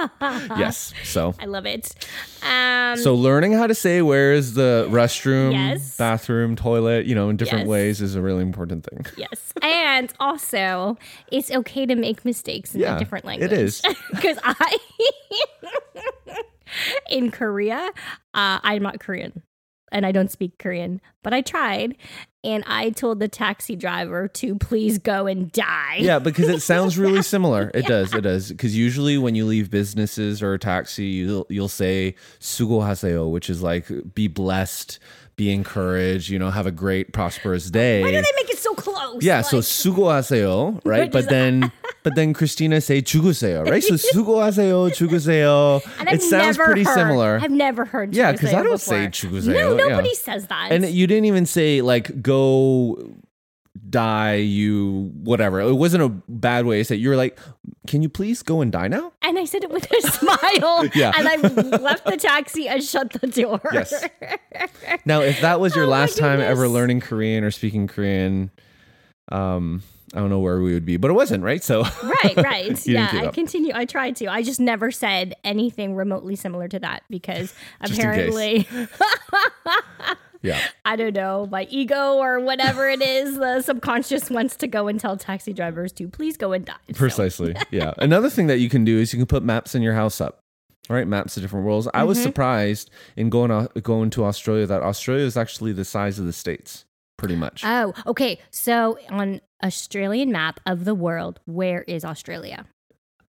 yes. 0.59 0.93
So, 1.05 1.35
I 1.41 1.47
love 1.47 1.67
it. 1.67 1.95
Um, 2.43 2.97
so 2.99 3.15
learning 3.15 3.53
how 3.53 3.67
to 3.67 3.75
say 3.75 4.03
where 4.03 4.33
is 4.33 4.55
the 4.55 4.87
restroom, 4.91 5.53
Yes. 5.53 5.97
bathroom, 5.97 6.57
toilet, 6.57 7.07
you 7.07 7.15
know, 7.15 7.29
in 7.29 7.37
different 7.37 7.63
Yes. 7.65 7.69
ways 7.69 8.01
is 8.01 8.15
a 8.15 8.23
really 8.23 8.43
important 8.43 8.87
thing. 8.89 9.05
Yes. 9.17 9.53
And 9.63 10.13
also, 10.21 10.97
it's 11.33 11.51
okay 11.51 11.87
to 11.87 11.95
make 11.97 12.25
mistakes 12.25 12.75
in 12.75 12.81
Yeah, 12.81 12.97
a 12.97 12.99
different 12.99 13.25
it 13.25 13.29
language. 13.29 13.53
is. 13.59 13.83
Because 14.11 14.39
I, 14.45 14.79
in 17.11 17.31
Korea, 17.31 17.91
uh, 18.35 18.59
I'm 18.63 18.83
not 18.83 19.01
Korean 19.01 19.43
and 19.93 20.07
I 20.07 20.13
don't 20.13 20.31
speak 20.31 20.59
Korean, 20.59 21.01
but 21.23 21.33
I 21.33 21.41
tried 21.41 21.97
and 22.45 22.63
I 22.67 22.91
told 22.91 23.19
the 23.21 23.29
taxi 23.29 23.75
driver 23.75 24.29
to 24.29 24.55
please 24.57 24.99
go 24.99 25.27
and 25.27 25.51
die. 25.51 25.97
Yeah, 25.99 26.19
because 26.19 26.49
it 26.49 26.61
sounds 26.61 26.97
really 26.99 27.23
similar. 27.23 27.71
It 27.75 27.87
does. 27.87 28.15
It 28.15 28.21
does. 28.23 28.51
Because 28.51 28.77
usually 28.77 29.19
when 29.19 29.35
you 29.35 29.45
leave 29.45 29.71
businesses 29.71 30.43
or 30.43 30.55
a 30.55 30.59
taxi, 30.59 31.07
you'll 31.07 31.47
you'll 31.49 31.69
say 31.69 32.15
which 33.31 33.51
is 33.51 33.63
like 33.63 33.87
"be 34.15 34.29
blessed," 34.29 34.99
"be 35.38 35.52
encouraged," 35.52 36.30
you 36.30 36.38
know, 36.40 36.50
have 36.52 36.68
a 36.68 36.72
great 36.72 37.12
prosperous 37.14 37.70
day. 37.70 38.02
Why 38.02 38.12
do 38.12 38.22
they 38.22 38.36
make 38.36 38.50
it 38.50 38.58
so 38.60 38.74
close? 38.76 39.24
Yeah, 39.24 39.42
so 39.42 39.58
Like, 39.58 39.66
수고하세요, 39.66 40.82
right? 40.86 41.02
What 41.04 41.12
But 41.12 41.20
is 41.24 41.28
then, 41.28 41.72
but 42.04 42.16
then 42.16 42.34
Christina 42.34 42.82
say 42.82 43.02
죽으세요, 43.02 43.64
right? 43.70 43.84
So 43.84 43.96
수고하세요, 43.96 44.90
죽으세요. 44.96 45.82
and 46.00 46.10
I've 46.10 46.16
It 46.16 46.22
sounds 46.24 46.58
never 46.58 46.66
pretty 46.66 46.84
heard- 46.84 46.94
similar. 46.96 47.40
I've 47.42 47.52
never 47.52 47.86
heard 47.86 48.14
Yeah, 48.16 48.34
'cause 48.34 48.54
I 48.54 48.62
"죽으세요" 48.62 48.64
don't 48.64 48.82
say 48.82 49.08
before. 49.08 49.30
"죽으세요," 49.30 49.54
No, 49.54 49.78
yeah. 49.78 49.88
nobody 49.90 50.14
says 50.16 50.48
that. 50.48 50.72
and 50.72 50.86
you 50.90 51.08
didn't 51.08 51.26
even 51.26 51.46
say 51.46 51.82
like 51.82 52.22
go 52.22 52.98
die, 53.89 54.35
you 54.37 55.11
whatever. 55.23 55.61
It 55.61 55.75
wasn't 55.75 56.03
a 56.03 56.09
bad 56.09 56.67
way 56.67 56.79
to 56.79 56.85
say. 56.85 56.95
it. 56.95 56.99
You 56.99 57.11
were 57.11 57.17
like, 57.17 57.39
can 57.87 58.03
you 58.03 58.09
please 58.09 58.43
go 58.43 58.61
and 58.61 58.71
die 58.73 58.89
now? 58.89 59.13
And 59.23 59.39
I 59.39 59.45
said 59.45 59.65
it 59.65 59.71
with 59.71 59.91
a 59.91 60.01
smile. 60.11 60.89
Yeah. 60.95 61.13
And 61.17 61.29
I 61.29 61.37
left 61.79 62.05
the 62.07 62.17
taxi 62.17 62.69
and 62.69 62.83
shut 62.83 63.13
the 63.13 63.27
door. 63.27 63.61
Yes. 63.73 64.05
Now, 65.05 65.21
if 65.23 65.41
that 65.41 65.61
was 65.61 65.75
your 65.77 65.85
Oh 65.85 65.89
last 65.89 66.19
time 66.19 66.41
ever 66.41 66.69
learning 66.69 67.01
Korean 67.01 67.45
or 67.45 67.51
speaking 67.51 67.87
Korean, 67.87 68.51
um, 69.31 69.83
I 70.15 70.19
don't 70.21 70.31
know 70.31 70.41
where 70.41 70.61
we 70.61 70.73
would 70.75 70.85
be, 70.87 70.97
but 70.97 71.11
it 71.11 71.15
wasn't, 71.15 71.45
right? 71.45 71.63
So 71.63 71.83
right, 71.83 72.37
right. 72.37 72.87
Yeah, 72.87 73.11
I 73.13 73.29
continue. 73.29 73.73
I 73.75 73.85
tried 73.85 74.17
to. 74.17 74.27
I 74.27 74.43
just 74.43 74.59
never 74.61 74.91
said 74.91 75.35
anything 75.45 75.95
remotely 75.95 76.35
similar 76.37 76.67
to 76.69 76.79
that 76.79 77.03
because 77.11 77.53
Just 77.87 77.99
apparently, 78.01 78.67
yeah. 80.43 80.61
I 80.85 80.97
don't 80.97 81.15
know, 81.15 81.47
my 81.51 81.67
ego 81.71 82.15
or 82.15 82.41
whatever 82.41 82.89
it 82.89 83.03
is, 83.03 83.37
the 83.37 83.61
subconscious 83.63 84.31
wants 84.31 84.57
to 84.57 84.67
go 84.67 84.89
and 84.89 84.99
tell 85.01 85.17
taxi 85.17 85.53
drivers 85.53 85.93
to 85.93 86.09
please 86.09 86.37
go 86.37 86.53
and 86.53 86.65
die. 86.65 86.75
So- 86.89 86.95
Precisely. 86.95 87.55
Yeah. 87.71 87.95
Another 87.99 88.31
thing 88.31 88.47
that 88.49 88.59
you 88.59 88.69
can 88.69 88.85
do 88.85 88.99
is 88.99 89.13
you 89.13 89.19
can 89.19 89.27
put 89.27 89.43
maps 89.43 89.75
in 89.75 89.83
your 89.83 89.95
house 89.95 90.21
up. 90.21 90.41
All 90.91 90.97
right, 90.97 91.07
maps 91.07 91.37
of 91.37 91.43
different 91.43 91.67
worlds. 91.67 91.87
I 91.93 91.99
Mm-hmm. 91.99 92.09
was 92.09 92.23
surprised 92.23 92.91
in 93.17 93.29
going 93.29 93.69
going 93.83 94.09
to 94.11 94.25
Australia 94.25 94.65
that 94.67 94.83
Australia 94.83 95.25
is 95.27 95.37
actually 95.37 95.73
the 95.73 95.85
size 95.85 96.19
of 96.19 96.25
the 96.25 96.33
states, 96.33 96.87
pretty 97.19 97.37
much. 97.37 97.63
Oh, 97.65 97.93
okay. 98.07 98.39
So 98.51 98.99
on 99.11 99.43
Australian 99.63 100.33
map 100.33 100.61
of 100.65 100.87
the 100.87 100.95
world, 100.95 101.41
where 101.45 101.83
is 101.83 102.05
Australia? 102.07 102.65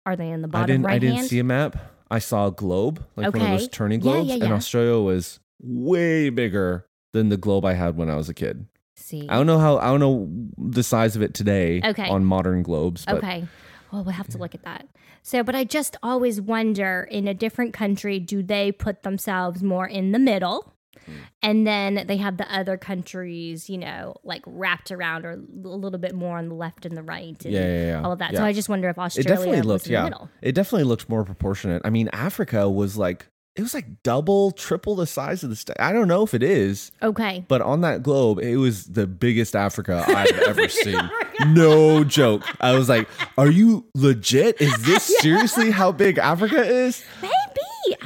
Are 0.04 0.16
they 0.16 0.28
in 0.28 0.42
the 0.42 0.48
I 0.48 0.50
bottom 0.50 0.66
didn't. 0.66 0.84
right 0.84 0.94
I 0.96 0.98
didn't 0.98 1.16
hand? 1.16 1.28
see 1.28 1.38
a 1.38 1.44
map. 1.44 1.76
I 2.10 2.18
saw 2.18 2.48
a 2.48 2.52
globe, 2.52 3.02
like 3.16 3.32
one 3.34 3.42
of 3.42 3.58
those 3.58 3.68
turning 3.68 4.00
Yeah, 4.00 4.12
globes, 4.12 4.28
yeah, 4.28 4.44
and. 4.44 4.52
Australia 4.52 4.98
was 5.00 5.40
way 5.62 6.28
bigger 6.28 6.86
than 7.16 7.28
the 7.30 7.36
globe 7.36 7.64
I 7.64 7.72
had 7.72 7.96
when 7.96 8.08
I 8.10 8.14
was 8.14 8.28
a 8.28 8.34
kid. 8.34 8.66
See. 8.94 9.26
I 9.28 9.34
don't 9.34 9.46
know 9.46 9.58
how 9.58 9.78
I 9.78 9.86
don't 9.86 10.00
know 10.00 10.28
the 10.58 10.82
size 10.82 11.16
of 11.16 11.22
it 11.22 11.34
today 11.34 11.80
Okay. 11.84 12.08
on 12.08 12.24
modern 12.24 12.62
globes, 12.62 13.04
but 13.04 13.16
Okay. 13.16 13.46
Well, 13.92 14.04
we'll 14.04 14.14
have 14.14 14.28
to 14.28 14.38
look 14.38 14.54
at 14.54 14.64
that. 14.64 14.88
So, 15.22 15.42
but 15.42 15.54
I 15.54 15.64
just 15.64 15.96
always 16.02 16.40
wonder 16.40 17.06
in 17.10 17.28
a 17.28 17.34
different 17.34 17.72
country, 17.72 18.18
do 18.18 18.42
they 18.42 18.72
put 18.72 19.02
themselves 19.02 19.62
more 19.62 19.86
in 19.86 20.12
the 20.12 20.18
middle? 20.18 20.72
Hmm. 21.04 21.12
And 21.42 21.66
then 21.66 22.04
they 22.06 22.16
have 22.16 22.36
the 22.36 22.52
other 22.52 22.76
countries, 22.76 23.70
you 23.70 23.78
know, 23.78 24.16
like 24.24 24.42
wrapped 24.46 24.90
around 24.90 25.24
or 25.24 25.32
a 25.32 25.36
little 25.36 26.00
bit 26.00 26.14
more 26.14 26.38
on 26.38 26.48
the 26.48 26.54
left 26.54 26.84
and 26.84 26.96
the 26.96 27.02
right. 27.02 27.42
And 27.44 27.54
Yeah, 27.54 27.60
yeah, 27.60 27.86
yeah. 27.86 28.02
All 28.02 28.12
of 28.12 28.18
that. 28.18 28.34
So 28.34 28.44
I 28.44 28.52
just 28.52 28.68
wonder 28.68 28.88
if 28.88 28.96
it 28.96 29.00
Australia 29.00 29.28
definitely 29.36 29.58
was 29.58 29.66
looked 29.66 29.86
in 29.86 29.92
the 29.92 29.98
yeah. 29.98 30.04
middle. 30.04 30.30
It 30.42 30.52
definitely 30.52 30.84
looked 30.84 31.08
more 31.08 31.24
proportionate. 31.24 31.82
I 31.84 31.90
mean, 31.90 32.08
Africa 32.12 32.68
was 32.68 32.96
like 32.96 33.28
it 33.56 33.62
was 33.62 33.74
like 33.74 34.02
double, 34.02 34.50
triple 34.52 34.96
the 34.96 35.06
size 35.06 35.42
of 35.42 35.50
the 35.50 35.56
state. 35.56 35.76
I 35.80 35.92
don't 35.92 36.08
know 36.08 36.22
if 36.22 36.34
it 36.34 36.42
is, 36.42 36.92
Okay. 37.02 37.44
but 37.48 37.62
on 37.62 37.80
that 37.80 38.02
globe, 38.02 38.38
it 38.40 38.56
was 38.56 38.84
the 38.86 39.06
biggest 39.06 39.56
Africa 39.56 40.04
I've 40.08 40.38
ever 40.40 40.68
seen. 40.68 41.00
No 41.48 42.04
joke. 42.04 42.42
I 42.60 42.72
was 42.76 42.88
like, 42.88 43.08
"Are 43.38 43.50
you 43.50 43.86
legit? 43.94 44.60
Is 44.60 44.72
this 44.84 45.04
seriously 45.20 45.70
how 45.70 45.92
big 45.92 46.18
Africa 46.18 46.62
is?" 46.64 47.02
Maybe. 47.22 47.32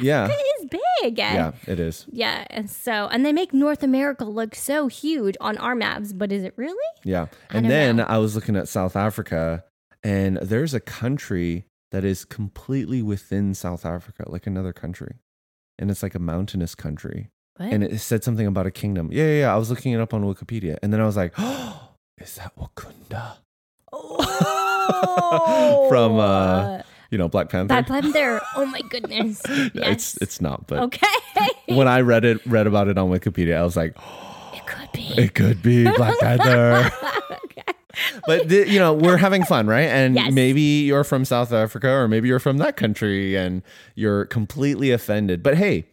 Yeah. 0.00 0.24
Africa 0.24 0.42
is 0.60 0.68
big. 1.02 1.18
Yeah, 1.18 1.52
it 1.66 1.80
is. 1.80 2.04
Yeah. 2.10 2.44
And 2.50 2.68
so, 2.70 3.08
and 3.10 3.24
they 3.24 3.32
make 3.32 3.52
North 3.54 3.82
America 3.82 4.24
look 4.24 4.54
so 4.54 4.88
huge 4.88 5.36
on 5.40 5.56
our 5.58 5.74
maps, 5.74 6.12
but 6.12 6.30
is 6.32 6.42
it 6.44 6.52
really? 6.56 6.76
Yeah. 7.04 7.26
And 7.50 7.64
don't 7.64 7.68
then 7.70 7.96
know. 7.96 8.04
I 8.04 8.18
was 8.18 8.34
looking 8.34 8.56
at 8.56 8.68
South 8.68 8.94
Africa, 8.94 9.64
and 10.04 10.36
there's 10.38 10.74
a 10.74 10.80
country 10.80 11.64
that 11.92 12.04
is 12.04 12.24
completely 12.24 13.02
within 13.02 13.54
South 13.54 13.84
Africa, 13.86 14.24
like 14.28 14.46
another 14.46 14.72
country. 14.72 15.16
And 15.80 15.90
it's 15.90 16.02
like 16.02 16.14
a 16.14 16.18
mountainous 16.20 16.74
country. 16.76 17.30
What? 17.56 17.72
And 17.72 17.82
it 17.82 17.98
said 18.00 18.22
something 18.22 18.46
about 18.46 18.66
a 18.66 18.70
kingdom. 18.70 19.08
Yeah, 19.10 19.24
yeah, 19.24 19.40
yeah. 19.40 19.54
I 19.54 19.56
was 19.56 19.70
looking 19.70 19.92
it 19.92 20.00
up 20.00 20.14
on 20.14 20.22
Wikipedia. 20.22 20.78
And 20.82 20.92
then 20.92 21.00
I 21.00 21.06
was 21.06 21.16
like, 21.16 21.32
oh, 21.38 21.88
is 22.18 22.36
that 22.36 22.54
Wakanda? 22.56 23.38
oh. 23.92 25.86
From, 25.88 26.18
uh, 26.18 26.82
You 27.10 27.18
know, 27.18 27.28
Black 27.28 27.48
Panther? 27.48 27.68
Black 27.82 27.86
Panther. 27.88 28.40
Oh 28.56 28.66
my 28.66 28.82
goodness. 28.90 29.42
Yes. 29.48 29.74
It's 29.74 30.16
it's 30.18 30.40
not, 30.40 30.66
but 30.66 30.78
okay. 30.84 31.06
when 31.66 31.88
I 31.88 32.00
read 32.02 32.24
it 32.24 32.44
read 32.46 32.66
about 32.66 32.88
it 32.88 32.98
on 32.98 33.10
Wikipedia, 33.10 33.56
I 33.56 33.62
was 33.62 33.76
like, 33.76 33.94
oh, 33.98 34.52
it 34.54 34.66
could 34.66 34.92
be. 34.92 35.06
it 35.22 35.34
could 35.34 35.62
be 35.62 35.84
Black 35.84 36.18
Panther. 36.20 36.92
but 38.26 38.48
the, 38.48 38.68
you 38.68 38.78
know 38.78 38.92
we're 38.92 39.16
having 39.16 39.44
fun 39.44 39.66
right? 39.66 39.88
And 39.88 40.14
Yes. 40.14 40.32
maybe 40.32 40.60
you're 40.60 41.04
from 41.04 41.24
south 41.24 41.52
africa 41.52 41.88
or 41.90 42.08
maybe 42.08 42.28
you're 42.28 42.38
from 42.38 42.58
that 42.58 42.76
country 42.76 43.36
and 43.36 43.62
you're 43.94 44.24
completely 44.26 44.90
offended. 44.90 45.42
But 45.42 45.56
hey 45.56 45.84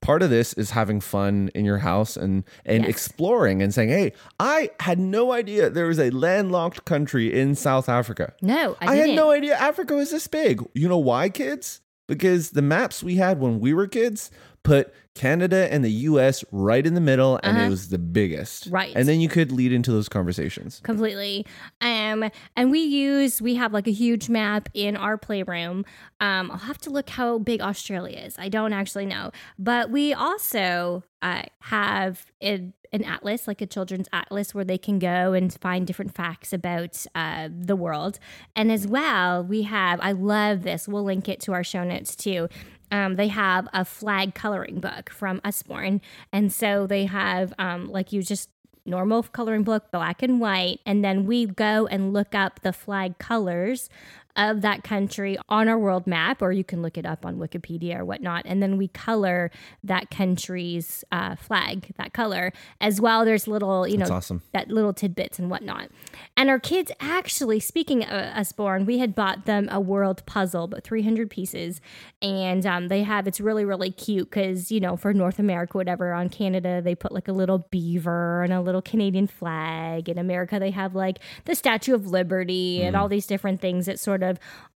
part 0.00 0.22
of 0.22 0.30
this 0.30 0.52
is 0.52 0.70
having 0.70 1.00
fun 1.00 1.50
in 1.56 1.64
your 1.64 1.78
house 1.78 2.16
and 2.16 2.44
and 2.64 2.82
Yes. 2.84 2.90
exploring 2.90 3.60
and 3.60 3.74
saying 3.74 3.88
hey 3.88 4.12
i 4.38 4.70
had 4.78 4.96
no 4.98 5.32
idea 5.32 5.68
there 5.70 5.86
was 5.86 5.98
a 5.98 6.10
landlocked 6.10 6.84
country 6.84 7.32
in 7.36 7.54
south 7.56 7.88
africa. 7.88 8.32
No, 8.40 8.76
I, 8.80 8.92
i, 8.92 8.94
had 8.96 9.10
no 9.10 9.30
idea 9.32 9.56
africa 9.56 9.94
was 9.94 10.10
this 10.12 10.28
big. 10.28 10.64
You 10.74 10.88
know 10.88 10.98
why 10.98 11.28
kids? 11.30 11.80
Because 12.06 12.52
the 12.52 12.62
maps 12.62 13.02
we 13.02 13.16
had 13.16 13.38
when 13.40 13.58
we 13.60 13.74
were 13.74 13.86
kids 13.88 14.30
put 14.62 14.92
canada 15.14 15.66
and 15.72 15.84
the 15.84 15.90
us 15.90 16.44
right 16.52 16.86
in 16.86 16.94
the 16.94 17.00
middle 17.00 17.40
and 17.42 17.56
it 17.56 17.60
Uh-huh. 17.62 17.70
was 17.70 17.88
the 17.88 17.98
biggest. 17.98 18.68
Right. 18.70 18.92
and 18.94 19.08
then 19.08 19.20
you 19.20 19.28
could 19.28 19.50
lead 19.50 19.72
into 19.72 19.90
those 19.90 20.08
conversations. 20.08 20.80
Completely. 20.84 21.44
Um 21.80 22.30
and 22.56 22.70
we 22.70 22.78
use 22.80 23.42
we 23.42 23.56
have 23.56 23.72
like 23.72 23.88
a 23.88 23.92
huge 23.92 24.28
map 24.28 24.68
in 24.74 24.96
our 24.96 25.18
playroom. 25.18 25.84
Um 26.20 26.50
i'll 26.52 26.58
have 26.58 26.78
to 26.78 26.90
look 26.90 27.10
how 27.10 27.38
big 27.38 27.60
australia 27.60 28.18
is. 28.18 28.36
I 28.38 28.48
don't 28.48 28.72
actually 28.72 29.06
know. 29.06 29.32
But 29.58 29.90
we 29.90 30.14
also 30.14 31.02
uh, 31.20 31.42
have 31.62 32.26
a, 32.40 32.70
an 32.92 33.02
atlas 33.02 33.48
like 33.48 33.60
a 33.60 33.66
children's 33.66 34.06
atlas 34.12 34.54
where 34.54 34.64
they 34.64 34.78
can 34.78 35.00
go 35.00 35.32
and 35.32 35.52
find 35.60 35.84
different 35.84 36.14
facts 36.14 36.52
about 36.52 37.04
uh, 37.16 37.48
the 37.50 37.74
world. 37.74 38.20
And 38.54 38.70
as 38.70 38.86
well 38.86 39.42
we 39.42 39.62
have 39.62 39.98
i 40.00 40.12
love 40.12 40.62
this. 40.62 40.86
We'll 40.86 41.02
link 41.02 41.28
it 41.28 41.40
to 41.40 41.52
our 41.54 41.64
show 41.64 41.82
notes 41.82 42.14
too 42.14 42.48
um, 42.90 43.16
they 43.16 43.28
have 43.28 43.68
a 43.72 43.84
flag 43.84 44.34
coloring 44.34 44.80
book 44.80 45.10
from 45.10 45.40
Usborne. 45.44 46.00
And 46.32 46.52
so 46.52 46.86
they 46.86 47.06
have, 47.06 47.52
um, 47.58 47.88
like 47.88 48.12
you 48.12 48.22
just 48.22 48.50
normal 48.84 49.22
coloring 49.22 49.62
book, 49.62 49.90
black 49.92 50.22
and 50.22 50.40
white. 50.40 50.80
And 50.86 51.04
then 51.04 51.26
we 51.26 51.46
go 51.46 51.86
and 51.86 52.12
look 52.12 52.34
up 52.34 52.60
the 52.60 52.72
flag 52.72 53.18
colors 53.18 53.90
of 54.38 54.60
that 54.60 54.84
country 54.84 55.36
on 55.48 55.68
our 55.68 55.76
world 55.76 56.06
map, 56.06 56.40
or 56.40 56.52
you 56.52 56.62
can 56.62 56.80
look 56.80 56.96
it 56.96 57.04
up 57.04 57.26
on 57.26 57.36
Wikipedia 57.36 57.98
or 57.98 58.04
whatnot. 58.04 58.42
And 58.46 58.62
then 58.62 58.78
we 58.78 58.86
color 58.86 59.50
that 59.82 60.10
country's 60.10 61.04
uh, 61.10 61.34
flag, 61.34 61.92
that 61.98 62.12
color, 62.12 62.52
as 62.80 63.00
well. 63.00 63.24
There's 63.24 63.48
little, 63.48 63.86
you 63.86 63.98
That's 63.98 64.10
know, 64.10 64.16
awesome. 64.16 64.42
that 64.52 64.68
little 64.68 64.92
tidbits 64.92 65.40
and 65.40 65.50
whatnot. 65.50 65.90
And 66.36 66.48
our 66.48 66.60
kids 66.60 66.92
actually, 67.00 67.58
speaking 67.58 68.04
of 68.04 68.36
Usborne, 68.36 68.86
we 68.86 68.98
had 68.98 69.16
bought 69.16 69.44
them 69.44 69.68
a 69.72 69.80
world 69.80 70.24
puzzle, 70.24 70.68
but 70.68 70.84
300 70.84 71.28
pieces. 71.28 71.80
And 72.22 72.64
um, 72.64 72.86
they 72.86 73.02
have, 73.02 73.26
it's 73.26 73.40
really, 73.40 73.64
really 73.64 73.90
cute 73.90 74.30
because, 74.30 74.70
you 74.70 74.78
know, 74.78 74.96
for 74.96 75.12
North 75.12 75.40
America, 75.40 75.76
whatever, 75.76 76.12
on 76.12 76.28
Canada, 76.28 76.80
they 76.80 76.94
put 76.94 77.10
like 77.10 77.26
a 77.26 77.32
little 77.32 77.66
beaver 77.70 78.44
and 78.44 78.52
a 78.52 78.60
little 78.60 78.82
Canadian 78.82 79.26
flag. 79.26 80.08
In 80.08 80.16
America, 80.16 80.60
they 80.60 80.70
have 80.70 80.94
like 80.94 81.18
the 81.44 81.56
Statue 81.56 81.92
of 81.94 82.06
Liberty 82.06 82.82
and 82.82 82.94
all 82.94 83.08
these 83.08 83.26
different 83.26 83.60
things 83.60 83.86
that 83.86 83.98
sort 83.98 84.22
of 84.22 84.27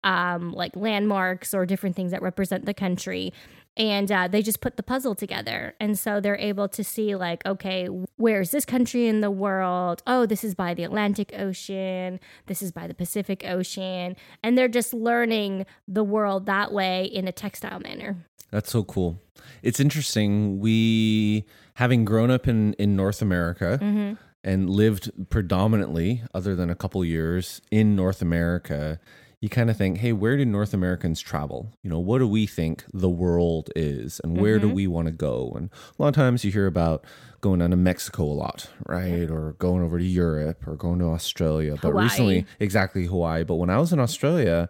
um, 0.05 0.53
like 0.53 0.75
landmarks 0.77 1.53
or 1.55 1.67
different 1.67 1.97
things 1.97 2.11
that 2.13 2.23
represent 2.23 2.65
the 2.65 2.75
country 2.75 3.33
and 3.75 4.13
uh, 4.13 4.29
they 4.29 4.43
just 4.43 4.61
put 4.61 4.77
the 4.77 4.83
puzzle 4.83 5.15
together 5.15 5.75
and 5.81 5.99
so 5.99 6.21
they're 6.21 6.37
able 6.37 6.69
to 6.69 6.85
see 6.85 7.15
like 7.17 7.45
okay 7.47 7.87
where's 8.17 8.51
this 8.51 8.65
country 8.67 9.07
in 9.07 9.21
the 9.23 9.31
world 9.31 10.03
oh 10.07 10.27
this 10.27 10.45
is 10.45 10.55
by 10.55 10.75
the 10.75 10.85
atlantic 10.85 11.33
ocean 11.39 12.21
this 12.47 12.61
is 12.61 12.71
by 12.71 12.87
the 12.87 12.93
pacific 12.95 13.45
ocean 13.47 14.15
and 14.43 14.59
they're 14.59 14.69
just 14.69 14.93
learning 14.93 15.65
the 15.89 16.05
world 16.05 16.45
that 16.47 16.71
way 16.73 17.05
in 17.05 17.27
a 17.27 17.33
textile 17.33 17.81
manner 17.81 18.17
That's 18.51 18.71
so 18.71 18.85
cool. 18.85 19.19
It's 19.63 19.81
interesting. 19.81 20.61
We, 20.61 21.47
having 21.75 22.05
grown 22.05 22.31
up 22.31 22.47
in, 22.47 22.75
in 22.75 22.95
North 22.95 23.23
America 23.23 23.79
Mm-hmm. 23.81 24.15
and 24.45 24.69
lived 24.69 25.11
predominantly, 25.31 26.23
other 26.35 26.55
than 26.55 26.69
a 26.69 26.75
couple 26.75 27.03
years, 27.05 27.63
in 27.71 27.97
North 27.97 28.21
America, 28.21 29.01
you 29.43 29.49
kind 29.49 29.69
of 29.69 29.77
think, 29.77 29.99
hey, 29.99 30.13
where 30.13 30.37
do 30.37 30.45
North 30.47 30.73
Americans 30.73 31.21
travel? 31.21 31.75
You 31.83 31.91
know, 31.91 31.99
what 31.99 32.19
do 32.19 32.29
we 32.29 32.47
think 32.47 32.85
the 32.95 33.11
world 33.11 33.71
is 33.77 34.21
and 34.25 34.41
where 34.41 34.59
Mm-hmm. 34.59 34.69
do 34.69 34.75
we 34.75 34.87
want 34.87 35.07
to 35.09 35.13
go? 35.13 35.53
And 35.57 35.69
a 35.99 36.03
lot 36.03 36.09
of 36.09 36.15
times 36.15 36.45
you 36.45 36.53
hear 36.53 36.67
about 36.69 37.05
going 37.41 37.59
down 37.59 37.71
to 37.71 37.77
Mexico 37.77 38.23
a 38.23 38.33
lot, 38.33 38.71
right? 38.87 39.29
Or 39.29 39.55
going 39.59 39.83
over 39.83 39.99
to 39.99 40.05
Europe 40.05 40.67
or 40.67 40.77
going 40.77 41.01
to 41.01 41.07
Australia. 41.07 41.73
But 41.73 41.89
Hawaii. 41.89 42.05
recently, 42.05 42.47
exactly 42.61 43.07
Hawaii. 43.07 43.43
But 43.43 43.57
when 43.57 43.69
I 43.69 43.79
was 43.79 43.93
in 43.93 43.99
Australia 43.99 44.69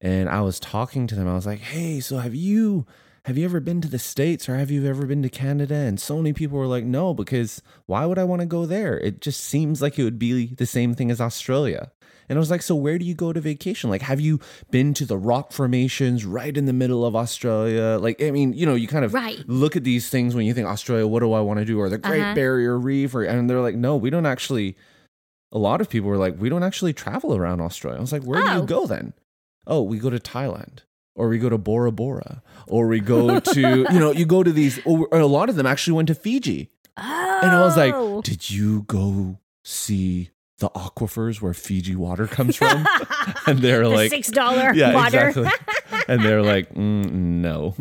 and 0.00 0.28
I 0.28 0.40
was 0.40 0.60
talking 0.60 1.08
to 1.08 1.16
them, 1.16 1.26
I 1.28 1.34
was 1.34 1.46
like, 1.46 1.58
hey, 1.60 1.98
so 2.00 2.18
have 2.18 2.34
you 2.34 2.86
have 3.24 3.36
you 3.38 3.44
ever 3.44 3.58
been 3.60 3.80
to 3.80 3.88
the 3.88 3.98
States 4.00 4.48
or 4.48 4.56
have 4.56 4.70
you 4.70 4.84
ever 4.86 5.04
been 5.06 5.22
to 5.22 5.28
Canada? 5.28 5.74
And 5.74 5.98
so 6.00 6.16
many 6.16 6.32
people 6.32 6.58
were 6.58 6.66
like, 6.66 6.84
no, 6.84 7.12
because 7.14 7.60
why 7.86 8.06
would 8.06 8.18
I 8.18 8.24
want 8.24 8.40
to 8.40 8.46
go 8.46 8.66
there? 8.66 8.98
It 8.98 9.20
just 9.20 9.40
seems 9.40 9.82
like 9.82 9.98
it 9.98 10.04
would 10.04 10.18
be 10.18 10.46
the 10.54 10.66
same 10.66 10.94
thing 10.94 11.10
as 11.10 11.20
Australia. 11.20 11.90
And 12.32 12.38
I 12.38 12.40
was 12.40 12.50
like, 12.50 12.62
so 12.62 12.74
where 12.74 12.96
do 12.98 13.04
you 13.04 13.14
go 13.14 13.30
to 13.30 13.40
vacation? 13.42 13.90
Like, 13.90 14.00
have 14.00 14.18
you 14.18 14.40
been 14.70 14.94
to 14.94 15.04
the 15.04 15.18
rock 15.18 15.52
formations 15.52 16.24
right 16.24 16.56
in 16.56 16.64
the 16.64 16.72
middle 16.72 17.04
of 17.04 17.14
Australia? 17.14 17.98
Like, 18.00 18.22
I 18.22 18.30
mean, 18.30 18.54
you 18.54 18.64
know, 18.64 18.74
you 18.74 18.88
kind 18.88 19.04
of 19.04 19.12
Right. 19.12 19.38
look 19.46 19.76
at 19.76 19.84
these 19.84 20.08
things 20.08 20.34
when 20.34 20.46
you 20.46 20.54
think 20.54 20.66
Australia, 20.66 21.06
what 21.06 21.20
do 21.20 21.32
I 21.34 21.40
want 21.42 21.58
to 21.58 21.66
do? 21.66 21.78
Or 21.78 21.90
the 21.90 21.98
Great 21.98 22.22
Uh-huh. 22.22 22.34
Barrier 22.34 22.78
Reef, 22.78 23.14
or 23.14 23.22
and 23.22 23.50
they're 23.50 23.60
like, 23.60 23.74
no, 23.76 23.96
we 23.96 24.08
don't 24.08 24.24
actually. 24.24 24.76
A 25.52 25.58
lot 25.58 25.82
of 25.82 25.90
people 25.90 26.08
were 26.08 26.16
like, 26.16 26.40
we 26.40 26.48
don't 26.48 26.62
actually 26.62 26.94
travel 26.94 27.36
around 27.36 27.60
Australia. 27.60 27.98
I 27.98 28.00
was 28.00 28.12
like, 28.12 28.24
where 28.24 28.40
do 28.40 28.48
Oh. 28.48 28.60
you 28.62 28.66
go 28.66 28.86
then? 28.86 29.12
Oh, 29.66 29.82
we 29.82 29.98
go 29.98 30.08
to 30.08 30.18
Thailand. 30.18 30.78
Or 31.14 31.28
we 31.28 31.38
go 31.38 31.50
to 31.50 31.58
Bora 31.58 31.92
Bora, 31.92 32.42
or 32.66 32.86
we 32.88 32.98
go 32.98 33.38
to, 33.38 33.60
you 33.92 33.98
know, 34.00 34.12
you 34.12 34.24
go 34.24 34.42
to 34.42 34.50
these, 34.50 34.80
or 34.86 35.06
a 35.12 35.26
lot 35.26 35.50
of 35.50 35.56
them 35.56 35.66
actually 35.66 35.92
went 35.92 36.08
to 36.08 36.14
Fiji. 36.14 36.70
oh 36.96 37.40
And 37.42 37.50
I 37.50 37.60
was 37.60 37.76
like, 37.76 37.94
did 38.24 38.48
you 38.50 38.84
go 38.84 39.38
see 39.62 40.30
the 40.62 40.70
aquifers 40.70 41.42
where 41.42 41.52
Fiji 41.52 41.96
water 41.96 42.26
comes 42.26 42.56
from? 42.56 42.86
and 43.46 43.58
they're 43.58 43.82
the 43.82 43.88
like, 43.88 44.10
six 44.10 44.30
dollar 44.30 44.72
yeah, 44.72 44.94
water 44.94 45.28
exactly. 45.28 46.02
and 46.08 46.24
they're 46.24 46.40
like, 46.40 46.72
mm, 46.72 47.10
no. 47.10 47.74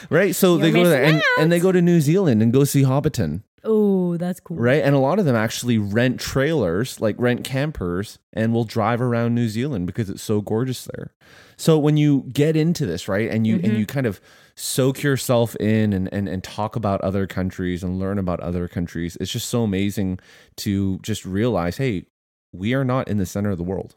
right? 0.10 0.34
So 0.34 0.56
they 0.56 0.68
You're 0.68 0.84
go 0.84 0.88
there 0.88 1.02
and, 1.02 1.22
and 1.38 1.52
they 1.52 1.58
go 1.58 1.72
to 1.72 1.82
New 1.82 2.00
Zealand 2.00 2.42
and 2.42 2.52
go 2.52 2.62
see 2.62 2.82
Hobbiton, 2.82 3.42
oh 3.64 4.16
that's 4.16 4.40
cool 4.40 4.56
right? 4.56 4.82
And 4.82 4.94
a 4.94 4.98
lot 4.98 5.18
of 5.18 5.24
them 5.24 5.36
actually 5.36 5.78
rent 5.78 6.20
trailers, 6.20 7.00
like 7.00 7.16
rent 7.18 7.44
campers, 7.44 8.18
and 8.32 8.52
will 8.52 8.64
drive 8.64 9.00
around 9.00 9.34
New 9.34 9.48
Zealand 9.48 9.86
because 9.86 10.08
it's 10.10 10.22
so 10.22 10.40
gorgeous 10.40 10.84
there. 10.84 11.12
So 11.56 11.78
when 11.78 11.96
you 11.96 12.24
get 12.32 12.56
into 12.56 12.86
this, 12.86 13.08
right, 13.08 13.28
and 13.30 13.46
you 13.46 13.56
and 13.62 13.76
you 13.76 13.84
kind 13.86 14.06
of 14.06 14.20
soak 14.54 15.02
yourself 15.02 15.54
in 15.56 15.92
and, 15.92 16.12
and 16.12 16.28
and 16.28 16.42
talk 16.44 16.76
about 16.76 17.00
other 17.00 17.26
countries 17.26 17.82
and 17.82 17.98
learn 17.98 18.18
about 18.18 18.40
other 18.40 18.68
countries, 18.68 19.16
it's 19.20 19.32
just 19.32 19.48
so 19.48 19.62
amazing 19.64 20.20
to 20.58 20.98
just 21.00 21.24
realize, 21.24 21.76
hey, 21.78 22.06
we 22.52 22.74
are 22.74 22.84
not 22.84 23.08
in 23.08 23.18
the 23.18 23.26
center 23.26 23.50
of 23.50 23.58
the 23.58 23.64
world. 23.64 23.96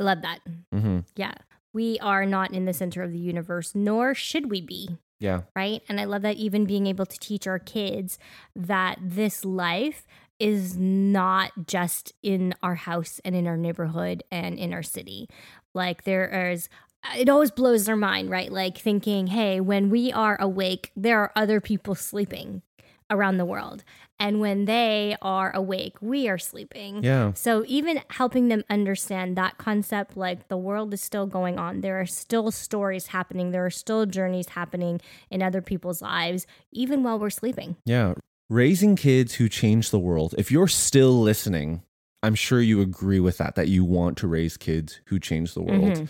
I 0.00 0.04
love 0.04 0.22
that 0.22 0.40
Mm-hmm. 0.74 1.00
yeah 1.16 1.34
we 1.74 1.98
are 2.00 2.26
not 2.26 2.52
in 2.52 2.64
the 2.64 2.72
center 2.72 3.02
of 3.02 3.12
the 3.12 3.18
universe 3.18 3.72
nor 3.74 4.14
should 4.14 4.50
we 4.50 4.60
be 4.60 4.98
Yeah. 5.22 5.42
right? 5.54 5.80
And 5.88 6.00
I 6.00 6.04
love 6.04 6.22
that 6.22 6.36
even 6.36 6.64
being 6.66 6.88
able 6.88 7.06
to 7.06 7.18
teach 7.18 7.46
our 7.46 7.60
kids 7.60 8.18
that 8.56 8.98
this 9.00 9.44
life 9.44 10.04
is 10.40 10.76
not 10.76 11.52
just 11.68 12.12
in 12.24 12.52
our 12.62 12.74
house 12.74 13.20
and 13.24 13.36
in 13.36 13.46
our 13.46 13.56
neighborhood 13.56 14.24
and 14.32 14.58
in 14.58 14.72
our 14.74 14.82
city. 14.82 15.28
Like 15.74 16.02
there 16.02 16.50
is 16.50 16.68
it 17.16 17.28
always 17.28 17.50
blows 17.50 17.84
their 17.86 17.96
mind, 17.96 18.30
right? 18.30 18.50
Like 18.50 18.78
thinking, 18.78 19.28
hey, 19.28 19.60
when 19.60 19.90
we 19.90 20.12
are 20.12 20.36
awake, 20.40 20.90
there 20.96 21.20
are 21.20 21.32
other 21.34 21.60
people 21.60 21.94
sleeping 21.94 22.62
around 23.10 23.38
the 23.38 23.44
world. 23.44 23.84
And 24.18 24.40
when 24.40 24.66
they 24.66 25.16
are 25.20 25.54
awake, 25.54 25.96
we 26.00 26.28
are 26.28 26.38
sleeping. 26.38 27.02
Yeah. 27.02 27.32
So 27.34 27.64
even 27.66 28.00
helping 28.10 28.48
them 28.48 28.62
understand 28.70 29.36
that 29.36 29.58
concept, 29.58 30.16
like 30.16 30.48
the 30.48 30.56
world 30.56 30.94
is 30.94 31.02
still 31.02 31.26
going 31.26 31.58
on, 31.58 31.80
there 31.80 32.00
are 32.00 32.06
still 32.06 32.50
stories 32.50 33.08
happening, 33.08 33.50
there 33.50 33.66
are 33.66 33.70
still 33.70 34.06
journeys 34.06 34.50
happening 34.50 35.00
in 35.30 35.42
other 35.42 35.60
people's 35.60 36.02
lives, 36.02 36.46
even 36.70 37.02
while 37.02 37.18
we're 37.18 37.30
sleeping. 37.30 37.76
Yeah. 37.84 38.14
Raising 38.48 38.96
kids 38.96 39.34
who 39.34 39.48
change 39.48 39.90
the 39.90 39.98
world. 39.98 40.34
If 40.38 40.52
you're 40.52 40.68
still 40.68 41.20
listening, 41.20 41.82
I'm 42.22 42.34
sure 42.36 42.60
you 42.60 42.80
agree 42.80 43.18
with 43.18 43.38
that, 43.38 43.56
that 43.56 43.68
you 43.68 43.84
want 43.84 44.16
to 44.18 44.28
raise 44.28 44.56
kids 44.56 45.00
who 45.06 45.18
change 45.18 45.54
the 45.54 45.62
world. 45.62 45.82
Mm-hmm. 45.82 46.04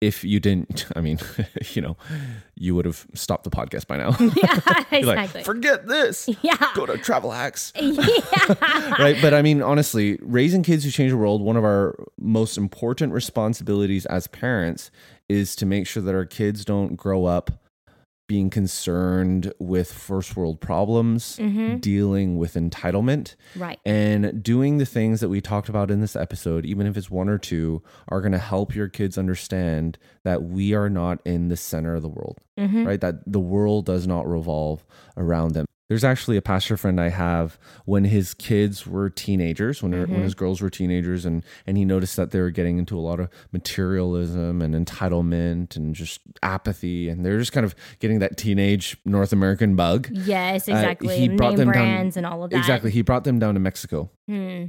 If 0.00 0.22
you 0.22 0.38
didn't, 0.38 0.86
I 0.96 1.00
mean, 1.00 1.18
you 1.72 1.82
know, 1.82 1.96
you 2.54 2.74
would 2.74 2.84
have 2.84 3.06
stopped 3.14 3.44
the 3.44 3.50
podcast 3.50 3.86
by 3.86 3.96
now. 3.96 4.16
Yeah, 4.20 4.84
exactly. 4.90 5.02
like, 5.04 5.44
forget 5.44 5.86
this. 5.86 6.28
yeah. 6.42 6.56
Go 6.74 6.86
to 6.86 6.98
travel 6.98 7.30
hacks. 7.32 7.72
yeah. 7.76 7.98
right? 8.98 9.16
But 9.20 9.34
I 9.34 9.42
mean, 9.42 9.62
honestly, 9.62 10.18
raising 10.22 10.62
kids 10.62 10.84
who 10.84 10.90
change 10.90 11.10
the 11.10 11.16
world, 11.16 11.42
one 11.42 11.56
of 11.56 11.64
our 11.64 11.96
most 12.18 12.56
important 12.56 13.12
responsibilities 13.12 14.06
as 14.06 14.26
parents 14.28 14.90
is 15.28 15.56
to 15.56 15.66
make 15.66 15.86
sure 15.86 16.02
that 16.02 16.14
our 16.14 16.24
kids 16.24 16.64
don't 16.64 16.96
grow 16.96 17.24
up 17.24 17.50
being 18.28 18.50
concerned 18.50 19.52
with 19.58 19.90
first 19.90 20.36
world 20.36 20.60
problems, 20.60 21.38
Mhm. 21.40 21.80
dealing 21.80 22.36
with 22.36 22.54
entitlement, 22.54 23.34
Right. 23.56 23.80
and 23.84 24.42
doing 24.42 24.76
the 24.78 24.84
things 24.86 25.20
that 25.20 25.30
we 25.30 25.40
talked 25.40 25.68
about 25.68 25.90
in 25.90 26.00
this 26.00 26.14
episode, 26.14 26.64
even 26.66 26.86
if 26.86 26.96
it's 26.96 27.10
one 27.10 27.28
or 27.28 27.38
two, 27.38 27.82
are 28.08 28.20
going 28.20 28.32
to 28.32 28.38
help 28.38 28.74
your 28.74 28.88
kids 28.88 29.18
understand 29.18 29.98
that 30.24 30.44
we 30.44 30.74
are 30.74 30.90
not 30.90 31.20
in 31.24 31.48
the 31.48 31.56
center 31.56 31.94
of 31.94 32.02
the 32.02 32.08
world 32.08 32.38
Mhm. 32.58 32.86
right? 32.86 33.00
That 33.00 33.22
the 33.26 33.40
world 33.40 33.86
does 33.86 34.06
not 34.06 34.28
revolve 34.28 34.84
around 35.16 35.54
them. 35.54 35.64
There's 35.88 36.04
actually 36.04 36.36
a 36.36 36.42
pastor 36.42 36.76
friend 36.76 37.00
I 37.00 37.08
have 37.08 37.58
when 37.86 38.04
his 38.04 38.34
kids 38.34 38.86
were 38.86 39.08
teenagers, 39.08 39.82
when, 39.82 39.92
when 39.92 40.22
his 40.22 40.34
girls 40.34 40.60
were 40.60 40.68
teenagers, 40.68 41.24
and 41.24 41.42
and 41.66 41.78
he 41.78 41.86
noticed 41.86 42.16
that 42.16 42.30
they 42.30 42.40
were 42.40 42.50
getting 42.50 42.78
into 42.78 42.98
a 42.98 43.00
lot 43.00 43.20
of 43.20 43.30
materialism 43.52 44.60
and 44.60 44.74
entitlement 44.74 45.76
and 45.76 45.94
just 45.94 46.20
apathy, 46.42 47.08
and 47.08 47.24
they're 47.24 47.38
just 47.38 47.52
kind 47.52 47.64
of 47.64 47.74
getting 48.00 48.18
that 48.18 48.36
teenage 48.36 48.98
North 49.06 49.32
American 49.32 49.76
bug. 49.76 50.08
Yes, 50.12 50.68
Uh, 50.68 50.72
exactly. 50.72 51.18
he 51.18 51.28
brought 51.30 51.50
Name 51.50 51.58
them 51.58 51.72
down- 51.72 51.72
brands 51.84 52.16
and 52.18 52.26
all 52.26 52.44
of 52.44 52.50
that. 52.50 52.58
Exactly, 52.58 52.90
he 52.90 53.00
brought 53.00 53.24
them 53.24 53.38
down 53.38 53.54
to 53.54 53.60
Mexico, 53.60 54.10
Hmm. 54.28 54.64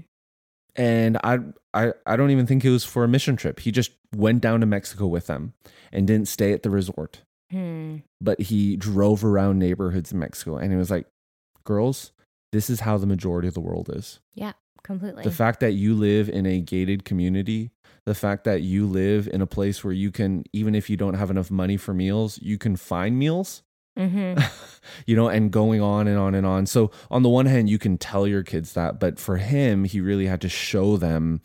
and 0.77 1.17
I 1.23 1.39
I 1.73 1.91
I 2.05 2.15
don't 2.15 2.31
even 2.31 2.47
think 2.47 2.63
it 2.63 2.69
was 2.69 2.85
for 2.85 3.03
a 3.03 3.07
mission 3.09 3.35
trip. 3.35 3.59
He 3.59 3.71
just 3.71 3.91
went 4.15 4.41
down 4.41 4.61
to 4.61 4.65
Mexico 4.65 5.05
with 5.07 5.27
them 5.27 5.53
and 5.91 6.07
didn't 6.07 6.29
stay 6.29 6.53
at 6.53 6.63
the 6.63 6.69
resort. 6.69 7.23
Hmm. 7.51 7.97
but 8.21 8.39
he 8.39 8.77
drove 8.77 9.25
around 9.25 9.57
neighborhoods 9.57 10.11
in 10.11 10.19
Mexico 10.19 10.57
and 10.57 10.71
he 10.71 10.77
was 10.77 10.91
like, 10.91 11.07
girls, 11.63 12.11
this 12.51 12.69
is 12.69 12.81
how 12.81 12.97
the 12.97 13.07
majority 13.07 13.47
of 13.47 13.53
the 13.53 13.59
world 13.59 13.89
is. 13.93 14.19
Yeah, 14.33 14.53
completely. 14.83 15.23
The 15.23 15.31
fact 15.31 15.59
that 15.61 15.71
you 15.71 15.95
live 15.95 16.29
in 16.29 16.45
a 16.45 16.61
gated 16.61 17.05
community, 17.05 17.71
the 18.05 18.15
fact 18.15 18.43
that 18.43 18.61
you 18.61 18.87
live 18.87 19.27
in 19.27 19.41
a 19.41 19.47
place 19.47 19.83
where 19.83 19.93
you 19.93 20.11
can, 20.11 20.43
even 20.53 20.75
if 20.75 20.89
you 20.89 20.97
don't 20.97 21.13
have 21.13 21.29
enough 21.29 21.51
money 21.51 21.77
for 21.77 21.93
meals, 21.93 22.39
you 22.41 22.57
can 22.57 22.75
find 22.75 23.17
meals, 23.17 23.63
hmm 23.97 24.33
you 25.05 25.15
know, 25.15 25.27
and 25.27 25.51
going 25.51 25.81
on 25.81 26.07
and 26.07 26.17
on 26.17 26.33
and 26.33 26.45
on. 26.45 26.65
So, 26.65 26.91
on 27.11 27.23
the 27.23 27.29
one 27.29 27.45
hand, 27.45 27.69
you 27.69 27.77
can 27.77 27.97
tell 27.97 28.27
your 28.27 28.43
kids 28.43 28.73
that, 28.73 28.99
but 28.99 29.19
for 29.19 29.37
him, 29.37 29.83
he 29.83 30.01
really 30.01 30.25
had 30.25 30.41
to 30.41 30.49
show 30.49 30.97
them 30.97 31.41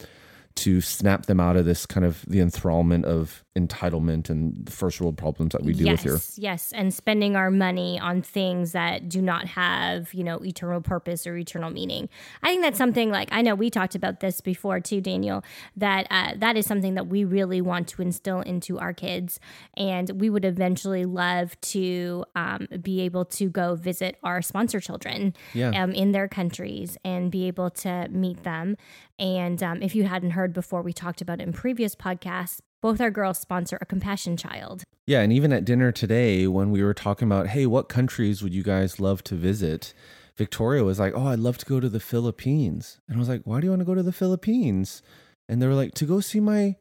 to 0.56 0.80
snap 0.80 1.26
them 1.26 1.40
out 1.40 1.56
of 1.56 1.64
this 1.66 1.84
kind 1.84 2.06
of 2.06 2.24
the 2.26 2.38
enthrallment 2.38 3.04
of 3.04 3.43
entitlement 3.56 4.28
and 4.28 4.68
first 4.68 5.00
world 5.00 5.16
problems 5.16 5.52
that 5.52 5.62
we 5.62 5.74
deal 5.74 5.86
yes, 5.86 6.04
with 6.04 6.34
here. 6.36 6.44
Yes, 6.50 6.72
and 6.74 6.92
spending 6.92 7.36
our 7.36 7.50
money 7.50 8.00
on 8.00 8.20
things 8.20 8.72
that 8.72 9.08
do 9.08 9.22
not 9.22 9.46
have, 9.46 10.12
you 10.12 10.24
know, 10.24 10.44
eternal 10.44 10.80
purpose 10.80 11.26
or 11.26 11.36
eternal 11.36 11.70
meaning. 11.70 12.08
I 12.42 12.48
think 12.48 12.62
that's 12.62 12.78
something 12.78 13.10
like 13.10 13.28
I 13.30 13.42
know 13.42 13.54
we 13.54 13.70
talked 13.70 13.94
about 13.94 14.20
this 14.20 14.40
before 14.40 14.80
too, 14.80 15.00
Daniel. 15.00 15.44
That 15.76 16.06
uh, 16.10 16.32
that 16.36 16.56
is 16.56 16.66
something 16.66 16.94
that 16.94 17.06
we 17.06 17.24
really 17.24 17.60
want 17.60 17.86
to 17.88 18.02
instill 18.02 18.40
into 18.40 18.78
our 18.78 18.92
kids, 18.92 19.38
and 19.76 20.10
we 20.20 20.28
would 20.30 20.44
eventually 20.44 21.04
love 21.04 21.58
to 21.60 22.24
um, 22.34 22.66
be 22.82 23.02
able 23.02 23.24
to 23.26 23.48
go 23.48 23.76
visit 23.76 24.18
our 24.22 24.42
sponsor 24.42 24.80
children 24.80 25.34
Yeah. 25.52 25.70
um, 25.80 25.92
in 25.92 26.10
their 26.12 26.26
countries 26.26 26.98
and 27.04 27.30
be 27.30 27.46
able 27.46 27.70
to 27.70 28.08
meet 28.10 28.42
them. 28.42 28.76
And 29.18 29.62
um, 29.62 29.80
if 29.80 29.94
you 29.94 30.04
hadn't 30.04 30.30
heard 30.30 30.52
before, 30.52 30.82
we 30.82 30.92
talked 30.92 31.20
about 31.20 31.40
it 31.40 31.44
in 31.44 31.52
previous 31.52 31.94
podcasts. 31.94 32.60
Both 32.84 33.00
our 33.00 33.10
girls 33.10 33.38
sponsor 33.38 33.78
a 33.80 33.86
compassion 33.86 34.36
child. 34.36 34.84
Yeah, 35.06 35.22
and 35.22 35.32
even 35.32 35.54
at 35.54 35.64
dinner 35.64 35.90
today, 35.90 36.46
when 36.46 36.70
we 36.70 36.82
were 36.82 36.92
talking 36.92 37.26
about, 37.26 37.46
hey, 37.46 37.64
what 37.64 37.88
countries 37.88 38.42
would 38.42 38.52
you 38.52 38.62
guys 38.62 39.00
love 39.00 39.24
to 39.24 39.36
visit? 39.36 39.94
Victoria 40.36 40.84
was 40.84 41.00
like, 41.00 41.14
oh, 41.16 41.28
I'd 41.28 41.38
love 41.38 41.56
to 41.56 41.64
go 41.64 41.80
to 41.80 41.88
the 41.88 41.98
Philippines. 41.98 43.00
And 43.08 43.16
I 43.16 43.18
was 43.18 43.28
like, 43.30 43.40
why 43.44 43.60
do 43.60 43.64
you 43.64 43.70
want 43.70 43.80
to 43.80 43.86
go 43.86 43.94
to 43.94 44.02
the 44.02 44.12
Philippines? 44.12 45.00
And 45.48 45.62
they 45.62 45.66
were 45.66 45.72
like, 45.72 45.94
to 45.94 46.04
go 46.04 46.20
see 46.20 46.40
my, 46.40 46.76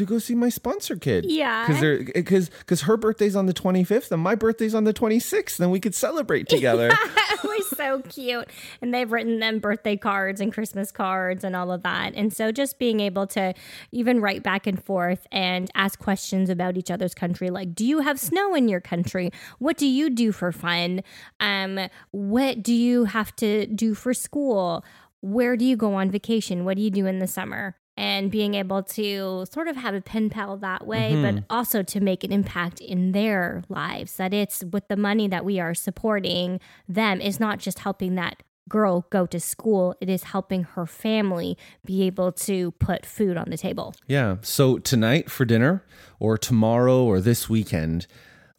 to 0.00 0.06
go 0.06 0.18
see 0.18 0.34
my 0.34 0.48
sponsor 0.48 0.96
kid. 0.96 1.26
Yeah. 1.26 1.66
Because 1.66 1.80
they're 1.80 2.02
because 2.02 2.48
because 2.48 2.82
her 2.82 2.96
birthday's 2.96 3.36
on 3.36 3.46
the 3.46 3.52
25th 3.54 4.10
and 4.10 4.22
my 4.22 4.34
birthday's 4.34 4.74
on 4.74 4.84
the 4.84 4.94
26th, 4.94 5.60
and 5.60 5.70
we 5.70 5.78
could 5.78 5.94
celebrate 5.94 6.48
together. 6.48 6.88
it 6.90 7.44
was 7.44 7.68
so 7.76 8.00
cute. 8.08 8.48
And 8.80 8.92
they've 8.92 9.10
written 9.10 9.38
them 9.38 9.58
birthday 9.58 9.96
cards 9.96 10.40
and 10.40 10.52
Christmas 10.52 10.90
cards 10.90 11.44
and 11.44 11.54
all 11.54 11.70
of 11.70 11.82
that. 11.82 12.14
And 12.14 12.32
so 12.32 12.50
just 12.50 12.78
being 12.78 13.00
able 13.00 13.26
to 13.28 13.54
even 13.92 14.20
write 14.20 14.42
back 14.42 14.66
and 14.66 14.82
forth 14.82 15.26
and 15.30 15.70
ask 15.74 15.98
questions 15.98 16.48
about 16.48 16.76
each 16.76 16.90
other's 16.90 17.14
country, 17.14 17.50
like, 17.50 17.74
do 17.74 17.84
you 17.84 18.00
have 18.00 18.18
snow 18.18 18.54
in 18.54 18.68
your 18.68 18.80
country? 18.80 19.30
What 19.58 19.76
do 19.76 19.86
you 19.86 20.08
do 20.10 20.32
for 20.32 20.50
fun? 20.50 21.02
Um, 21.38 21.78
what 22.10 22.62
do 22.62 22.72
you 22.74 23.04
have 23.04 23.36
to 23.36 23.66
do 23.66 23.94
for 23.94 24.14
school? 24.14 24.82
Where 25.20 25.56
do 25.56 25.66
you 25.66 25.76
go 25.76 25.94
on 25.94 26.10
vacation? 26.10 26.64
What 26.64 26.78
do 26.78 26.82
you 26.82 26.90
do 26.90 27.04
in 27.04 27.18
the 27.18 27.26
summer? 27.26 27.76
And 28.00 28.30
being 28.30 28.54
able 28.54 28.82
to 28.82 29.44
sort 29.50 29.68
of 29.68 29.76
have 29.76 29.94
a 29.94 30.00
pen 30.00 30.30
pal 30.30 30.56
that 30.56 30.86
way, 30.86 31.10
but 31.20 31.34
mm-hmm. 31.34 31.44
also 31.50 31.82
to 31.82 32.00
make 32.00 32.24
an 32.24 32.32
impact 32.32 32.80
in 32.80 33.12
their 33.12 33.62
lives. 33.68 34.16
That 34.16 34.32
it's 34.32 34.64
with 34.72 34.88
the 34.88 34.96
money 34.96 35.28
that 35.28 35.44
we 35.44 35.60
are 35.60 35.74
supporting 35.74 36.60
them 36.88 37.20
is 37.20 37.38
not 37.38 37.58
just 37.58 37.80
helping 37.80 38.14
that 38.14 38.42
girl 38.70 39.04
go 39.10 39.26
to 39.26 39.38
school, 39.38 39.94
it 40.00 40.08
is 40.08 40.22
helping 40.24 40.62
her 40.62 40.86
family 40.86 41.58
be 41.84 42.02
able 42.04 42.32
to 42.32 42.70
put 42.72 43.04
food 43.04 43.36
on 43.36 43.50
the 43.50 43.58
table. 43.58 43.94
Yeah. 44.06 44.36
So 44.40 44.78
tonight 44.78 45.30
for 45.30 45.44
dinner, 45.44 45.84
or 46.18 46.38
tomorrow, 46.38 47.02
or 47.04 47.20
this 47.20 47.50
weekend, 47.50 48.06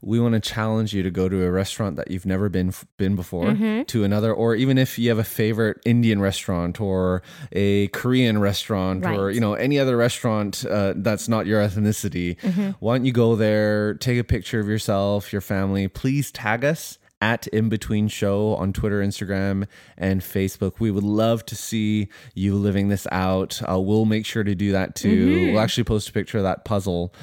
we 0.01 0.19
want 0.19 0.33
to 0.33 0.39
challenge 0.39 0.93
you 0.93 1.03
to 1.03 1.11
go 1.11 1.29
to 1.29 1.43
a 1.45 1.51
restaurant 1.51 1.95
that 1.95 2.09
you've 2.09 2.25
never 2.25 2.49
been 2.49 2.73
been 2.97 3.15
before, 3.15 3.53
to 3.87 4.03
another, 4.03 4.33
or 4.33 4.55
even 4.55 4.77
if 4.77 4.97
you 4.97 5.09
have 5.09 5.19
a 5.19 5.23
favorite 5.23 5.79
Indian 5.85 6.19
restaurant 6.21 6.81
or 6.81 7.21
a 7.51 7.87
Korean 7.89 8.39
restaurant 8.39 9.03
or 9.19 9.31
you 9.31 9.39
know 9.39 9.53
any 9.53 9.77
other 9.79 9.95
restaurant 9.97 10.65
uh, 10.65 10.93
that's 10.95 11.27
not 11.27 11.45
your 11.45 11.61
ethnicity. 11.61 12.37
Why 12.79 12.97
don't 12.97 13.05
you 13.05 13.11
go 13.13 13.35
there, 13.35 13.93
take 13.95 14.19
a 14.19 14.23
picture 14.23 14.59
of 14.59 14.67
yourself, 14.67 15.31
your 15.31 15.41
family? 15.41 15.87
Please 15.87 16.31
tag 16.31 16.65
us 16.65 16.97
at 17.21 17.45
in 17.49 17.69
between 17.69 18.07
show 18.07 18.55
on 18.55 18.73
twitter 18.73 18.99
instagram 18.99 19.67
and 19.95 20.21
facebook. 20.21 20.79
We 20.79 20.89
would 20.89 21.03
love 21.03 21.45
to 21.45 21.55
see 21.55 22.07
you 22.33 22.55
living 22.55 22.87
this 22.89 23.05
out. 23.11 23.61
Uh, 23.69 23.79
we'll 23.79 24.05
make 24.05 24.25
sure 24.25 24.43
to 24.43 24.55
do 24.55 24.71
that 24.71 24.95
too. 24.95 25.51
We'll 25.51 25.59
actually 25.61 25.83
post 25.83 26.09
a 26.09 26.13
picture 26.13 26.39
of 26.39 26.45
that 26.45 26.65
puzzle 26.65 27.13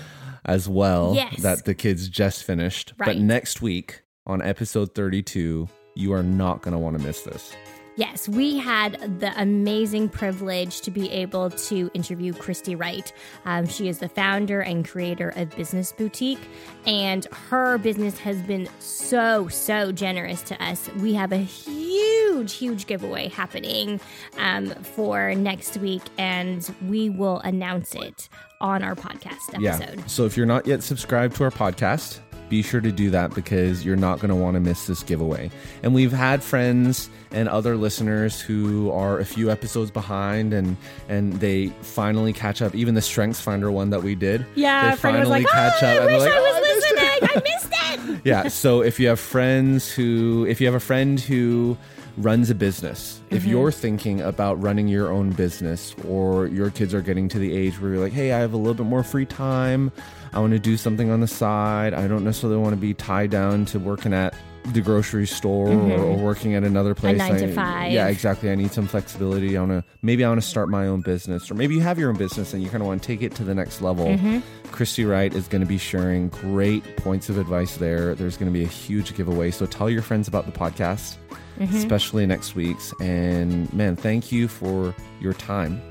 as 0.49 0.69
well 0.69 1.13
Yes. 1.15 1.43
that 1.43 1.65
the 1.65 1.75
kids 1.75 2.09
just 2.09 2.43
finished 2.45 2.95
but 2.99 3.17
next 3.19 3.63
week 3.63 4.03
on 4.27 4.43
episode 4.43 4.95
32 4.95 5.69
you 5.95 6.13
are 6.13 6.23
not 6.23 6.63
going 6.63 6.73
to 6.73 6.79
want 6.79 6.99
to 6.99 7.05
miss 7.05 7.23
this 7.23 7.55
Yes, 7.97 8.29
we 8.29 8.59
had 8.59 9.19
the 9.19 9.33
amazing 9.43 10.09
privilege 10.09 10.83
to 10.83 10.91
be 10.93 11.11
able 11.11 11.51
to 11.51 11.91
interview 11.95 12.33
Christy 12.33 12.77
Wright. 12.77 13.13
Um, 13.45 13.67
she 13.67 13.89
is 13.89 13.99
the 13.99 14.09
founder 14.09 14.61
and 14.61 14.87
creator 14.87 15.31
of 15.31 15.51
Business 15.57 15.91
Boutique, 15.91 16.39
and 16.87 17.25
her 17.51 17.77
business 17.77 18.17
has 18.21 18.41
been 18.43 18.69
so, 18.79 19.49
so 19.49 19.91
generous 19.91 20.43
to 20.43 20.65
us. 20.65 20.89
We 21.01 21.15
have 21.15 21.33
a 21.33 21.39
huge, 21.39 22.53
huge 22.55 22.87
giveaway 22.87 23.31
happening 23.31 24.01
um, 24.37 24.69
for 24.71 25.35
next 25.35 25.77
week, 25.79 26.03
and 26.19 26.73
we 26.87 27.11
will 27.11 27.41
announce 27.41 27.97
it 27.97 28.29
on 28.61 28.83
our 28.83 28.95
podcast 28.95 29.55
episode. 29.55 29.61
Yeah. 29.61 30.07
So 30.07 30.25
if 30.25 30.37
you're 30.37 30.47
not 30.47 30.67
yet 30.67 30.83
subscribed 30.83 31.37
to 31.37 31.45
our 31.45 31.51
podcast, 31.51 32.21
be 32.49 32.63
sure 32.63 32.81
to 32.81 32.91
do 32.91 33.11
that 33.11 33.35
because 33.35 33.85
you're 33.85 33.97
not 33.97 34.21
going 34.21 34.31
to 34.31 34.35
want 34.35 34.55
to 34.55 34.61
miss 34.61 34.87
this 34.87 35.03
giveaway. 35.03 35.51
And 35.83 35.95
we've 35.95 36.13
had 36.13 36.43
friends 36.43 37.11
and 37.31 37.49
other 37.49 37.77
listeners 37.77 38.41
who 38.41 38.91
are 38.91 39.19
a 39.19 39.25
few 39.25 39.51
episodes 39.51 39.91
behind 39.91 40.53
and 40.55 40.77
and 41.09 41.35
they 41.35 41.69
finally 41.83 42.33
catch 42.33 42.63
up. 42.63 42.75
Even 42.75 42.95
the 42.95 43.03
Strengths 43.03 43.41
Finder 43.41 43.71
one 43.71 43.91
that 43.91 44.03
we 44.03 44.15
did. 44.15 44.47
Yeah, 44.55 44.95
they 44.97 45.13
was 45.13 45.29
like, 45.29 45.47
"Oh, 45.53 45.57
I 45.59 45.95
and 45.95 46.07
wish 46.07 46.21
like, 46.21 46.33
I 46.33 46.39
"Oh, 46.39 46.43
was 46.43 46.63
missed 46.63 46.93
it." 46.93 46.95
listening. 46.95 47.31
I 47.35 47.43
missed 47.45 47.73
it." 47.73 48.21
yeah. 48.25 48.49
So 48.49 48.83
if 48.83 48.99
you 48.99 49.09
have 49.09 49.21
friends 49.21 49.93
who, 49.93 50.47
if 50.49 50.61
you 50.61 50.67
have 50.67 50.75
a 50.75 50.81
friend 50.81 51.21
who 51.21 51.77
runs 52.19 52.51
a 52.51 52.55
business, 52.55 53.21
if 53.31 53.43
Mm-hmm. 53.43 53.51
you're 53.51 53.73
thinking 53.73 54.21
about 54.21 54.61
running 54.63 54.89
your 54.89 55.11
own 55.13 55.31
business 55.31 55.95
or 56.07 56.47
your 56.49 56.71
kids 56.71 56.93
are 56.95 57.01
getting 57.01 57.29
to 57.29 57.39
the 57.39 57.57
age 57.57 57.81
where 57.81 57.93
you're 57.93 58.03
like, 58.03 58.13
hey, 58.13 58.33
I 58.33 58.39
have 58.41 58.53
a 58.53 58.57
little 58.57 58.75
bit 58.75 58.87
more 58.87 59.03
free 59.03 59.25
time. 59.27 59.93
I 60.33 60.41
want 60.41 60.53
to 60.53 60.59
do 60.59 60.77
something 60.77 61.11
on 61.11 61.21
the 61.21 61.27
side. 61.29 61.95
I 61.95 62.07
don't 62.09 62.25
necessarily 62.25 62.59
want 62.59 62.73
to 62.75 62.81
be 62.81 62.93
tied 62.93 63.31
down 63.31 63.65
to 63.67 63.79
working 63.79 64.13
at 64.13 64.35
the 64.73 64.81
grocery 64.81 65.27
store 65.27 65.69
or, 65.69 65.93
or 65.93 66.17
working 66.17 66.55
at 66.55 66.65
another 66.65 66.95
place. 66.95 67.19
Mm-hmm. 67.21 67.33
nine 67.33 67.41
to 67.49 67.55
five. 67.55 67.93
Yeah, 67.93 68.09
exactly. 68.09 68.51
I 68.51 68.55
need 68.55 68.73
some 68.73 68.87
flexibility. 68.87 69.57
I 69.57 69.61
want 69.61 69.73
to 69.73 69.85
maybe 70.03 70.25
I 70.25 70.29
want 70.29 70.41
to 70.43 70.47
start 70.47 70.69
my 70.69 70.87
own 70.87 71.01
business, 71.01 71.51
or 71.51 71.55
maybe 71.55 71.75
you 71.75 71.81
have 71.81 71.99
your 71.99 72.11
own 72.11 72.17
business 72.17 72.53
and 72.55 72.63
you 72.63 72.69
kind 72.71 72.83
of 72.83 72.87
want 72.87 73.03
to 73.03 73.07
take 73.07 73.23
it 73.23 73.35
to 73.37 73.45
the 73.45 73.55
next 73.55 73.81
level. 73.83 74.07
Mm-hmm. 74.07 74.39
Christy 74.71 75.05
Wright 75.05 75.33
is 75.35 75.49
going 75.49 75.63
to 75.63 75.67
be 75.67 75.79
sharing 75.79 76.29
great 76.29 76.97
points 76.99 77.29
of 77.29 77.39
advice 77.39 77.77
there. 77.79 78.15
There's 78.15 78.37
going 78.37 78.53
to 78.53 78.57
be 78.59 78.65
a 78.65 78.69
huge 78.69 79.15
giveaway, 79.17 79.51
so 79.51 79.67
tell 79.67 79.89
your 79.91 80.03
friends 80.03 80.29
about 80.29 80.47
the 80.47 80.53
podcast, 80.53 81.17
Mm-hmm. 81.59 81.75
especially 81.77 82.25
next 82.25 82.55
week's. 82.55 82.95
And 83.01 83.73
man, 83.73 83.97
thank 83.97 84.31
you 84.31 84.47
for 84.47 84.95
your 85.21 85.33
time. 85.33 85.83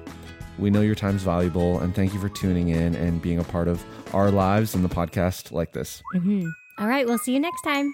We 0.58 0.70
know 0.70 0.80
your 0.80 0.96
time's 0.96 1.24
valuable, 1.24 1.78
and 1.80 1.94
thank 1.94 2.14
you 2.14 2.22
for 2.22 2.30
tuning 2.30 2.70
in 2.70 2.96
and 2.96 3.22
being 3.22 3.38
a 3.38 3.44
part 3.44 3.68
of 3.68 3.84
our 4.14 4.32
lives 4.32 4.74
and 4.74 4.84
the 4.86 4.90
podcast 4.90 5.52
like 5.52 5.74
this. 5.74 6.02
All 6.80 6.88
right, 6.88 7.06
we'll 7.06 7.18
see 7.18 7.34
you 7.34 7.40
next 7.42 7.62
time. 7.64 7.94